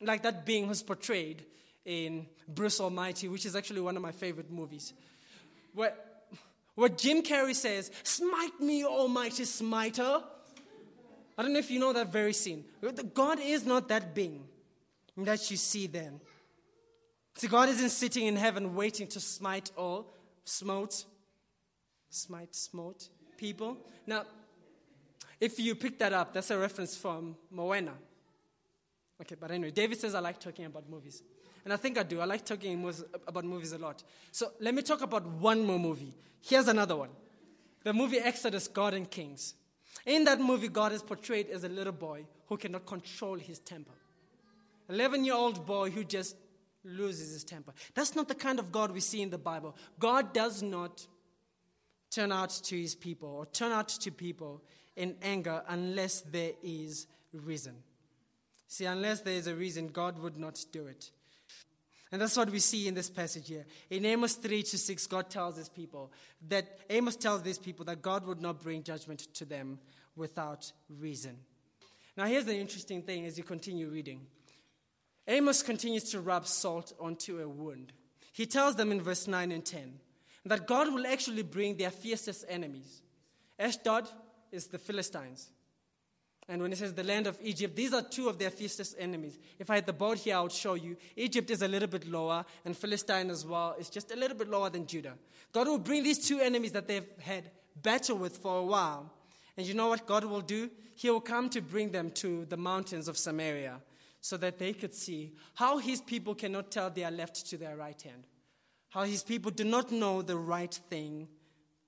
like 0.02 0.24
that 0.24 0.46
being 0.46 0.68
who's 0.68 0.84
portrayed 0.84 1.46
in 1.86 2.28
Bruce 2.48 2.80
Almighty, 2.80 3.28
which 3.28 3.46
is 3.46 3.56
actually 3.56 3.82
one 3.82 3.96
of 3.96 4.02
my 4.02 4.12
favorite 4.12 4.52
movies. 4.52 4.94
Where, 5.74 5.94
where 6.76 6.90
Jim 6.90 7.24
Carrey 7.24 7.56
says, 7.56 7.92
Smite 8.04 8.60
me, 8.60 8.84
Almighty 8.84 9.46
Smiter. 9.46 10.24
I 11.38 11.44
don't 11.44 11.54
know 11.54 11.60
if 11.60 11.72
you 11.72 11.80
know 11.80 11.94
that 11.94 12.12
very 12.12 12.34
scene. 12.34 12.66
God 13.14 13.40
is 13.40 13.66
not 13.66 13.88
that 13.88 14.14
being 14.14 14.44
that 15.18 15.50
you 15.52 15.58
see 15.58 15.88
then. 15.88 16.20
See, 17.36 17.48
God 17.48 17.70
isn't 17.70 17.90
sitting 17.90 18.28
in 18.28 18.36
heaven 18.36 18.76
waiting 18.76 19.08
to 19.08 19.20
smite 19.20 19.72
all, 19.78 20.14
smote, 20.44 21.06
smite, 22.10 22.54
smote 22.56 23.08
people. 23.38 23.78
Now, 24.06 24.26
if 25.40 25.60
you 25.60 25.76
pick 25.76 25.98
that 26.00 26.14
up, 26.14 26.34
that's 26.34 26.52
a 26.52 26.58
reference 26.58 26.96
from 26.96 27.36
Moana. 27.50 27.94
Okay, 29.22 29.36
but 29.40 29.52
anyway, 29.52 29.72
David 29.72 30.00
says 30.00 30.16
I 30.16 30.20
like 30.20 30.40
talking 30.40 30.66
about 30.66 30.90
movies. 30.90 31.22
And 31.64 31.72
I 31.72 31.78
think 31.78 31.98
I 31.98 32.04
do. 32.04 32.22
I 32.22 32.26
like 32.26 32.44
talking 32.44 32.84
about 33.28 33.46
movies 33.46 33.72
a 33.72 33.78
lot. 33.78 34.04
So 34.32 34.52
let 34.60 34.74
me 34.74 34.82
talk 34.82 35.02
about 35.02 35.26
one 35.26 35.64
more 35.64 35.78
movie. 35.78 36.14
Here's 36.42 36.68
another 36.68 36.96
one 36.96 37.10
the 37.84 37.94
movie 37.94 38.18
Exodus 38.18 38.68
God 38.68 38.94
and 38.94 39.10
Kings. 39.10 39.56
In 40.06 40.24
that 40.26 40.40
movie, 40.40 40.68
God 40.68 40.94
is 40.94 41.04
portrayed 41.04 41.50
as 41.50 41.64
a 41.64 41.70
little 41.70 41.94
boy 41.94 42.26
who 42.48 42.58
cannot 42.58 42.86
control 42.86 43.36
his 43.36 43.60
temper. 43.60 43.92
11 44.90 45.24
year 45.24 45.36
old 45.36 45.66
boy 45.66 45.92
who 45.92 46.04
just 46.04 46.36
loses 46.84 47.32
his 47.32 47.44
temper. 47.44 47.74
That's 47.94 48.16
not 48.16 48.28
the 48.28 48.36
kind 48.36 48.58
of 48.58 48.72
God 48.72 48.92
we 48.92 49.00
see 49.00 49.22
in 49.22 49.30
the 49.30 49.38
Bible. 49.38 49.76
God 50.00 50.34
does 50.34 50.64
not 50.64 51.06
turn 52.10 52.32
out 52.32 52.50
to 52.50 52.76
his 52.76 52.96
people 52.96 53.30
or 53.30 53.46
turn 53.46 53.72
out 53.72 53.90
to 53.90 54.12
people 54.12 54.64
in 54.96 55.16
anger 55.22 55.64
unless 55.68 56.22
there 56.22 56.52
is 56.64 57.08
reason. 57.32 57.76
See, 58.72 58.86
unless 58.86 59.20
there 59.20 59.34
is 59.34 59.48
a 59.48 59.54
reason, 59.54 59.90
God 59.90 60.18
would 60.20 60.38
not 60.38 60.64
do 60.72 60.88
it. 60.88 61.12
And 62.10 62.22
that's 62.22 62.38
what 62.38 62.50
we 62.50 62.60
see 62.60 62.88
in 62.88 62.94
this 62.94 63.10
passage 63.10 63.50
here. 63.50 63.66
In 63.90 64.06
Amos 64.06 64.36
3 64.36 64.64
to 64.64 64.78
6, 64.78 65.08
God 65.08 65.30
tells 65.30 65.58
his 65.58 65.68
people 65.68 66.10
that 66.48 66.80
Amos 66.90 67.18
tells 67.18 67.42
these 67.42 67.58
people 67.60 67.84
that 67.84 68.02
God 68.02 68.26
would 68.26 68.40
not 68.40 68.62
bring 68.62 68.82
judgment 68.82 69.28
to 69.34 69.44
them 69.44 69.78
without 70.16 70.72
reason. 71.02 71.38
Now, 72.16 72.28
here's 72.28 72.46
the 72.46 72.56
interesting 72.56 73.02
thing 73.02 73.26
as 73.26 73.38
you 73.38 73.44
continue 73.44 73.90
reading 73.90 74.22
Amos 75.28 75.62
continues 75.64 76.06
to 76.12 76.22
rub 76.22 76.48
salt 76.48 76.94
onto 76.98 77.42
a 77.42 77.50
wound. 77.50 77.92
He 78.32 78.46
tells 78.46 78.78
them 78.78 78.94
in 78.94 79.02
verse 79.02 79.28
9 79.28 79.52
and 79.52 79.66
10 79.66 80.00
that 80.46 80.66
God 80.66 80.94
will 80.94 81.06
actually 81.06 81.44
bring 81.44 81.76
their 81.76 81.92
fiercest 81.92 82.46
enemies. 82.48 83.02
Ashdod 83.60 84.08
is 84.50 84.68
the 84.68 84.80
Philistines. 84.80 85.50
And 86.52 86.62
when 86.62 86.74
it 86.74 86.80
says 86.80 86.94
the 86.94 87.06
land 87.06 87.28
of 87.28 87.38
Egypt, 87.42 87.78
these 87.78 87.94
are 87.94 88.02
two 88.02 88.28
of 88.28 88.38
their 88.38 88.50
fiercest 88.50 88.98
enemies. 89.00 89.40
If 89.58 89.70
I 89.70 89.76
had 89.76 89.86
the 89.86 89.94
board 89.94 90.18
here, 90.18 90.36
I 90.36 90.42
would 90.42 90.52
show 90.52 90.74
you. 90.74 90.98
Egypt 91.16 91.50
is 91.50 91.62
a 91.62 91.68
little 91.68 91.88
bit 91.88 92.06
lower, 92.06 92.44
and 92.66 92.76
Philistine 92.76 93.30
as 93.30 93.46
well 93.46 93.74
is 93.80 93.90
just 93.90 94.12
a 94.12 94.18
little 94.18 94.36
bit 94.36 94.50
lower 94.50 94.70
than 94.70 94.86
Judah. 94.86 95.14
God 95.54 95.70
will 95.70 95.80
bring 95.80 96.04
these 96.04 96.28
two 96.28 96.42
enemies 96.42 96.74
that 96.74 96.90
they've 96.90 97.08
had 97.22 97.50
battle 97.82 98.18
with 98.18 98.36
for 98.36 98.58
a 98.58 98.64
while. 98.64 99.14
And 99.56 99.66
you 99.66 99.74
know 99.74 99.88
what 99.88 100.06
God 100.06 100.26
will 100.26 100.42
do? 100.42 100.70
He 100.98 101.10
will 101.10 101.22
come 101.22 101.48
to 101.52 101.62
bring 101.62 101.92
them 101.92 102.12
to 102.16 102.44
the 102.44 102.58
mountains 102.58 103.08
of 103.08 103.18
Samaria 103.18 103.80
so 104.20 104.36
that 104.36 104.60
they 104.60 104.74
could 104.74 104.94
see 104.94 105.32
how 105.54 105.78
his 105.78 106.02
people 106.02 106.36
cannot 106.36 106.70
tell 106.70 106.90
their 106.90 107.12
left 107.12 107.50
to 107.52 107.58
their 107.58 107.78
right 107.78 108.02
hand, 108.02 108.28
how 108.90 109.04
his 109.04 109.24
people 109.24 109.52
do 109.52 109.64
not 109.64 109.90
know 109.90 110.22
the 110.22 110.36
right 110.36 110.74
thing 110.90 111.30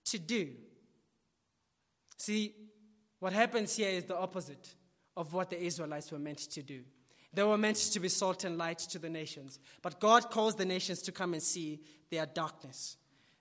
to 0.06 0.18
do. 0.18 0.52
See, 2.16 2.56
what 3.24 3.32
happens 3.32 3.74
here 3.78 3.88
is 3.88 4.04
the 4.04 4.18
opposite 4.18 4.76
of 5.16 5.32
what 5.32 5.50
the 5.50 5.58
Israelites 5.58 6.12
were 6.12 6.20
meant 6.20 6.40
to 6.40 6.62
do. 6.62 6.82
They 7.34 7.44
were 7.44 7.58
meant 7.58 7.78
to 7.78 8.00
be 8.02 8.10
salt 8.10 8.44
and 8.44 8.58
light 8.58 8.80
to 8.80 9.00
the 9.00 9.10
nations. 9.10 9.60
But 9.82 10.02
God 10.02 10.30
calls 10.30 10.56
the 10.56 10.66
nations 10.66 11.02
to 11.04 11.14
come 11.14 11.32
and 11.32 11.42
see 11.42 11.80
their 12.12 12.26
darkness, 12.26 12.98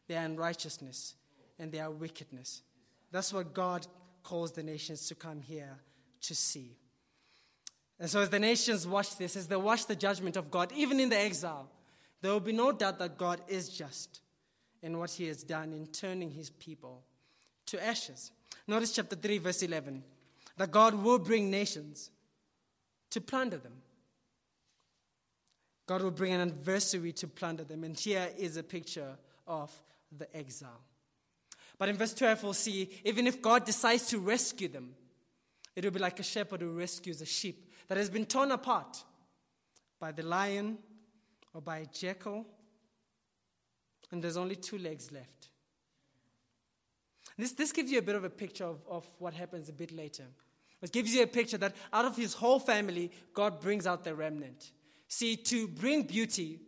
their 0.06 0.24
unrighteousness, 0.24 1.16
and 1.58 1.72
their 1.72 1.90
wickedness. 1.90 2.62
That's 3.10 3.32
what 3.32 3.54
God 3.54 3.88
calls 4.22 4.52
the 4.52 4.62
nations 4.62 5.08
to 5.08 5.16
come 5.16 5.40
here 5.40 5.80
to 6.20 6.34
see. 6.36 6.76
And 7.98 8.08
so, 8.08 8.20
as 8.20 8.30
the 8.30 8.38
nations 8.38 8.86
watch 8.86 9.16
this, 9.16 9.34
as 9.34 9.48
they 9.48 9.56
watch 9.56 9.86
the 9.86 9.96
judgment 9.96 10.36
of 10.36 10.48
God, 10.48 10.70
even 10.76 11.00
in 11.00 11.08
the 11.08 11.18
exile, 11.18 11.68
there 12.20 12.30
will 12.30 12.38
be 12.38 12.52
no 12.52 12.70
doubt 12.70 13.00
that 13.00 13.18
God 13.18 13.40
is 13.48 13.68
just 13.68 14.20
in 14.80 15.00
what 15.00 15.10
he 15.10 15.26
has 15.26 15.42
done 15.42 15.72
in 15.72 15.88
turning 15.88 16.30
his 16.30 16.50
people 16.50 17.02
to 17.66 17.84
ashes. 17.84 18.30
Notice 18.66 18.92
chapter 18.92 19.16
3, 19.16 19.38
verse 19.38 19.62
11 19.62 20.02
that 20.56 20.70
God 20.70 20.94
will 20.94 21.18
bring 21.18 21.50
nations 21.50 22.10
to 23.10 23.20
plunder 23.20 23.56
them. 23.56 23.72
God 25.86 26.02
will 26.02 26.10
bring 26.10 26.32
an 26.32 26.40
adversary 26.40 27.12
to 27.12 27.26
plunder 27.26 27.64
them. 27.64 27.84
And 27.84 27.98
here 27.98 28.28
is 28.38 28.56
a 28.56 28.62
picture 28.62 29.16
of 29.46 29.72
the 30.16 30.34
exile. 30.36 30.80
But 31.78 31.88
in 31.88 31.96
verse 31.96 32.14
12, 32.14 32.42
we'll 32.42 32.52
see 32.52 32.90
even 33.04 33.26
if 33.26 33.42
God 33.42 33.64
decides 33.64 34.06
to 34.08 34.18
rescue 34.18 34.68
them, 34.68 34.94
it 35.74 35.84
will 35.84 35.90
be 35.90 35.98
like 35.98 36.20
a 36.20 36.22
shepherd 36.22 36.60
who 36.60 36.70
rescues 36.70 37.20
a 37.22 37.26
sheep 37.26 37.72
that 37.88 37.98
has 37.98 38.10
been 38.10 38.26
torn 38.26 38.52
apart 38.52 39.02
by 39.98 40.12
the 40.12 40.22
lion 40.22 40.78
or 41.54 41.60
by 41.60 41.78
a 41.78 41.86
jackal, 41.86 42.46
and 44.10 44.22
there's 44.22 44.36
only 44.36 44.56
two 44.56 44.78
legs 44.78 45.10
left. 45.10 45.48
This, 47.38 47.52
this 47.52 47.72
gives 47.72 47.90
you 47.90 47.98
a 47.98 48.02
bit 48.02 48.14
of 48.14 48.24
a 48.24 48.30
picture 48.30 48.64
of, 48.64 48.80
of 48.88 49.06
what 49.18 49.34
happens 49.34 49.68
a 49.68 49.72
bit 49.72 49.92
later. 49.92 50.24
It 50.82 50.92
gives 50.92 51.14
you 51.14 51.22
a 51.22 51.26
picture 51.26 51.58
that 51.58 51.74
out 51.92 52.04
of 52.04 52.16
his 52.16 52.34
whole 52.34 52.58
family, 52.58 53.10
God 53.34 53.60
brings 53.60 53.86
out 53.86 54.04
the 54.04 54.14
remnant. 54.14 54.72
See, 55.08 55.36
to 55.36 55.68
bring 55.68 56.02
beauty, 56.02 56.58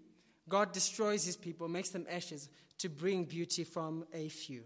God 0.49 0.73
destroys 0.73 1.25
his 1.25 1.37
people, 1.37 1.69
makes 1.69 1.91
them 1.91 2.07
ashes, 2.09 2.49
to 2.79 2.89
bring 2.89 3.25
beauty 3.25 3.65
from 3.65 4.05
a 4.13 4.29
few. 4.29 4.65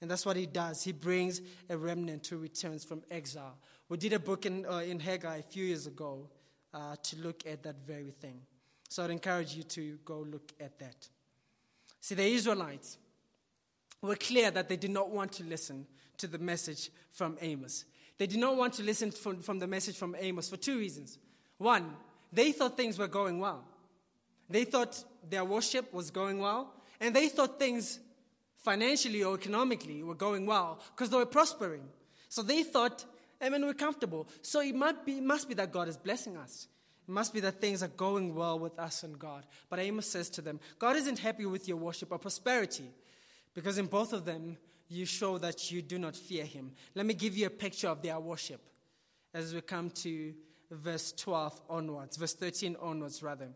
And 0.00 0.10
that's 0.10 0.24
what 0.24 0.36
he 0.36 0.46
does. 0.46 0.82
He 0.82 0.92
brings 0.92 1.40
a 1.68 1.76
remnant 1.76 2.26
who 2.26 2.38
returns 2.38 2.84
from 2.84 3.02
exile. 3.10 3.58
We 3.88 3.98
did 3.98 4.12
a 4.12 4.18
book 4.18 4.46
in, 4.46 4.64
uh, 4.66 4.78
in 4.78 4.98
Haggai 4.98 5.36
a 5.36 5.42
few 5.42 5.64
years 5.64 5.86
ago 5.86 6.30
uh, 6.72 6.96
to 7.02 7.16
look 7.18 7.44
at 7.46 7.62
that 7.64 7.86
very 7.86 8.10
thing. 8.10 8.40
So 8.88 9.04
I'd 9.04 9.10
encourage 9.10 9.54
you 9.54 9.62
to 9.64 9.98
go 10.04 10.20
look 10.20 10.52
at 10.58 10.78
that. 10.78 11.08
See, 12.00 12.14
the 12.14 12.24
Israelites, 12.24 12.96
were 14.02 14.16
clear 14.16 14.50
that 14.50 14.68
they 14.68 14.76
did 14.76 14.90
not 14.90 15.10
want 15.10 15.32
to 15.32 15.44
listen 15.44 15.86
to 16.18 16.26
the 16.26 16.38
message 16.38 16.90
from 17.12 17.36
Amos. 17.40 17.84
They 18.18 18.26
did 18.26 18.38
not 18.38 18.56
want 18.56 18.74
to 18.74 18.82
listen 18.82 19.10
from, 19.10 19.42
from 19.42 19.58
the 19.58 19.66
message 19.66 19.96
from 19.96 20.14
Amos 20.18 20.48
for 20.48 20.56
two 20.56 20.78
reasons. 20.78 21.18
One, 21.58 21.94
they 22.32 22.52
thought 22.52 22.76
things 22.76 22.98
were 22.98 23.08
going 23.08 23.38
well. 23.40 23.64
They 24.48 24.64
thought 24.64 25.02
their 25.28 25.44
worship 25.44 25.92
was 25.92 26.10
going 26.10 26.38
well, 26.38 26.72
and 27.00 27.14
they 27.14 27.28
thought 27.28 27.58
things 27.58 28.00
financially 28.56 29.22
or 29.22 29.34
economically 29.34 30.02
were 30.02 30.14
going 30.14 30.46
well 30.46 30.80
because 30.94 31.10
they 31.10 31.16
were 31.16 31.26
prospering. 31.26 31.88
So 32.28 32.42
they 32.42 32.62
thought, 32.62 33.04
I 33.40 33.48
mean, 33.48 33.64
we're 33.64 33.74
comfortable. 33.74 34.28
So 34.42 34.60
it, 34.60 34.74
might 34.74 35.04
be, 35.04 35.18
it 35.18 35.22
must 35.22 35.48
be 35.48 35.54
that 35.54 35.72
God 35.72 35.88
is 35.88 35.96
blessing 35.96 36.36
us. 36.36 36.68
It 37.08 37.12
must 37.12 37.32
be 37.32 37.40
that 37.40 37.60
things 37.60 37.82
are 37.82 37.88
going 37.88 38.34
well 38.34 38.58
with 38.58 38.78
us 38.78 39.02
and 39.02 39.18
God. 39.18 39.46
But 39.68 39.78
Amos 39.78 40.06
says 40.06 40.28
to 40.30 40.42
them, 40.42 40.60
God 40.78 40.96
isn't 40.96 41.18
happy 41.18 41.46
with 41.46 41.66
your 41.66 41.78
worship 41.78 42.12
or 42.12 42.18
prosperity 42.18 42.90
because 43.54 43.78
in 43.78 43.86
both 43.86 44.12
of 44.12 44.24
them, 44.24 44.56
you 44.88 45.06
show 45.06 45.38
that 45.38 45.70
you 45.70 45.82
do 45.82 45.98
not 45.98 46.16
fear 46.16 46.44
him. 46.44 46.72
Let 46.94 47.06
me 47.06 47.14
give 47.14 47.36
you 47.36 47.46
a 47.46 47.50
picture 47.50 47.88
of 47.88 48.02
their 48.02 48.18
worship 48.18 48.60
as 49.32 49.54
we 49.54 49.60
come 49.60 49.90
to 49.90 50.34
verse 50.70 51.12
12 51.12 51.60
onwards, 51.68 52.16
verse 52.16 52.34
13 52.34 52.76
onwards, 52.80 53.22
rather. 53.22 53.48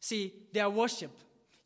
See, 0.00 0.32
their 0.52 0.70
worship, 0.70 1.10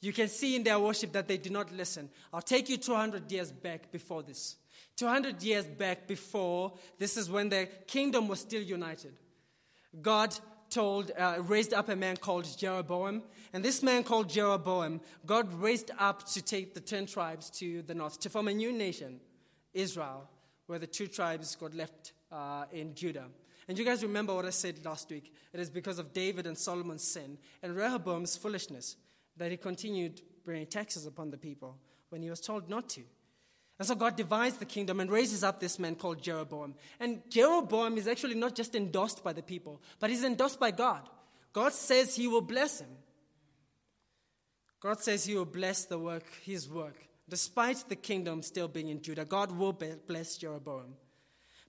you 0.01 0.13
can 0.13 0.29
see 0.29 0.57
in 0.57 0.65
their 0.65 0.79
worship 0.79 1.13
that 1.13 1.29
they 1.29 1.37
do 1.37 1.51
not 1.51 1.73
listen. 1.73 2.09
I'll 2.33 2.43
take 2.43 2.69
you 2.69 2.77
200 2.77 3.31
years 3.31 3.53
back 3.53 3.93
before 3.93 4.23
this. 4.23 4.57
200 4.97 5.43
years 5.43 5.67
back 5.67 6.07
before, 6.07 6.73
this 6.99 7.17
is 7.17 7.31
when 7.31 7.49
the 7.49 7.69
kingdom 7.87 8.29
was 8.29 8.41
still 8.41 8.63
united. 8.63 9.13
God 10.01 10.35
told, 10.71 11.11
uh, 11.19 11.37
raised 11.41 11.75
up 11.75 11.89
a 11.89 11.97
man 11.97 12.17
called 12.17 12.47
Jeroboam. 12.59 13.23
And 13.53 13.65
this 13.65 13.83
man 13.83 14.05
called 14.05 14.29
Jeroboam, 14.29 15.01
God 15.27 15.53
raised 15.55 15.91
up 15.99 16.27
to 16.29 16.43
take 16.43 16.75
the 16.75 16.81
10 16.81 17.07
tribes 17.07 17.51
to 17.59 17.83
the 17.83 17.95
north, 17.95 18.21
to 18.21 18.31
form 18.31 18.49
a 18.49 18.55
new 18.55 18.73
nation, 18.73 19.21
Israel, 19.75 20.29
where 20.67 20.79
the 20.79 20.87
two 20.87 21.09
tribes 21.09 21.57
got 21.57 21.75
left 21.75 22.13
uh, 22.31 22.65
in 22.73 22.95
Judah. 22.95 23.27
And 23.69 23.79
you 23.79 23.85
guys 23.85 24.03
remember 24.03 24.35
what 24.35 24.47
I 24.47 24.51
said 24.51 24.85
last 24.85 25.11
week. 25.11 25.33
It 25.53 25.61
is 25.61 25.71
because 25.71 25.99
of 25.99 26.13
David 26.13 26.47
and 26.47 26.57
Solomon's 26.57 27.05
sin 27.05 27.39
and 27.63 27.77
Rehoboam's 27.77 28.37
foolishness 28.37 28.97
that 29.37 29.51
he 29.51 29.57
continued 29.57 30.23
bringing 30.45 30.67
taxes 30.67 31.07
upon 31.07 31.31
the 31.31 31.37
people 31.37 31.77
when 32.09 32.23
he 32.23 32.31
was 32.31 32.41
told 32.41 32.69
not 32.69 32.89
to. 32.91 33.03
And 33.81 33.89
so 33.89 33.95
God 33.95 34.15
divides 34.15 34.59
the 34.59 34.67
kingdom 34.67 35.01
and 35.01 35.11
raises 35.11 35.43
up 35.43 35.59
this 35.59 35.79
man 35.79 35.95
called 35.95 36.23
Jeroboam. 36.23 36.75
And 37.01 37.23
Jeroboam 37.31 37.97
is 37.97 38.07
actually 38.07 38.35
not 38.35 38.55
just 38.55 38.75
endorsed 38.75 39.25
by 39.25 39.33
the 39.33 39.43
people, 39.43 39.81
but 39.99 40.11
he's 40.11 40.23
endorsed 40.23 40.61
by 40.61 40.71
God. 40.71 41.09
God 41.55 41.73
says 41.73 42.15
he 42.15 42.29
will 42.29 42.43
bless 42.43 42.83
him. 42.83 42.91
God 44.81 45.01
says 45.01 45.25
he 45.25 45.35
will 45.35 45.47
bless 45.47 45.87
the 45.87 45.99
work, 45.99 46.27
his 46.43 46.69
work. 46.69 46.95
Despite 47.27 47.89
the 47.89 47.97
kingdom 47.97 48.43
still 48.43 48.69
being 48.69 48.89
in 48.89 49.01
Judah, 49.01 49.25
God 49.25 49.51
will 49.51 49.73
bless 50.07 50.37
Jeroboam. 50.37 50.95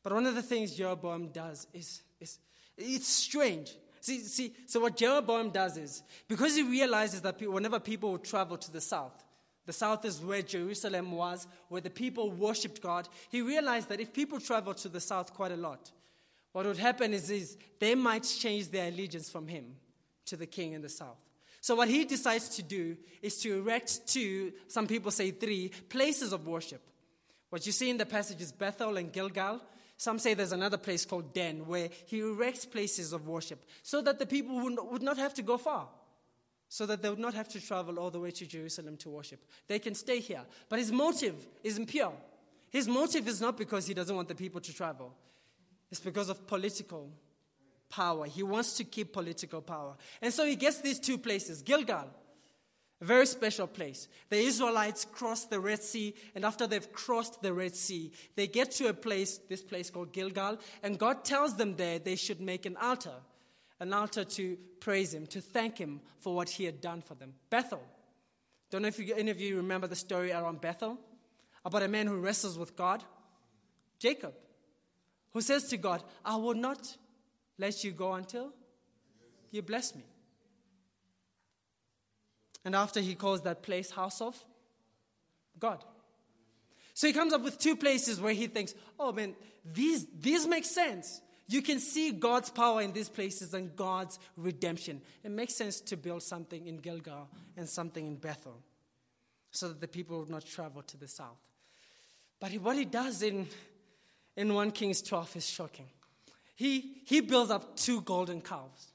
But 0.04 0.12
one 0.12 0.26
of 0.26 0.36
the 0.36 0.42
things 0.42 0.76
Jeroboam 0.76 1.30
does 1.30 1.66
is, 1.74 2.02
is 2.20 2.40
it's 2.78 3.08
strange. 3.08 3.74
See, 4.02 4.20
see, 4.20 4.54
so 4.66 4.82
what 4.82 4.98
Jeroboam 4.98 5.52
does 5.52 5.78
is, 5.78 6.04
because 6.28 6.58
he 6.58 6.64
realizes 6.64 7.22
that 7.22 7.40
whenever 7.42 7.80
people 7.80 8.12
would 8.12 8.26
travel 8.26 8.58
to 8.58 8.70
the 8.70 8.82
south, 8.82 9.24
the 9.66 9.74
south 9.74 10.06
is 10.06 10.22
where 10.22 10.42
Jerusalem 10.42 11.12
was, 11.12 11.48
where 11.70 11.82
the 11.82 11.90
people 11.90 12.32
worshipped 12.32 12.82
God. 12.82 13.08
He 13.30 13.42
realized 13.42 13.90
that 13.90 14.00
if 14.00 14.12
people 14.12 14.40
traveled 14.40 14.78
to 14.78 14.90
the 14.90 15.00
south 15.00 15.34
quite 15.34 15.52
a 15.52 15.58
lot, 15.58 15.92
what 16.52 16.66
would 16.66 16.78
happen 16.78 17.14
is, 17.14 17.30
is 17.30 17.58
they 17.80 17.96
might 17.96 18.24
change 18.24 18.70
their 18.70 18.90
allegiance 18.90 19.30
from 19.30 19.48
him 19.48 19.76
to 20.26 20.36
the 20.36 20.48
king 20.48 20.74
in 20.74 20.82
the 20.82 20.90
south. 20.90 21.18
So, 21.62 21.76
what 21.76 21.90
he 21.90 22.06
decides 22.06 22.50
to 22.56 22.64
do 22.64 22.98
is 23.22 23.38
to 23.42 23.60
erect 23.60 24.08
two, 24.08 24.52
some 24.68 24.88
people 24.88 25.12
say 25.12 25.30
three, 25.30 25.70
places 25.90 26.34
of 26.34 26.48
worship. 26.48 26.82
What 27.50 27.66
you 27.66 27.72
see 27.72 27.90
in 27.90 27.98
the 27.98 28.06
passage 28.06 28.42
is 28.42 28.52
Bethel 28.52 28.98
and 28.98 29.14
Gilgal. 29.14 29.62
Some 29.96 30.18
say 30.18 30.34
there's 30.34 30.54
another 30.54 30.78
place 30.78 31.06
called 31.06 31.34
Dan 31.34 31.68
where 31.68 31.90
he 32.08 32.22
erects 32.22 32.66
places 32.66 33.14
of 33.14 33.28
worship 33.28 33.64
so 33.84 34.02
that 34.02 34.18
the 34.18 34.26
people 34.26 34.60
would 34.60 35.04
not 35.04 35.18
have 35.18 35.36
to 35.36 35.44
go 35.44 35.60
far 35.60 35.88
so 36.74 36.86
that 36.86 37.02
they 37.02 37.10
would 37.10 37.20
not 37.20 37.34
have 37.34 37.50
to 37.50 37.60
travel 37.60 38.00
all 38.00 38.10
the 38.10 38.20
way 38.20 38.32
to 38.32 38.48
Jerusalem 38.48 38.96
to 38.96 39.10
worship. 39.10 39.44
They 39.68 39.78
can 39.78 39.94
stay 39.94 40.22
here. 40.22 40.44
But 40.70 40.80
his 40.80 40.90
motive 40.90 41.36
is 41.66 41.78
impure. 41.78 42.14
His 42.70 42.88
motive 42.88 43.28
is 43.28 43.42
not 43.42 43.58
because 43.58 43.86
he 43.88 43.94
doesn't 43.94 44.16
want 44.16 44.30
the 44.30 44.36
people 44.36 44.62
to 44.62 44.74
travel, 44.74 45.14
it's 45.92 46.00
because 46.00 46.30
of 46.30 46.48
political 46.48 47.12
power. 47.90 48.26
He 48.26 48.42
wants 48.42 48.78
to 48.78 48.86
keep 48.86 49.12
political 49.12 49.60
power. 49.60 49.98
And 50.22 50.34
so 50.34 50.46
he 50.46 50.56
gets 50.56 50.80
these 50.80 50.98
two 50.98 51.18
places 51.18 51.62
Gilgal, 51.62 52.08
a 53.02 53.06
very 53.06 53.26
special 53.26 53.68
place. 53.68 54.08
The 54.30 54.38
Israelites 54.38 55.04
cross 55.04 55.44
the 55.44 55.60
Red 55.60 55.84
Sea, 55.84 56.16
and 56.36 56.46
after 56.46 56.68
they've 56.68 56.94
crossed 56.94 57.42
the 57.42 57.52
Red 57.52 57.76
Sea, 57.76 58.14
they 58.38 58.48
get 58.48 58.72
to 58.80 58.88
a 58.88 58.94
place, 58.94 59.42
this 59.50 59.62
place 59.62 59.90
called 59.90 60.14
Gilgal, 60.14 60.58
and 60.84 60.98
God 60.98 61.26
tells 61.26 61.58
them 61.58 61.76
there 61.76 62.00
they 62.00 62.16
should 62.16 62.40
make 62.40 62.66
an 62.66 62.78
altar 62.78 63.20
an 63.82 63.94
altar 63.94 64.24
to 64.24 64.58
praise 64.80 65.12
him, 65.12 65.26
to 65.26 65.42
thank 65.42 65.78
him 65.80 66.00
for 66.20 66.36
what 66.36 66.50
he 66.50 66.66
had 66.66 66.80
done 66.80 67.02
for 67.02 67.16
them. 67.16 67.34
Bethel. 67.50 67.82
Don't 68.70 68.84
know 68.84 68.88
if 68.88 69.00
you, 69.00 69.14
any 69.16 69.32
of 69.32 69.42
you 69.42 69.58
remember 69.58 69.88
the 69.88 69.96
story 69.96 70.32
around 70.32 70.62
Bethel 70.62 71.00
about 71.66 71.82
a 71.82 71.88
man 71.88 72.06
who 72.06 72.18
wrestles 72.18 72.58
with 72.60 72.76
God. 72.76 73.04
Jacob, 73.98 74.34
who 75.32 75.42
says 75.42 75.68
to 75.70 75.78
God, 75.78 76.04
I 76.24 76.36
will 76.36 76.54
not 76.54 76.96
let 77.58 77.84
you 77.84 77.92
go 77.92 78.14
until 78.14 78.54
you 79.50 79.64
bless 79.64 79.96
me. 79.96 80.04
And 82.64 82.76
after 82.76 83.00
he 83.00 83.16
calls 83.16 83.42
that 83.42 83.64
place 83.64 83.90
house 83.90 84.22
of 84.22 84.38
God. 85.60 85.84
So 86.94 87.08
he 87.08 87.14
comes 87.14 87.34
up 87.34 87.42
with 87.42 87.58
two 87.58 87.76
places 87.76 88.22
where 88.22 88.34
he 88.34 88.46
thinks, 88.46 88.76
oh 89.00 89.12
man, 89.12 89.34
these, 89.66 90.06
these 90.20 90.46
make 90.46 90.66
sense. 90.66 91.20
You 91.52 91.62
can 91.62 91.80
see 91.80 92.12
God's 92.12 92.50
power 92.50 92.82
in 92.82 92.94
these 92.94 93.10
places 93.10 93.54
and 93.54 93.76
God's 93.76 94.20
redemption. 94.38 95.02
It 95.22 95.32
makes 95.32 95.54
sense 95.54 95.82
to 95.82 95.98
build 95.98 96.24
something 96.24 96.66
in 96.66 96.78
Gilgal 96.78 97.28
and 97.58 97.68
something 97.68 98.08
in 98.08 98.16
Bethel 98.16 98.58
so 99.52 99.68
that 99.68 99.82
the 99.82 99.88
people 99.90 100.20
would 100.20 100.30
not 100.30 100.46
travel 100.46 100.82
to 100.84 100.96
the 100.96 101.10
south. 101.10 101.42
But 102.40 102.54
what 102.54 102.78
he 102.78 102.86
does 102.86 103.22
in, 103.22 103.48
in 104.38 104.54
1 104.54 104.72
Kings 104.72 105.02
12 105.02 105.36
is 105.36 105.50
shocking. 105.50 105.88
He, 106.56 107.02
he 107.04 107.20
builds 107.20 107.52
up 107.52 107.76
two 107.76 108.00
golden 108.02 108.40
calves 108.40 108.88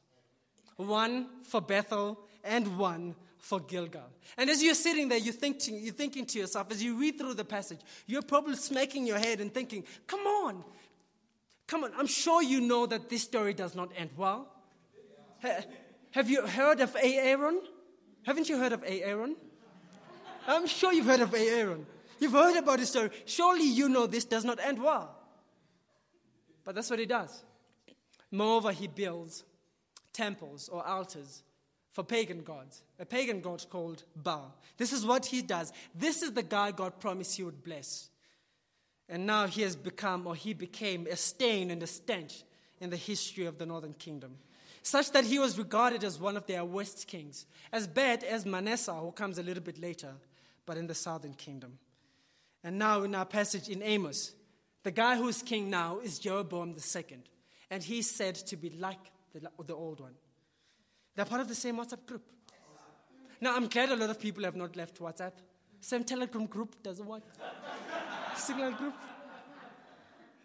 one 0.77 1.27
for 1.43 1.61
Bethel 1.61 2.19
and 2.43 2.79
one 2.79 3.15
for 3.39 3.61
Gilgal. 3.61 4.09
And 4.39 4.49
as 4.49 4.63
you're 4.63 4.75
sitting 4.75 5.09
there, 5.09 5.19
you're 5.19 5.35
thinking, 5.35 5.79
you're 5.79 5.93
thinking 5.93 6.25
to 6.27 6.39
yourself, 6.39 6.71
as 6.71 6.83
you 6.83 6.99
read 6.99 7.19
through 7.19 7.35
the 7.35 7.45
passage, 7.45 7.81
you're 8.07 8.23
probably 8.23 8.57
smacking 8.57 9.07
your 9.07 9.19
head 9.19 9.41
and 9.41 9.53
thinking, 9.53 9.85
come 10.07 10.21
on, 10.21 10.65
Come 11.67 11.85
on, 11.85 11.93
I'm 11.97 12.07
sure 12.07 12.43
you 12.43 12.61
know 12.61 12.87
that 12.87 13.09
this 13.09 13.23
story 13.23 13.55
does 13.55 13.75
not 13.75 13.91
end 13.97 14.11
well. 14.17 14.49
have 16.11 16.31
you 16.31 16.47
heard 16.47 16.81
of 16.81 16.97
Aaron? 17.01 17.61
Haven't 18.25 18.49
you 18.49 18.59
heard 18.59 18.73
of 18.73 18.85
Aaron? 18.87 19.37
I'm 20.47 20.67
sure 20.67 20.93
you've 20.93 21.07
heard 21.07 21.21
of 21.21 21.35
Aaron. 21.35 21.87
You've 22.21 22.33
heard 22.33 22.57
about 22.57 22.79
his 22.79 22.91
story. 22.91 23.11
Surely 23.25 23.69
you 23.69 23.89
know 23.89 24.07
this 24.07 24.25
does 24.25 24.45
not 24.45 24.59
end 24.61 24.83
well. 24.83 25.15
But 26.65 26.75
that's 26.75 26.89
what 26.89 26.99
he 26.99 27.07
does. 27.07 27.45
Moreover, 28.31 28.73
he 28.73 28.87
builds 28.87 29.45
temples 30.13 30.69
or 30.69 30.87
altars 30.87 31.43
for 31.93 32.05
pagan 32.05 32.43
gods, 32.43 32.83
a 32.99 33.07
pagan 33.07 33.41
god 33.41 33.65
called 33.71 34.05
Baal. 34.15 34.55
This 34.77 34.93
is 34.93 35.07
what 35.07 35.27
he 35.27 35.43
does. 35.43 35.73
This 35.95 36.23
is 36.23 36.33
the 36.33 36.43
guy 36.43 36.71
God 36.71 37.01
promised 37.01 37.37
he 37.37 37.43
would 37.43 37.65
bless. 37.65 38.11
And 39.09 39.27
now 39.27 39.47
he 39.47 39.63
has 39.63 39.77
become, 39.77 40.27
or 40.27 40.35
he 40.35 40.53
became, 40.53 41.07
a 41.07 41.17
stain 41.17 41.71
and 41.71 41.83
a 41.83 41.87
stench 41.87 42.43
in 42.81 42.91
the 42.91 42.97
history 42.97 43.47
of 43.47 43.59
the 43.59 43.67
northern 43.67 43.95
kingdom, 43.95 44.37
such 44.83 45.13
that 45.13 45.25
he 45.25 45.39
was 45.39 45.59
regarded 45.59 46.05
as 46.05 46.21
one 46.21 46.37
of 46.37 46.47
their 46.47 46.65
worst 46.65 47.07
kings, 47.07 47.47
as 47.73 47.87
bad 47.87 48.25
as 48.25 48.45
Manasseh, 48.45 48.93
who 48.93 49.13
comes 49.13 49.39
a 49.39 49.43
little 49.43 49.63
bit 49.63 49.79
later, 49.79 50.13
but 50.67 50.77
in 50.77 50.87
the 50.87 50.95
southern 50.95 51.35
kingdom. 51.35 51.79
And 52.65 52.79
now, 52.79 53.03
in 53.03 53.15
our 53.15 53.25
passage 53.25 53.69
in 53.69 53.83
Amos, 53.83 54.33
the 54.83 54.91
guy 54.91 55.17
who's 55.17 55.43
king 55.43 55.71
now 55.71 56.01
is 56.01 56.19
Jeroboam 56.19 56.75
II, 56.75 57.19
and 57.71 57.83
he's 57.83 58.11
said 58.11 58.35
to 58.35 58.57
be 58.57 58.71
like 58.71 58.99
the, 59.33 59.49
the 59.65 59.75
old 59.75 60.01
one. 60.01 60.15
They're 61.15 61.25
part 61.25 61.41
of 61.41 61.49
the 61.49 61.55
same 61.55 61.77
WhatsApp 61.77 62.07
group. 62.07 62.23
Now, 63.41 63.55
I'm 63.55 63.69
glad 63.69 63.91
a 63.91 63.97
lot 63.97 64.11
of 64.11 64.19
people 64.19 64.45
have 64.45 64.57
not 64.57 64.77
left 64.77 64.99
WhatsApp. 64.99 65.33
Same 65.81 66.05
Telegram 66.05 66.47
group 66.47 66.83
doesn't 66.83 67.07
work 67.07 67.23
signal 68.39 68.73
group. 68.73 68.95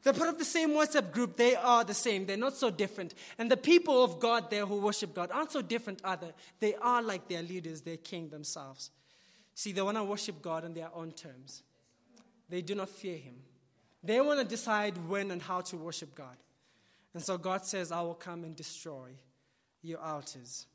They're 0.03 0.13
part 0.13 0.29
of 0.29 0.39
the 0.39 0.45
same 0.45 0.71
WhatsApp 0.71 1.11
group. 1.11 1.37
They 1.37 1.55
are 1.55 1.83
the 1.83 1.93
same. 1.93 2.25
They're 2.25 2.35
not 2.35 2.55
so 2.55 2.71
different. 2.71 3.13
And 3.37 3.51
the 3.51 3.57
people 3.57 4.03
of 4.03 4.19
God 4.19 4.49
there 4.49 4.65
who 4.65 4.77
worship 4.77 5.13
God 5.13 5.29
aren't 5.31 5.51
so 5.51 5.61
different 5.61 6.01
either. 6.03 6.33
They 6.59 6.73
are 6.75 7.03
like 7.03 7.27
their 7.27 7.43
leaders, 7.43 7.81
their 7.81 7.97
king 7.97 8.29
themselves. 8.29 8.89
See, 9.53 9.71
they 9.71 9.81
want 9.81 9.97
to 9.97 10.03
worship 10.03 10.41
God 10.41 10.65
on 10.65 10.73
their 10.73 10.89
own 10.95 11.11
terms. 11.11 11.61
They 12.49 12.61
do 12.61 12.73
not 12.73 12.89
fear 12.89 13.17
Him. 13.17 13.35
They 14.03 14.19
want 14.21 14.39
to 14.39 14.45
decide 14.45 14.97
when 15.07 15.29
and 15.29 15.41
how 15.41 15.61
to 15.61 15.77
worship 15.77 16.15
God. 16.15 16.35
And 17.13 17.21
so 17.21 17.37
God 17.37 17.65
says, 17.65 17.91
I 17.91 18.01
will 18.01 18.15
come 18.15 18.43
and 18.43 18.55
destroy 18.55 19.09
your 19.83 19.99
altars. 19.99 20.65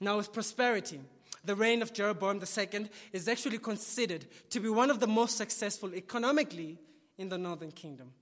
Now, 0.00 0.16
with 0.16 0.32
prosperity, 0.32 1.00
The 1.44 1.56
reign 1.56 1.82
of 1.82 1.92
Jeroboam 1.92 2.40
II 2.40 2.88
is 3.12 3.28
actually 3.28 3.58
considered 3.58 4.26
to 4.50 4.60
be 4.60 4.68
one 4.68 4.90
of 4.90 5.00
the 5.00 5.06
most 5.08 5.36
successful 5.36 5.94
economically 5.94 6.78
in 7.18 7.28
the 7.28 7.38
northern 7.38 7.72
kingdom. 7.72 8.12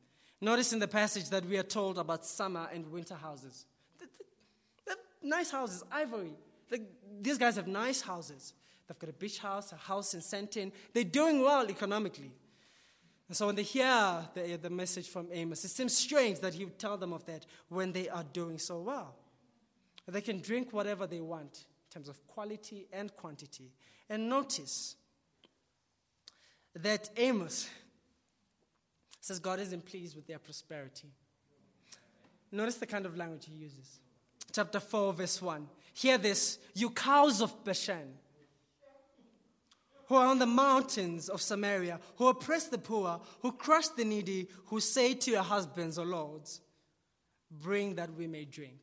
Notice 0.40 0.72
in 0.72 0.78
the 0.78 0.88
passage 0.88 1.28
that 1.28 1.44
we 1.44 1.58
are 1.58 1.62
told 1.62 1.98
about 1.98 2.24
summer 2.24 2.68
and 2.72 2.90
winter 2.90 3.14
houses. 3.14 3.66
Nice 5.22 5.50
houses, 5.50 5.84
ivory. 5.92 6.32
these 7.20 7.36
guys 7.36 7.56
have 7.56 7.66
nice 7.66 8.00
houses. 8.00 8.54
They've 8.88 8.98
got 8.98 9.10
a 9.10 9.12
beach 9.12 9.38
house, 9.38 9.72
a 9.72 9.76
house 9.76 10.14
in 10.14 10.20
Sandton. 10.20 10.72
They're 10.94 11.04
doing 11.04 11.42
well 11.42 11.68
economically. 11.68 12.32
And 13.28 13.36
so 13.36 13.46
when 13.46 13.54
they 13.54 13.62
hear 13.62 14.26
the, 14.34 14.58
the 14.60 14.70
message 14.70 15.08
from 15.08 15.28
Amos, 15.30 15.64
it 15.64 15.68
seems 15.68 15.96
strange 15.96 16.40
that 16.40 16.54
he 16.54 16.64
would 16.64 16.78
tell 16.78 16.96
them 16.96 17.12
of 17.12 17.24
that 17.26 17.46
when 17.68 17.92
they 17.92 18.08
are 18.08 18.24
doing 18.24 18.58
so 18.58 18.80
well. 18.80 19.14
They 20.08 20.22
can 20.22 20.40
drink 20.40 20.72
whatever 20.72 21.06
they 21.06 21.20
want 21.20 21.66
in 21.90 21.94
terms 21.94 22.08
of 22.08 22.24
quality 22.28 22.86
and 22.92 23.14
quantity. 23.16 23.72
And 24.08 24.28
notice 24.28 24.94
that 26.74 27.10
Amos 27.16 27.68
says 29.20 29.40
God 29.40 29.58
isn't 29.58 29.84
pleased 29.84 30.14
with 30.14 30.26
their 30.26 30.38
prosperity. 30.38 31.08
Notice 32.52 32.76
the 32.76 32.86
kind 32.86 33.06
of 33.06 33.16
language 33.16 33.46
he 33.46 33.54
uses. 33.54 34.00
Chapter 34.52 34.80
4, 34.80 35.12
verse 35.12 35.42
1. 35.42 35.68
Hear 35.94 36.18
this, 36.18 36.58
you 36.74 36.90
cows 36.90 37.40
of 37.40 37.64
Bashan, 37.64 38.14
who 40.06 40.14
are 40.14 40.26
on 40.26 40.38
the 40.38 40.46
mountains 40.46 41.28
of 41.28 41.42
Samaria, 41.42 42.00
who 42.16 42.28
oppress 42.28 42.66
the 42.66 42.78
poor, 42.78 43.20
who 43.42 43.52
crush 43.52 43.88
the 43.88 44.04
needy, 44.04 44.48
who 44.66 44.80
say 44.80 45.14
to 45.14 45.30
your 45.30 45.42
husbands 45.42 45.98
or 45.98 46.06
lords, 46.06 46.60
Bring 47.50 47.96
that 47.96 48.14
we 48.14 48.28
may 48.28 48.44
drink. 48.44 48.78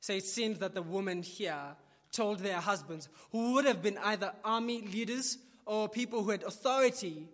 So 0.00 0.12
it 0.12 0.24
seems 0.24 0.60
that 0.60 0.74
the 0.74 0.82
woman 0.82 1.22
here 1.22 1.74
told 2.16 2.40
their 2.40 2.60
husbands, 2.60 3.08
who 3.32 3.54
would 3.54 3.64
have 3.64 3.82
been 3.82 3.98
either 3.98 4.32
army 4.44 4.80
leaders 4.82 5.38
or 5.66 5.88
people 5.88 6.22
who 6.22 6.30
had 6.30 6.42
authority 6.42 7.28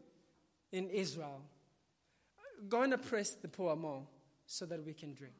in 0.73 0.89
Israel, 0.91 1.43
Go 2.69 2.83
and 2.83 2.93
oppress 2.93 3.31
the 3.31 3.49
poor 3.49 3.75
more 3.77 4.03
so 4.47 4.67
that 4.67 4.85
we 4.85 4.95
can 4.95 5.15
drink. 5.15 5.35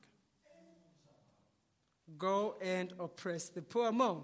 Go 2.19 2.57
and 2.61 2.93
oppress 2.99 3.49
the 3.49 3.63
poor 3.63 3.93
more 3.93 4.23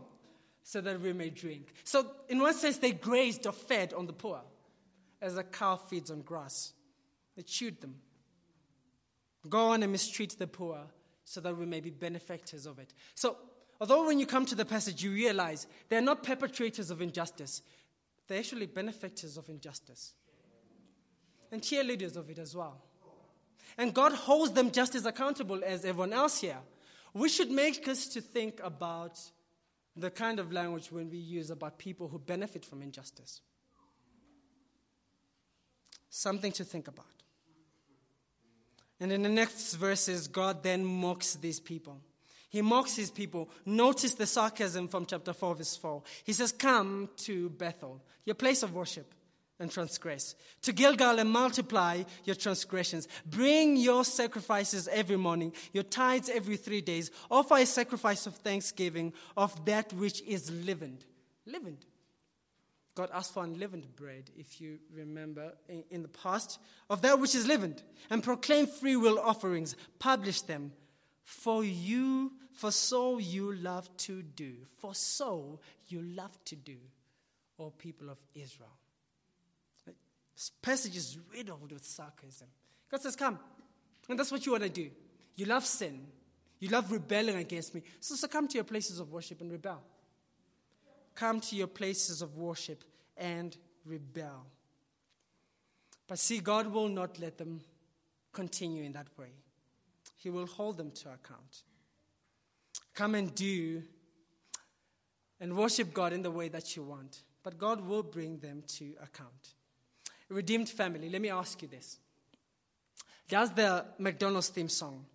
so 0.63 0.81
that 0.81 1.01
we 1.01 1.13
may 1.13 1.31
drink. 1.31 1.69
So, 1.85 2.07
in 2.29 2.41
one 2.41 2.55
sense, 2.55 2.79
they 2.79 2.93
grazed 2.93 3.47
or 3.47 3.53
fed 3.53 3.95
on 3.95 4.07
the 4.07 4.13
poor 4.13 4.41
as 5.23 5.37
a 5.37 5.45
cow 5.45 5.77
feeds 5.77 6.11
on 6.11 6.23
grass. 6.23 6.73
They 7.37 7.43
chewed 7.43 7.81
them. 7.81 7.97
Go 9.49 9.69
on 9.69 9.83
and 9.83 9.93
mistreat 9.93 10.37
the 10.39 10.47
poor 10.47 10.81
so 11.25 11.41
that 11.41 11.57
we 11.57 11.65
may 11.65 11.81
be 11.81 11.91
benefactors 11.91 12.67
of 12.67 12.79
it. 12.79 12.93
So, 13.15 13.37
although 13.81 14.07
when 14.07 14.19
you 14.19 14.27
come 14.27 14.45
to 14.47 14.55
the 14.55 14.65
passage, 14.65 15.03
you 15.03 15.13
realize 15.13 15.67
they're 15.89 16.01
not 16.01 16.23
perpetrators 16.23 16.91
of 16.91 17.01
injustice, 17.01 17.63
they're 18.27 18.39
actually 18.39 18.67
benefactors 18.67 19.37
of 19.37 19.49
injustice 19.49 20.15
and 21.51 21.63
cheerleaders 21.63 22.17
of 22.17 22.29
it 22.31 22.39
as 22.39 22.55
well. 22.55 22.83
And 23.77 23.95
God 23.95 24.13
holds 24.13 24.53
them 24.53 24.71
just 24.71 24.95
as 24.95 25.07
accountable 25.07 25.63
as 25.65 25.85
everyone 25.85 26.13
else 26.13 26.41
here. 26.41 26.59
We 27.15 27.29
should 27.29 27.51
make 27.51 27.87
us 27.89 28.07
to 28.09 28.21
think 28.21 28.61
about 28.63 29.19
the 29.97 30.11
kind 30.11 30.39
of 30.39 30.53
language 30.53 30.93
when 30.93 31.11
we 31.11 31.19
use 31.19 31.51
about 31.51 31.79
people 31.79 32.09
who 32.09 32.19
benefit 32.19 32.65
from 32.65 32.83
injustice. 32.83 33.41
Something 36.11 36.53
to 36.53 36.65
think 36.65 36.89
about. 36.89 37.07
And 39.01 39.13
in 39.13 39.23
the 39.23 39.29
next 39.29 39.75
verses, 39.75 40.27
God 40.27 40.63
then 40.63 40.85
mocks 40.85 41.35
these 41.35 41.61
people. 41.61 42.01
He 42.49 42.63
mocks 42.63 42.97
his 42.97 43.11
people. 43.11 43.51
Notice 43.67 44.15
the 44.15 44.27
sarcasm 44.27 44.89
from 44.89 45.07
chapter 45.07 45.33
4, 45.33 45.57
verse 45.57 45.77
4. 45.77 46.03
He 46.25 46.33
says, 46.33 46.53
Come 46.53 47.11
to 47.19 47.51
Bethel, 47.51 48.03
your 48.25 48.35
place 48.35 48.63
of 48.63 48.75
worship 48.75 49.15
and 49.61 49.71
transgress. 49.71 50.35
To 50.63 50.73
Gilgal 50.73 51.19
and 51.19 51.31
multiply 51.31 52.05
your 52.25 52.37
transgressions. 52.37 53.09
Bring 53.27 53.77
your 53.77 54.05
sacrifices 54.05 54.89
every 54.89 55.17
morning, 55.17 55.53
your 55.73 55.83
tithes 55.83 56.31
every 56.31 56.57
three 56.57 56.81
days. 56.81 57.11
Offer 57.31 57.59
a 57.59 57.67
sacrifice 57.67 58.27
of 58.27 58.37
thanksgiving 58.37 59.13
of 59.37 59.65
that 59.67 59.93
which 59.93 60.23
is 60.23 60.51
leavened. 60.51 61.05
Leavened. 61.47 61.85
God 62.95 63.11
asked 63.13 63.33
for 63.33 63.45
unleavened 63.45 63.95
bread, 63.95 64.29
if 64.37 64.61
you 64.61 64.79
remember 64.93 65.53
in, 65.69 65.85
in 65.91 66.03
the 66.03 66.09
past, 66.09 66.59
of 66.91 67.03
that 67.03 67.21
which 67.21 67.35
is 67.35 67.47
leavened. 67.47 67.83
And 68.11 68.25
proclaim 68.25 68.67
free 68.67 68.97
will 68.97 69.21
offerings. 69.21 69.77
Publish 69.99 70.43
them. 70.43 70.73
For 71.29 71.63
you, 71.63 72.33
for 72.55 72.71
so 72.71 73.19
you 73.19 73.53
love 73.53 73.95
to 73.99 74.23
do. 74.23 74.55
For 74.79 74.95
so 74.95 75.61
you 75.89 76.01
love 76.01 76.43
to 76.47 76.57
do, 76.57 76.79
O 77.59 77.69
people 77.69 78.09
of 78.09 78.17
Israel. 78.35 78.73
This 80.35 80.51
passage 80.63 80.97
is 80.97 81.19
riddled 81.31 81.71
with 81.71 81.85
sarcasm. 81.85 82.49
God 82.91 83.03
says, 83.03 83.15
Come. 83.15 83.39
And 84.09 84.19
that's 84.19 84.33
what 84.33 84.47
you 84.47 84.53
want 84.53 84.65
to 84.65 84.71
do. 84.71 84.91
You 85.37 85.45
love 85.45 85.67
sin. 85.67 86.07
You 86.61 86.71
love 86.71 86.91
rebelling 86.91 87.37
against 87.37 87.75
me. 87.75 87.83
So, 88.01 88.15
so 88.15 88.27
come 88.27 88.49
to 88.49 88.55
your 88.55 88.65
places 88.65 88.99
of 88.99 89.13
worship 89.13 89.43
and 89.43 89.53
rebel. 89.53 89.83
Come 91.15 91.41
to 91.41 91.57
your 91.57 91.67
places 91.67 92.23
of 92.23 92.39
worship 92.39 92.83
and 93.19 93.55
rebel. 93.85 94.47
But 96.07 96.19
see, 96.19 96.41
God 96.41 96.69
will 96.69 96.89
not 96.89 97.19
let 97.21 97.37
them 97.37 97.61
continue 98.33 98.83
in 98.83 98.93
that 98.93 99.09
way. 99.19 99.29
He 100.19 100.31
will 100.31 100.47
hold 100.47 100.77
them 100.77 100.91
to 100.91 101.09
account. 101.09 101.63
Come 102.95 103.15
and 103.15 103.35
do 103.35 103.83
and 105.41 105.57
worship 105.57 105.95
God 105.95 106.13
in 106.13 106.23
the 106.23 106.31
way 106.31 106.49
that 106.49 106.77
you 106.77 106.83
want. 106.83 107.23
But 107.43 107.59
God 107.59 107.81
will 107.87 108.03
bring 108.03 108.39
them 108.39 108.63
to 108.77 108.93
account. 109.03 109.55
Redeemed 110.29 110.69
family, 110.69 111.09
let 111.09 111.23
me 111.23 111.31
ask 111.31 111.63
you 111.63 111.69
this. 111.69 111.99
Does 113.29 113.53
the 113.53 113.87
McDonald's 113.99 114.49
theme 114.49 114.69
song 114.69 115.07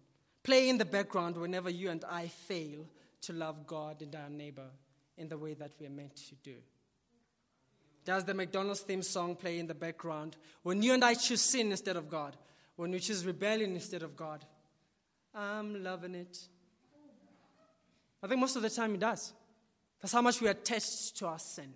play 0.42 0.70
in 0.70 0.78
the 0.78 0.86
background 0.86 1.38
whenever 1.38 1.70
you 1.70 1.90
and 1.90 2.04
I 2.06 2.28
fail 2.28 2.88
to 3.22 3.34
love 3.34 3.68
God 3.68 4.02
and 4.02 4.16
our 4.16 4.30
neighbor 4.30 4.70
in 5.18 5.28
the 5.28 5.38
way 5.38 5.54
that 5.56 5.72
we 5.80 5.86
are 5.86 5.92
meant 5.92 6.16
to 6.16 6.36
do? 6.36 6.56
Does 8.06 8.24
the 8.26 8.34
McDonald's 8.34 8.82
theme 8.82 9.04
song 9.04 9.36
play 9.36 9.60
in 9.60 9.68
the 9.68 9.74
background 9.74 10.36
when 10.64 10.82
you 10.82 10.94
and 10.94 11.04
I 11.04 11.14
choose 11.14 11.42
sin 11.42 11.72
instead 11.72 11.96
of 11.96 12.10
God? 12.10 12.36
When 12.76 12.92
we 12.92 13.00
choose 13.00 13.26
rebellion 13.26 13.74
instead 13.74 14.04
of 14.04 14.16
God? 14.16 14.46
I'm 15.34 15.84
loving 15.84 16.16
it. 16.16 16.38
I 18.22 18.28
think 18.28 18.40
most 18.40 18.56
of 18.56 18.62
the 18.62 18.70
time 18.70 18.94
it 18.96 19.00
does. 19.00 19.34
That's 20.02 20.14
how 20.14 20.22
much 20.22 20.42
we 20.42 20.48
are 20.48 20.52
attached 20.52 21.18
to 21.18 21.28
our 21.28 21.40
sin, 21.40 21.74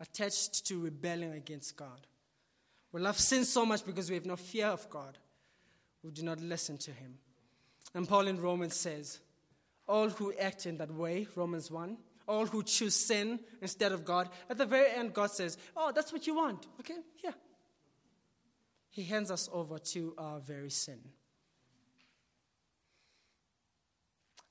attached 0.00 0.66
to 0.66 0.80
rebelling 0.80 1.32
against 1.32 1.76
God. 1.76 2.06
We 2.92 3.00
love 3.00 3.18
sin 3.18 3.44
so 3.44 3.66
much 3.66 3.84
because 3.84 4.08
we 4.08 4.14
have 4.14 4.26
no 4.26 4.36
fear 4.36 4.66
of 4.66 4.88
God. 4.88 5.18
We 6.02 6.12
do 6.12 6.22
not 6.22 6.40
listen 6.40 6.78
to 6.78 6.92
Him. 6.92 7.18
And 7.94 8.08
Paul 8.08 8.28
in 8.28 8.40
Romans 8.40 8.74
says, 8.74 9.20
All 9.88 10.08
who 10.08 10.32
act 10.40 10.66
in 10.66 10.78
that 10.78 10.92
way, 10.92 11.26
Romans 11.34 11.70
1, 11.70 11.96
all 12.28 12.46
who 12.46 12.62
choose 12.62 12.94
sin 12.94 13.40
instead 13.60 13.92
of 13.92 14.04
God, 14.04 14.28
at 14.48 14.58
the 14.58 14.66
very 14.66 14.90
end, 14.90 15.14
God 15.14 15.30
says, 15.30 15.58
Oh, 15.76 15.92
that's 15.94 16.12
what 16.12 16.26
you 16.26 16.36
want. 16.36 16.66
Okay, 16.80 16.98
yeah. 17.22 17.32
He 18.90 19.02
hands 19.02 19.30
us 19.30 19.48
over 19.52 19.78
to 19.78 20.14
our 20.16 20.38
very 20.38 20.70
sin. 20.70 21.00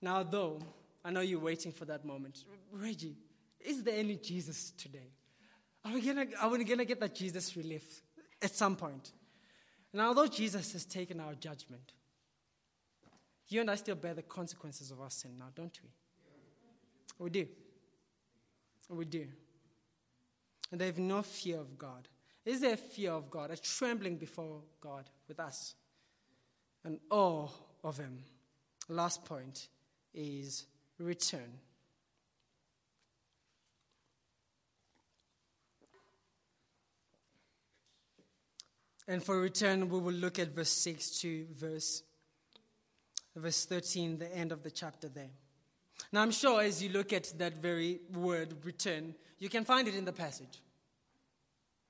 Now, 0.01 0.23
though, 0.23 0.59
I 1.03 1.11
know 1.11 1.21
you're 1.21 1.39
waiting 1.39 1.71
for 1.71 1.85
that 1.85 2.05
moment. 2.05 2.43
Reggie, 2.71 3.17
is 3.59 3.83
there 3.83 3.97
any 3.97 4.15
Jesus 4.17 4.71
today? 4.77 5.11
Are 5.83 5.93
we 5.93 6.01
gonna, 6.01 6.25
are 6.41 6.49
we 6.49 6.63
gonna 6.63 6.85
get 6.85 6.99
that 6.99 7.15
Jesus 7.15 7.55
relief? 7.55 8.01
at 8.41 8.55
some 8.55 8.75
point. 8.75 9.11
And 9.91 10.01
although 10.01 10.27
Jesus 10.27 10.73
has 10.73 10.85
taken 10.85 11.19
our 11.19 11.33
judgment, 11.33 11.93
you 13.47 13.61
and 13.61 13.69
I 13.69 13.75
still 13.75 13.95
bear 13.95 14.13
the 14.13 14.21
consequences 14.21 14.91
of 14.91 15.01
our 15.01 15.09
sin 15.09 15.37
now, 15.37 15.47
don't 15.55 15.77
we? 15.83 15.89
We 17.17 17.29
do. 17.29 17.47
We 18.89 19.05
do. 19.05 19.27
And 20.71 20.81
they 20.81 20.87
have 20.87 20.99
no 20.99 21.21
fear 21.21 21.59
of 21.59 21.77
God. 21.77 22.07
Is 22.43 22.61
there 22.61 22.73
a 22.73 22.77
fear 22.77 23.11
of 23.11 23.29
God, 23.29 23.51
a 23.51 23.57
trembling 23.57 24.17
before 24.17 24.61
God 24.81 25.09
with 25.27 25.39
us, 25.39 25.75
an 26.83 26.99
awe 27.09 27.47
of 27.83 27.97
Him? 27.97 28.19
Last 28.89 29.25
point 29.25 29.69
is 30.15 30.65
return. 30.97 31.59
And 39.07 39.23
for 39.23 39.39
return, 39.39 39.89
we 39.89 39.99
will 39.99 40.13
look 40.13 40.39
at 40.39 40.55
verse 40.55 40.69
6 40.69 41.21
to 41.21 41.45
verse, 41.53 42.01
verse 43.35 43.65
13, 43.65 44.17
the 44.17 44.35
end 44.35 44.51
of 44.51 44.63
the 44.63 44.71
chapter 44.71 45.07
there. 45.07 45.29
Now, 46.11 46.21
I'm 46.21 46.31
sure 46.31 46.61
as 46.61 46.81
you 46.81 46.89
look 46.89 47.13
at 47.13 47.31
that 47.37 47.61
very 47.61 47.99
word, 48.13 48.55
return, 48.63 49.13
you 49.37 49.49
can 49.49 49.63
find 49.63 49.87
it 49.87 49.95
in 49.95 50.05
the 50.05 50.11
passage. 50.11 50.61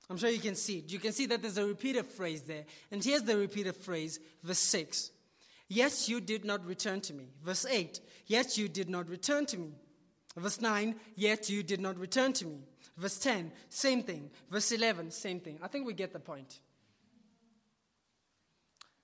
I'm 0.09 0.17
sure 0.17 0.29
you 0.29 0.39
can 0.39 0.55
see 0.55 0.79
it. 0.79 0.91
You 0.91 0.99
can 0.99 1.13
see 1.13 1.25
that 1.27 1.41
there's 1.41 1.57
a 1.57 1.65
repeated 1.65 2.05
phrase 2.05 2.41
there. 2.41 2.65
And 2.91 3.03
here's 3.03 3.23
the 3.23 3.37
repeated 3.37 3.75
phrase, 3.75 4.19
verse 4.43 4.59
6. 4.59 5.11
Yes, 5.67 6.07
you 6.07 6.21
did 6.21 6.45
not 6.45 6.65
return 6.65 7.01
to 7.01 7.13
me. 7.13 7.29
Verse 7.43 7.65
8. 7.65 7.99
Yes, 8.27 8.57
you 8.57 8.67
did 8.67 8.89
not 8.89 9.09
return 9.09 9.45
to 9.47 9.57
me. 9.57 9.71
Verse 10.37 10.59
9, 10.59 10.95
yet 11.15 11.49
you 11.49 11.63
did 11.63 11.79
not 11.79 11.97
return 11.97 12.33
to 12.33 12.45
me. 12.45 12.59
Verse 12.97 13.17
10, 13.19 13.51
same 13.69 14.03
thing. 14.03 14.29
Verse 14.51 14.71
11, 14.71 15.11
same 15.11 15.39
thing. 15.39 15.59
I 15.61 15.67
think 15.67 15.87
we 15.87 15.93
get 15.93 16.11
the 16.11 16.19
point. 16.19 16.59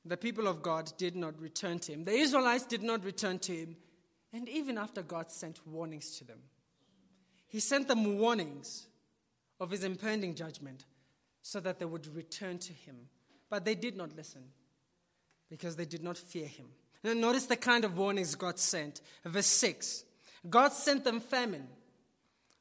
The 0.03 0.18
people 0.18 0.47
of 0.47 0.62
God 0.62 0.91
did 0.97 1.16
not 1.16 1.39
return 1.39 1.80
to 1.80 1.93
him. 1.93 2.03
The 2.03 2.14
Israelites 2.14 2.66
did 2.66 2.84
not 2.84 3.05
return 3.05 3.39
to 3.39 3.53
him. 3.53 3.78
And 4.34 4.49
even 4.49 4.78
after 4.78 5.01
God 5.01 5.32
sent 5.32 5.66
warnings 5.66 6.18
to 6.18 6.26
them, 6.26 6.39
he 7.47 7.59
sent 7.59 7.88
them 7.88 8.18
warnings 8.18 8.88
of 9.59 9.72
his 9.72 9.84
impending 9.84 10.36
judgment 10.36 10.86
so 11.41 11.59
that 11.59 11.80
they 11.80 11.86
would 11.86 12.14
return 12.16 12.57
to 12.59 12.74
him. 12.74 12.95
But 13.49 13.66
they 13.66 13.76
did 13.76 13.95
not 13.95 14.16
listen 14.16 14.43
because 15.52 15.76
they 15.76 15.86
did 15.86 16.02
not 16.02 16.18
fear 16.18 16.47
him. 16.47 16.66
Now, 17.04 17.14
notice 17.14 17.45
the 17.45 17.58
kind 17.58 17.84
of 17.84 17.97
warnings 17.97 18.36
God 18.36 18.58
sent. 18.58 19.02
Verse 19.26 19.45
6 19.45 20.06
God 20.49 20.72
sent 20.72 21.04
them 21.04 21.20
famine. 21.20 21.68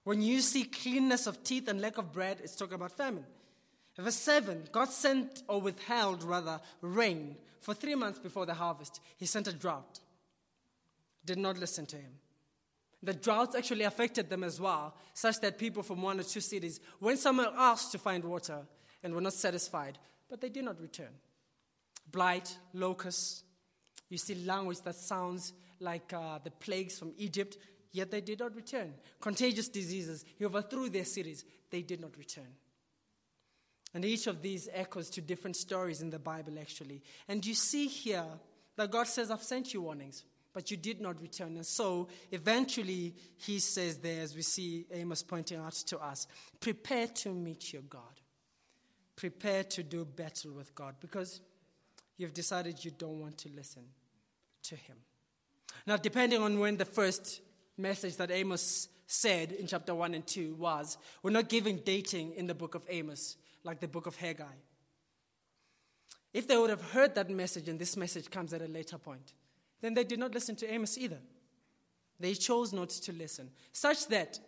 When 0.04 0.20
you 0.20 0.40
see 0.40 0.64
cleanness 0.64 1.26
of 1.26 1.44
teeth 1.44 1.68
and 1.68 1.80
lack 1.80 1.98
of 1.98 2.12
bread, 2.12 2.38
it's 2.42 2.56
talking 2.56 2.74
about 2.74 2.92
famine. 2.92 3.24
Verse 3.96 4.16
7 4.16 4.64
God 4.72 4.88
sent 4.90 5.42
or 5.46 5.60
withheld, 5.60 6.24
rather, 6.24 6.60
rain 6.82 7.36
for 7.60 7.74
three 7.74 7.94
months 7.94 8.18
before 8.18 8.44
the 8.44 8.54
harvest. 8.54 9.00
He 9.16 9.26
sent 9.26 9.46
a 9.46 9.52
drought. 9.52 10.00
Did 11.24 11.38
not 11.38 11.58
listen 11.58 11.86
to 11.86 11.96
him. 11.96 12.12
The 13.02 13.14
droughts 13.14 13.54
actually 13.54 13.84
affected 13.84 14.28
them 14.28 14.42
as 14.42 14.60
well, 14.60 14.94
such 15.14 15.40
that 15.40 15.58
people 15.58 15.82
from 15.82 16.02
one 16.02 16.18
or 16.18 16.24
two 16.24 16.40
cities 16.40 16.80
went 16.98 17.18
somewhere 17.18 17.52
else 17.56 17.90
to 17.92 17.98
find 17.98 18.24
water 18.24 18.66
and 19.02 19.14
were 19.14 19.20
not 19.20 19.32
satisfied, 19.32 19.98
but 20.28 20.40
they 20.40 20.48
did 20.48 20.64
not 20.64 20.80
return. 20.80 21.12
Blight, 22.10 22.56
locusts, 22.72 23.44
you 24.08 24.18
see 24.18 24.34
language 24.34 24.80
that 24.82 24.96
sounds 24.96 25.52
like 25.78 26.12
uh, 26.12 26.38
the 26.42 26.50
plagues 26.50 26.98
from 26.98 27.12
Egypt, 27.16 27.56
yet 27.92 28.10
they 28.10 28.20
did 28.20 28.40
not 28.40 28.54
return. 28.54 28.94
Contagious 29.20 29.68
diseases, 29.68 30.24
he 30.38 30.44
overthrew 30.44 30.88
their 30.88 31.04
cities, 31.04 31.44
they 31.70 31.82
did 31.82 32.00
not 32.00 32.16
return. 32.16 32.48
And 33.94 34.04
each 34.04 34.26
of 34.26 34.42
these 34.42 34.68
echoes 34.72 35.10
to 35.10 35.20
different 35.20 35.56
stories 35.56 36.00
in 36.00 36.10
the 36.10 36.18
Bible, 36.18 36.58
actually. 36.60 37.02
And 37.28 37.44
you 37.44 37.54
see 37.54 37.88
here 37.88 38.26
that 38.76 38.90
God 38.90 39.06
says, 39.08 39.30
I've 39.30 39.42
sent 39.42 39.74
you 39.74 39.82
warnings 39.82 40.24
but 40.52 40.70
you 40.70 40.76
did 40.76 41.00
not 41.00 41.20
return. 41.20 41.56
And 41.56 41.66
so 41.66 42.08
eventually 42.30 43.14
he 43.36 43.58
says 43.58 43.98
there, 43.98 44.22
as 44.22 44.34
we 44.34 44.42
see 44.42 44.86
Amos 44.92 45.22
pointing 45.22 45.58
out 45.58 45.72
to 45.72 45.98
us, 45.98 46.26
prepare 46.58 47.06
to 47.06 47.30
meet 47.30 47.72
your 47.72 47.82
God. 47.82 48.02
Prepare 49.16 49.64
to 49.64 49.82
do 49.82 50.04
battle 50.04 50.52
with 50.52 50.74
God 50.74 50.94
because 51.00 51.40
you've 52.20 52.34
decided 52.34 52.84
you 52.84 52.90
don't 52.90 53.18
want 53.18 53.38
to 53.38 53.48
listen 53.56 53.82
to 54.62 54.76
him. 54.76 54.96
Now, 55.86 55.96
depending 55.96 56.42
on 56.42 56.58
when 56.58 56.76
the 56.76 56.84
first 56.84 57.40
message 57.78 58.16
that 58.16 58.30
Amos 58.30 58.88
said 59.06 59.52
in 59.52 59.66
chapter 59.66 59.94
1 59.94 60.14
and 60.14 60.26
2 60.26 60.54
was, 60.54 60.98
we're 61.22 61.30
not 61.30 61.48
giving 61.48 61.78
dating 61.78 62.34
in 62.34 62.46
the 62.46 62.54
book 62.54 62.74
of 62.74 62.82
Amos 62.90 63.36
like 63.64 63.80
the 63.80 63.88
book 63.88 64.06
of 64.06 64.16
Haggai. 64.16 64.44
If 66.34 66.46
they 66.46 66.58
would 66.58 66.70
have 66.70 66.90
heard 66.90 67.14
that 67.14 67.30
message 67.30 67.68
and 67.68 67.78
this 67.78 67.96
message 67.96 68.30
comes 68.30 68.52
at 68.52 68.60
a 68.60 68.68
later 68.68 68.98
point, 68.98 69.32
then 69.80 69.94
they 69.94 70.04
did 70.04 70.18
not 70.18 70.34
listen 70.34 70.54
to 70.56 70.72
Amos 70.72 70.98
either. 70.98 71.18
They 72.20 72.34
chose 72.34 72.72
not 72.72 72.90
to 72.90 73.12
listen. 73.12 73.50
Such 73.72 74.06
that, 74.08 74.38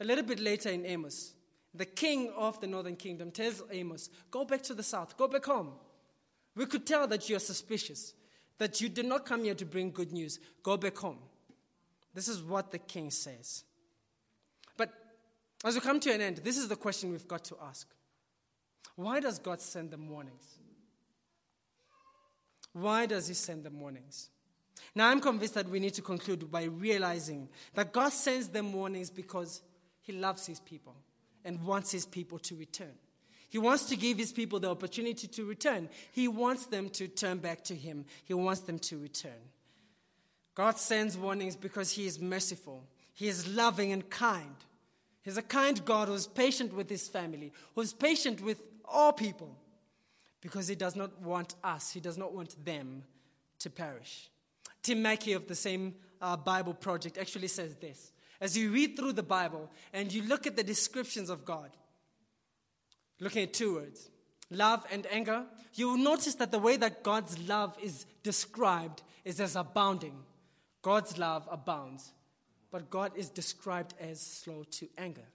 a 0.00 0.04
little 0.04 0.24
bit 0.24 0.40
later 0.40 0.70
in 0.70 0.86
Amos, 0.86 1.34
the 1.74 1.84
king 1.84 2.32
of 2.34 2.58
the 2.60 2.66
northern 2.66 2.96
kingdom 2.96 3.30
tells 3.30 3.62
Amos, 3.70 4.08
Go 4.30 4.46
back 4.46 4.62
to 4.62 4.74
the 4.74 4.82
south, 4.82 5.18
go 5.18 5.28
back 5.28 5.44
home. 5.44 5.72
We 6.58 6.66
could 6.66 6.84
tell 6.84 7.06
that 7.06 7.28
you 7.28 7.36
are 7.36 7.38
suspicious, 7.38 8.14
that 8.58 8.80
you 8.80 8.88
did 8.88 9.06
not 9.06 9.24
come 9.24 9.44
here 9.44 9.54
to 9.54 9.64
bring 9.64 9.92
good 9.92 10.12
news. 10.12 10.40
Go 10.64 10.76
back 10.76 10.98
home. 10.98 11.18
This 12.12 12.26
is 12.26 12.42
what 12.42 12.72
the 12.72 12.78
king 12.78 13.12
says. 13.12 13.62
But 14.76 14.92
as 15.64 15.76
we 15.76 15.80
come 15.80 16.00
to 16.00 16.12
an 16.12 16.20
end, 16.20 16.38
this 16.38 16.58
is 16.58 16.66
the 16.66 16.74
question 16.74 17.12
we've 17.12 17.28
got 17.28 17.44
to 17.44 17.56
ask 17.62 17.86
Why 18.96 19.20
does 19.20 19.38
God 19.38 19.60
send 19.60 19.92
them 19.92 20.08
warnings? 20.08 20.58
Why 22.72 23.06
does 23.06 23.28
He 23.28 23.34
send 23.34 23.62
them 23.62 23.78
warnings? 23.78 24.30
Now, 24.96 25.10
I'm 25.10 25.20
convinced 25.20 25.54
that 25.54 25.68
we 25.68 25.78
need 25.78 25.94
to 25.94 26.02
conclude 26.02 26.50
by 26.50 26.64
realizing 26.64 27.48
that 27.74 27.92
God 27.92 28.12
sends 28.12 28.48
them 28.48 28.72
warnings 28.72 29.10
because 29.10 29.62
He 30.02 30.12
loves 30.12 30.44
His 30.44 30.58
people 30.58 30.96
and 31.44 31.62
wants 31.62 31.92
His 31.92 32.04
people 32.04 32.40
to 32.40 32.56
return. 32.56 32.94
He 33.48 33.58
wants 33.58 33.84
to 33.86 33.96
give 33.96 34.18
His 34.18 34.32
people 34.32 34.60
the 34.60 34.70
opportunity 34.70 35.26
to 35.26 35.44
return. 35.44 35.88
He 36.12 36.28
wants 36.28 36.66
them 36.66 36.90
to 36.90 37.08
turn 37.08 37.38
back 37.38 37.64
to 37.64 37.74
Him, 37.74 38.04
He 38.24 38.34
wants 38.34 38.60
them 38.62 38.78
to 38.80 38.98
return. 38.98 39.32
God 40.54 40.78
sends 40.78 41.16
warnings 41.16 41.56
because 41.56 41.92
He 41.92 42.06
is 42.06 42.20
merciful, 42.20 42.84
He 43.14 43.28
is 43.28 43.54
loving 43.54 43.92
and 43.92 44.08
kind. 44.08 44.56
He's 45.22 45.36
a 45.36 45.42
kind 45.42 45.84
God 45.84 46.08
who's 46.08 46.26
patient 46.26 46.72
with 46.72 46.88
His 46.88 47.08
family, 47.08 47.52
who's 47.74 47.92
patient 47.92 48.40
with 48.40 48.62
all 48.84 49.12
people 49.12 49.56
because 50.40 50.68
He 50.68 50.74
does 50.74 50.96
not 50.96 51.20
want 51.20 51.54
us, 51.64 51.90
He 51.90 52.00
does 52.00 52.18
not 52.18 52.32
want 52.32 52.62
them 52.64 53.02
to 53.60 53.70
perish. 53.70 54.30
Tim 54.82 55.02
Mackie 55.02 55.32
of 55.32 55.46
the 55.48 55.54
same 55.54 55.94
uh, 56.20 56.36
Bible 56.36 56.74
Project 56.74 57.18
actually 57.18 57.48
says 57.48 57.74
this. 57.76 58.12
As 58.40 58.56
you 58.56 58.70
read 58.70 58.96
through 58.96 59.14
the 59.14 59.22
Bible 59.22 59.70
and 59.92 60.12
you 60.12 60.22
look 60.22 60.46
at 60.46 60.56
the 60.56 60.62
descriptions 60.62 61.28
of 61.28 61.44
God, 61.44 61.70
looking 63.20 63.42
at 63.42 63.52
two 63.52 63.74
words, 63.74 64.10
love 64.50 64.84
and 64.90 65.06
anger, 65.10 65.44
you 65.74 65.88
will 65.90 65.98
notice 65.98 66.34
that 66.36 66.50
the 66.50 66.58
way 66.58 66.76
that 66.76 67.02
God's 67.02 67.38
love 67.48 67.76
is 67.82 68.06
described 68.22 69.02
is 69.24 69.40
as 69.40 69.56
abounding. 69.56 70.14
God's 70.82 71.18
love 71.18 71.48
abounds, 71.50 72.12
but 72.70 72.90
God 72.90 73.12
is 73.16 73.30
described 73.30 73.94
as 74.00 74.20
slow 74.20 74.64
to 74.72 74.88
anger. 74.96 75.26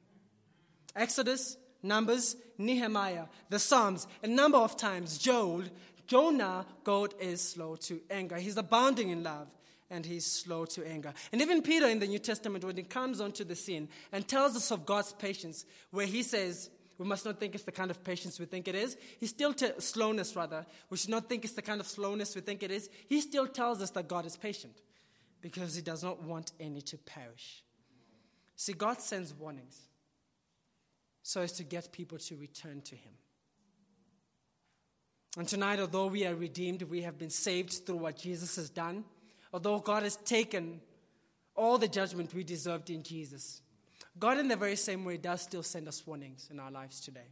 Exodus, 0.96 1.58
Numbers, 1.86 2.38
Nehemiah, 2.58 3.26
the 3.50 3.60
Psalms, 3.60 4.08
a 4.24 4.28
number 4.28 4.58
of 4.58 4.78
times, 4.78 5.18
Joel 5.18 5.64
Jonah, 6.08 6.66
God 6.84 7.14
is 7.20 7.42
slow 7.42 7.76
to 7.78 8.02
anger. 8.10 8.38
He's 8.38 8.58
abounding 8.58 9.10
in 9.10 9.24
love 9.24 9.48
and 9.90 10.06
he's 10.06 10.26
slow 10.26 10.66
to 10.66 10.86
anger. 10.88 11.14
And 11.32 11.42
even 11.42 11.62
Peter 11.62 11.88
in 11.88 12.00
the 12.00 12.08
New 12.08 12.20
Testament, 12.20 12.64
when 12.64 12.76
he 12.76 12.84
comes 12.84 13.22
onto 13.22 13.44
the 13.44 13.56
scene 13.56 13.88
and 14.12 14.28
tells 14.28 14.56
us 14.56 14.72
of 14.72 14.86
God's 14.86 15.14
patience, 15.14 15.66
where 15.92 16.06
he 16.06 16.24
says, 16.24 16.70
we 16.98 17.06
must 17.06 17.26
not 17.26 17.40
think 17.40 17.56
it's 17.56 17.64
the 17.64 17.72
kind 17.72 17.92
of 17.92 18.04
patience 18.04 18.40
we 18.40 18.46
think 18.46 18.68
it 18.68 18.76
is. 18.76 18.98
He 19.20 19.26
still, 19.28 19.54
t- 19.54 19.72
slowness 19.80 20.36
rather, 20.36 20.66
we 20.90 20.98
should 20.98 21.10
not 21.10 21.28
think 21.28 21.44
it's 21.44 21.54
the 21.54 21.62
kind 21.62 21.82
of 21.82 21.88
slowness 21.88 22.36
we 22.36 22.42
think 22.42 22.64
it 22.64 22.72
is. 22.72 22.90
He 23.10 23.20
still 23.22 23.48
tells 23.48 23.82
us 23.82 23.90
that 23.92 24.08
God 24.08 24.26
is 24.26 24.38
patient 24.38 24.82
because 25.42 25.76
he 25.76 25.82
does 25.82 26.04
not 26.04 26.22
want 26.24 26.52
any 26.60 26.82
to 26.82 26.98
perish. 26.98 27.64
See, 28.56 28.74
God 28.74 29.02
sends 29.02 29.34
warnings 29.34 29.80
so 31.24 31.42
as 31.42 31.52
to 31.54 31.64
get 31.64 31.92
people 31.92 32.18
to 32.18 32.36
return 32.36 32.82
to 32.82 32.96
him. 32.96 33.14
And 35.38 35.48
tonight, 35.48 35.80
although 35.80 36.08
we 36.08 36.28
are 36.28 36.36
redeemed, 36.36 36.84
we 36.84 37.02
have 37.02 37.18
been 37.18 37.32
saved 37.32 37.86
through 37.86 37.98
what 37.98 38.18
Jesus 38.18 38.56
has 38.58 38.70
done, 38.70 39.04
although 39.52 39.80
God 39.80 40.04
has 40.04 40.16
taken 40.18 40.80
all 41.56 41.78
the 41.78 41.88
judgment 41.88 42.34
we 42.34 42.44
deserved 42.44 42.90
in 42.90 43.02
Jesus, 43.02 43.62
God, 44.18 44.38
in 44.38 44.48
the 44.48 44.56
very 44.56 44.76
same 44.76 45.06
way, 45.06 45.18
does 45.18 45.42
still 45.42 45.64
send 45.64 45.88
us 45.88 46.06
warnings 46.06 46.48
in 46.52 46.60
our 46.60 46.72
lives 46.72 47.00
today. 47.00 47.28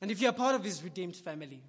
And 0.00 0.10
if 0.10 0.20
you're 0.20 0.32
part 0.32 0.54
of 0.54 0.64
His 0.64 0.82
redeemed 0.82 1.16
family 1.16 1.62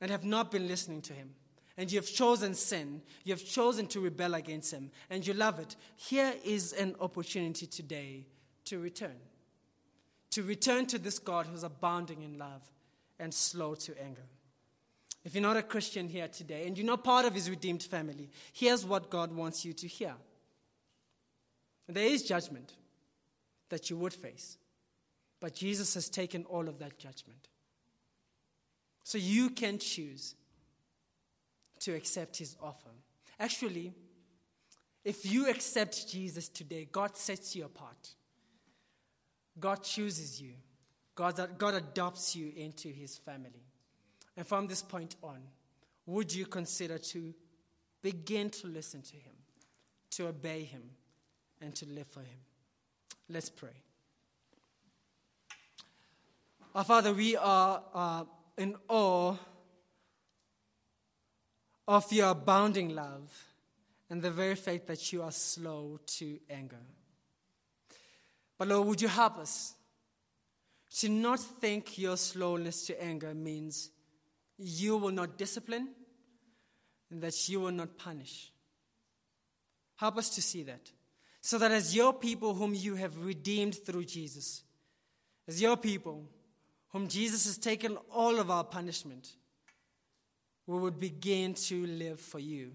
and 0.00 0.10
have 0.10 0.24
not 0.24 0.50
been 0.50 0.68
listening 0.68 1.02
to 1.02 1.12
Him, 1.12 1.30
and 1.76 1.90
you 1.90 1.98
have 1.98 2.08
chosen 2.08 2.54
sin, 2.54 3.02
you 3.24 3.32
have 3.32 3.44
chosen 3.44 3.86
to 3.88 4.00
rebel 4.00 4.34
against 4.34 4.72
Him, 4.72 4.90
and 5.10 5.26
you 5.26 5.34
love 5.34 5.58
it, 5.58 5.74
here 5.96 6.32
is 6.44 6.72
an 6.72 6.94
opportunity 7.00 7.66
today 7.66 8.26
to 8.66 8.78
return. 8.78 9.16
To 10.30 10.42
return 10.42 10.86
to 10.86 10.98
this 10.98 11.18
God 11.18 11.46
who's 11.46 11.64
abounding 11.64 12.22
in 12.22 12.38
love 12.38 12.62
and 13.18 13.34
slow 13.34 13.74
to 13.74 14.00
anger. 14.00 14.24
If 15.24 15.34
you're 15.34 15.42
not 15.42 15.56
a 15.56 15.62
Christian 15.62 16.08
here 16.08 16.28
today 16.28 16.66
and 16.66 16.76
you're 16.76 16.86
not 16.86 17.02
part 17.02 17.24
of 17.24 17.34
his 17.34 17.48
redeemed 17.48 17.82
family, 17.82 18.28
here's 18.52 18.84
what 18.84 19.10
God 19.10 19.32
wants 19.32 19.64
you 19.64 19.72
to 19.72 19.88
hear. 19.88 20.14
There 21.88 22.06
is 22.06 22.22
judgment 22.22 22.72
that 23.68 23.90
you 23.90 23.96
would 23.98 24.14
face, 24.14 24.56
but 25.40 25.54
Jesus 25.54 25.94
has 25.94 26.08
taken 26.08 26.44
all 26.44 26.68
of 26.68 26.78
that 26.78 26.98
judgment. 26.98 27.48
So 29.02 29.18
you 29.18 29.50
can 29.50 29.78
choose 29.78 30.34
to 31.80 31.94
accept 31.94 32.38
his 32.38 32.56
offer. 32.62 32.90
Actually, 33.38 33.92
if 35.04 35.26
you 35.26 35.50
accept 35.50 36.08
Jesus 36.08 36.48
today, 36.48 36.88
God 36.90 37.16
sets 37.16 37.54
you 37.54 37.66
apart. 37.66 38.14
God 39.60 39.82
chooses 39.82 40.40
you. 40.40 40.52
God, 41.14 41.58
God 41.58 41.74
adopts 41.74 42.34
you 42.34 42.52
into 42.56 42.88
his 42.88 43.18
family. 43.18 43.66
And 44.36 44.46
from 44.46 44.66
this 44.66 44.82
point 44.82 45.16
on, 45.22 45.42
would 46.06 46.34
you 46.34 46.46
consider 46.46 46.98
to 46.98 47.34
begin 48.02 48.50
to 48.50 48.66
listen 48.66 49.02
to 49.02 49.16
him, 49.16 49.34
to 50.10 50.28
obey 50.28 50.64
him, 50.64 50.82
and 51.64 51.74
to 51.76 51.86
live 51.86 52.06
for 52.06 52.20
him? 52.20 52.38
Let's 53.28 53.48
pray. 53.48 53.70
Our 56.74 56.84
Father, 56.84 57.12
we 57.12 57.36
are 57.36 57.82
uh, 57.94 58.24
in 58.58 58.76
awe 58.88 59.36
of 61.86 62.12
your 62.12 62.30
abounding 62.30 62.94
love 62.94 63.46
and 64.10 64.20
the 64.22 64.30
very 64.30 64.54
fact 64.54 64.86
that 64.88 65.12
you 65.12 65.22
are 65.22 65.32
slow 65.32 65.98
to 66.18 66.38
anger. 66.50 66.84
But 68.58 68.68
Lord, 68.68 68.88
would 68.88 69.02
you 69.02 69.08
help 69.08 69.38
us 69.38 69.74
to 70.98 71.08
not 71.08 71.40
think 71.40 71.98
your 71.98 72.16
slowness 72.16 72.86
to 72.86 73.02
anger 73.02 73.34
means 73.34 73.90
you 74.58 74.96
will 74.96 75.10
not 75.10 75.36
discipline 75.36 75.88
and 77.10 77.20
that 77.22 77.48
you 77.48 77.60
will 77.60 77.72
not 77.72 77.96
punish. 77.98 78.52
Help 79.96 80.18
us 80.18 80.30
to 80.30 80.42
see 80.42 80.62
that. 80.64 80.90
So 81.44 81.58
that 81.58 81.72
as 81.72 81.94
your 81.94 82.14
people 82.14 82.54
whom 82.54 82.72
you 82.72 82.94
have 82.94 83.22
redeemed 83.22 83.74
through 83.74 84.06
Jesus, 84.06 84.62
as 85.46 85.60
your 85.60 85.76
people 85.76 86.24
whom 86.88 87.06
Jesus 87.06 87.44
has 87.44 87.58
taken 87.58 87.98
all 88.10 88.38
of 88.38 88.50
our 88.50 88.64
punishment, 88.64 89.28
we 90.66 90.78
would 90.78 90.98
begin 90.98 91.52
to 91.52 91.86
live 91.86 92.18
for 92.18 92.38
you. 92.38 92.72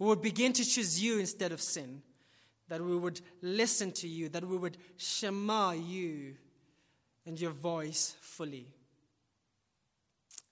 We 0.00 0.08
would 0.08 0.22
begin 0.22 0.52
to 0.54 0.64
choose 0.64 1.00
you 1.00 1.20
instead 1.20 1.52
of 1.52 1.60
sin. 1.60 2.02
That 2.66 2.80
we 2.80 2.96
would 2.96 3.20
listen 3.42 3.92
to 3.92 4.08
you, 4.08 4.28
that 4.30 4.44
we 4.44 4.56
would 4.58 4.76
shema 4.96 5.70
you 5.70 6.34
and 7.24 7.40
your 7.40 7.52
voice 7.52 8.16
fully 8.20 8.66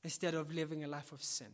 instead 0.04 0.34
of 0.34 0.54
living 0.54 0.84
a 0.84 0.88
life 0.88 1.10
of 1.10 1.24
sin. 1.24 1.48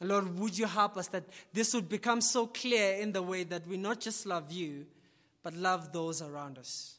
Lord, 0.00 0.38
would 0.38 0.58
you 0.58 0.66
help 0.66 0.96
us 0.96 1.08
that 1.08 1.24
this 1.52 1.72
would 1.74 1.88
become 1.88 2.20
so 2.20 2.46
clear 2.46 2.94
in 2.96 3.12
the 3.12 3.22
way 3.22 3.44
that 3.44 3.66
we 3.66 3.76
not 3.76 4.00
just 4.00 4.26
love 4.26 4.52
you, 4.52 4.86
but 5.42 5.54
love 5.54 5.92
those 5.92 6.20
around 6.20 6.58
us. 6.58 6.96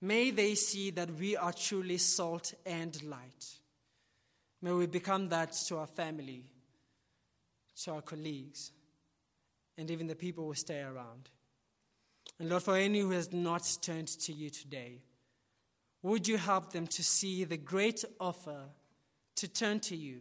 May 0.00 0.30
they 0.30 0.54
see 0.54 0.90
that 0.90 1.10
we 1.18 1.36
are 1.36 1.52
truly 1.52 1.96
salt 1.96 2.54
and 2.66 3.02
light. 3.04 3.46
May 4.60 4.72
we 4.72 4.86
become 4.86 5.28
that 5.30 5.52
to 5.68 5.78
our 5.78 5.86
family, 5.86 6.44
to 7.82 7.92
our 7.92 8.02
colleagues, 8.02 8.70
and 9.76 9.90
even 9.90 10.06
the 10.06 10.14
people 10.14 10.46
who 10.46 10.54
stay 10.54 10.82
around. 10.82 11.30
And 12.38 12.48
Lord, 12.48 12.62
for 12.62 12.76
any 12.76 13.00
who 13.00 13.10
has 13.10 13.32
not 13.32 13.78
turned 13.80 14.08
to 14.08 14.32
you 14.32 14.50
today, 14.50 15.00
would 16.02 16.28
you 16.28 16.36
help 16.36 16.72
them 16.72 16.86
to 16.88 17.02
see 17.02 17.44
the 17.44 17.56
great 17.56 18.04
offer 18.20 18.64
to 19.36 19.48
turn 19.48 19.80
to 19.80 19.96
you? 19.96 20.20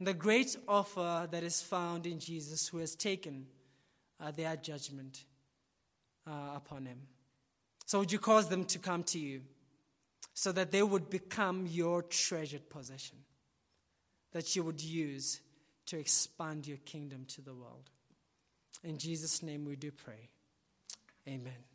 The 0.00 0.14
great 0.14 0.56
offer 0.66 1.28
that 1.30 1.42
is 1.42 1.60
found 1.60 2.06
in 2.06 2.18
Jesus, 2.18 2.68
who 2.68 2.78
has 2.78 2.94
taken 2.94 3.46
uh, 4.18 4.30
their 4.30 4.56
judgment 4.56 5.24
uh, 6.26 6.56
upon 6.56 6.86
him. 6.86 6.98
So, 7.86 7.98
would 7.98 8.12
you 8.12 8.18
cause 8.18 8.48
them 8.48 8.64
to 8.66 8.78
come 8.78 9.02
to 9.04 9.18
you 9.18 9.42
so 10.32 10.52
that 10.52 10.70
they 10.70 10.82
would 10.82 11.10
become 11.10 11.66
your 11.66 12.02
treasured 12.02 12.70
possession, 12.70 13.18
that 14.32 14.56
you 14.56 14.62
would 14.64 14.80
use 14.80 15.40
to 15.86 15.98
expand 15.98 16.66
your 16.66 16.78
kingdom 16.78 17.26
to 17.28 17.42
the 17.42 17.54
world? 17.54 17.90
In 18.84 18.96
Jesus' 18.96 19.42
name 19.42 19.64
we 19.66 19.76
do 19.76 19.90
pray. 19.90 20.28
Amen. 21.28 21.69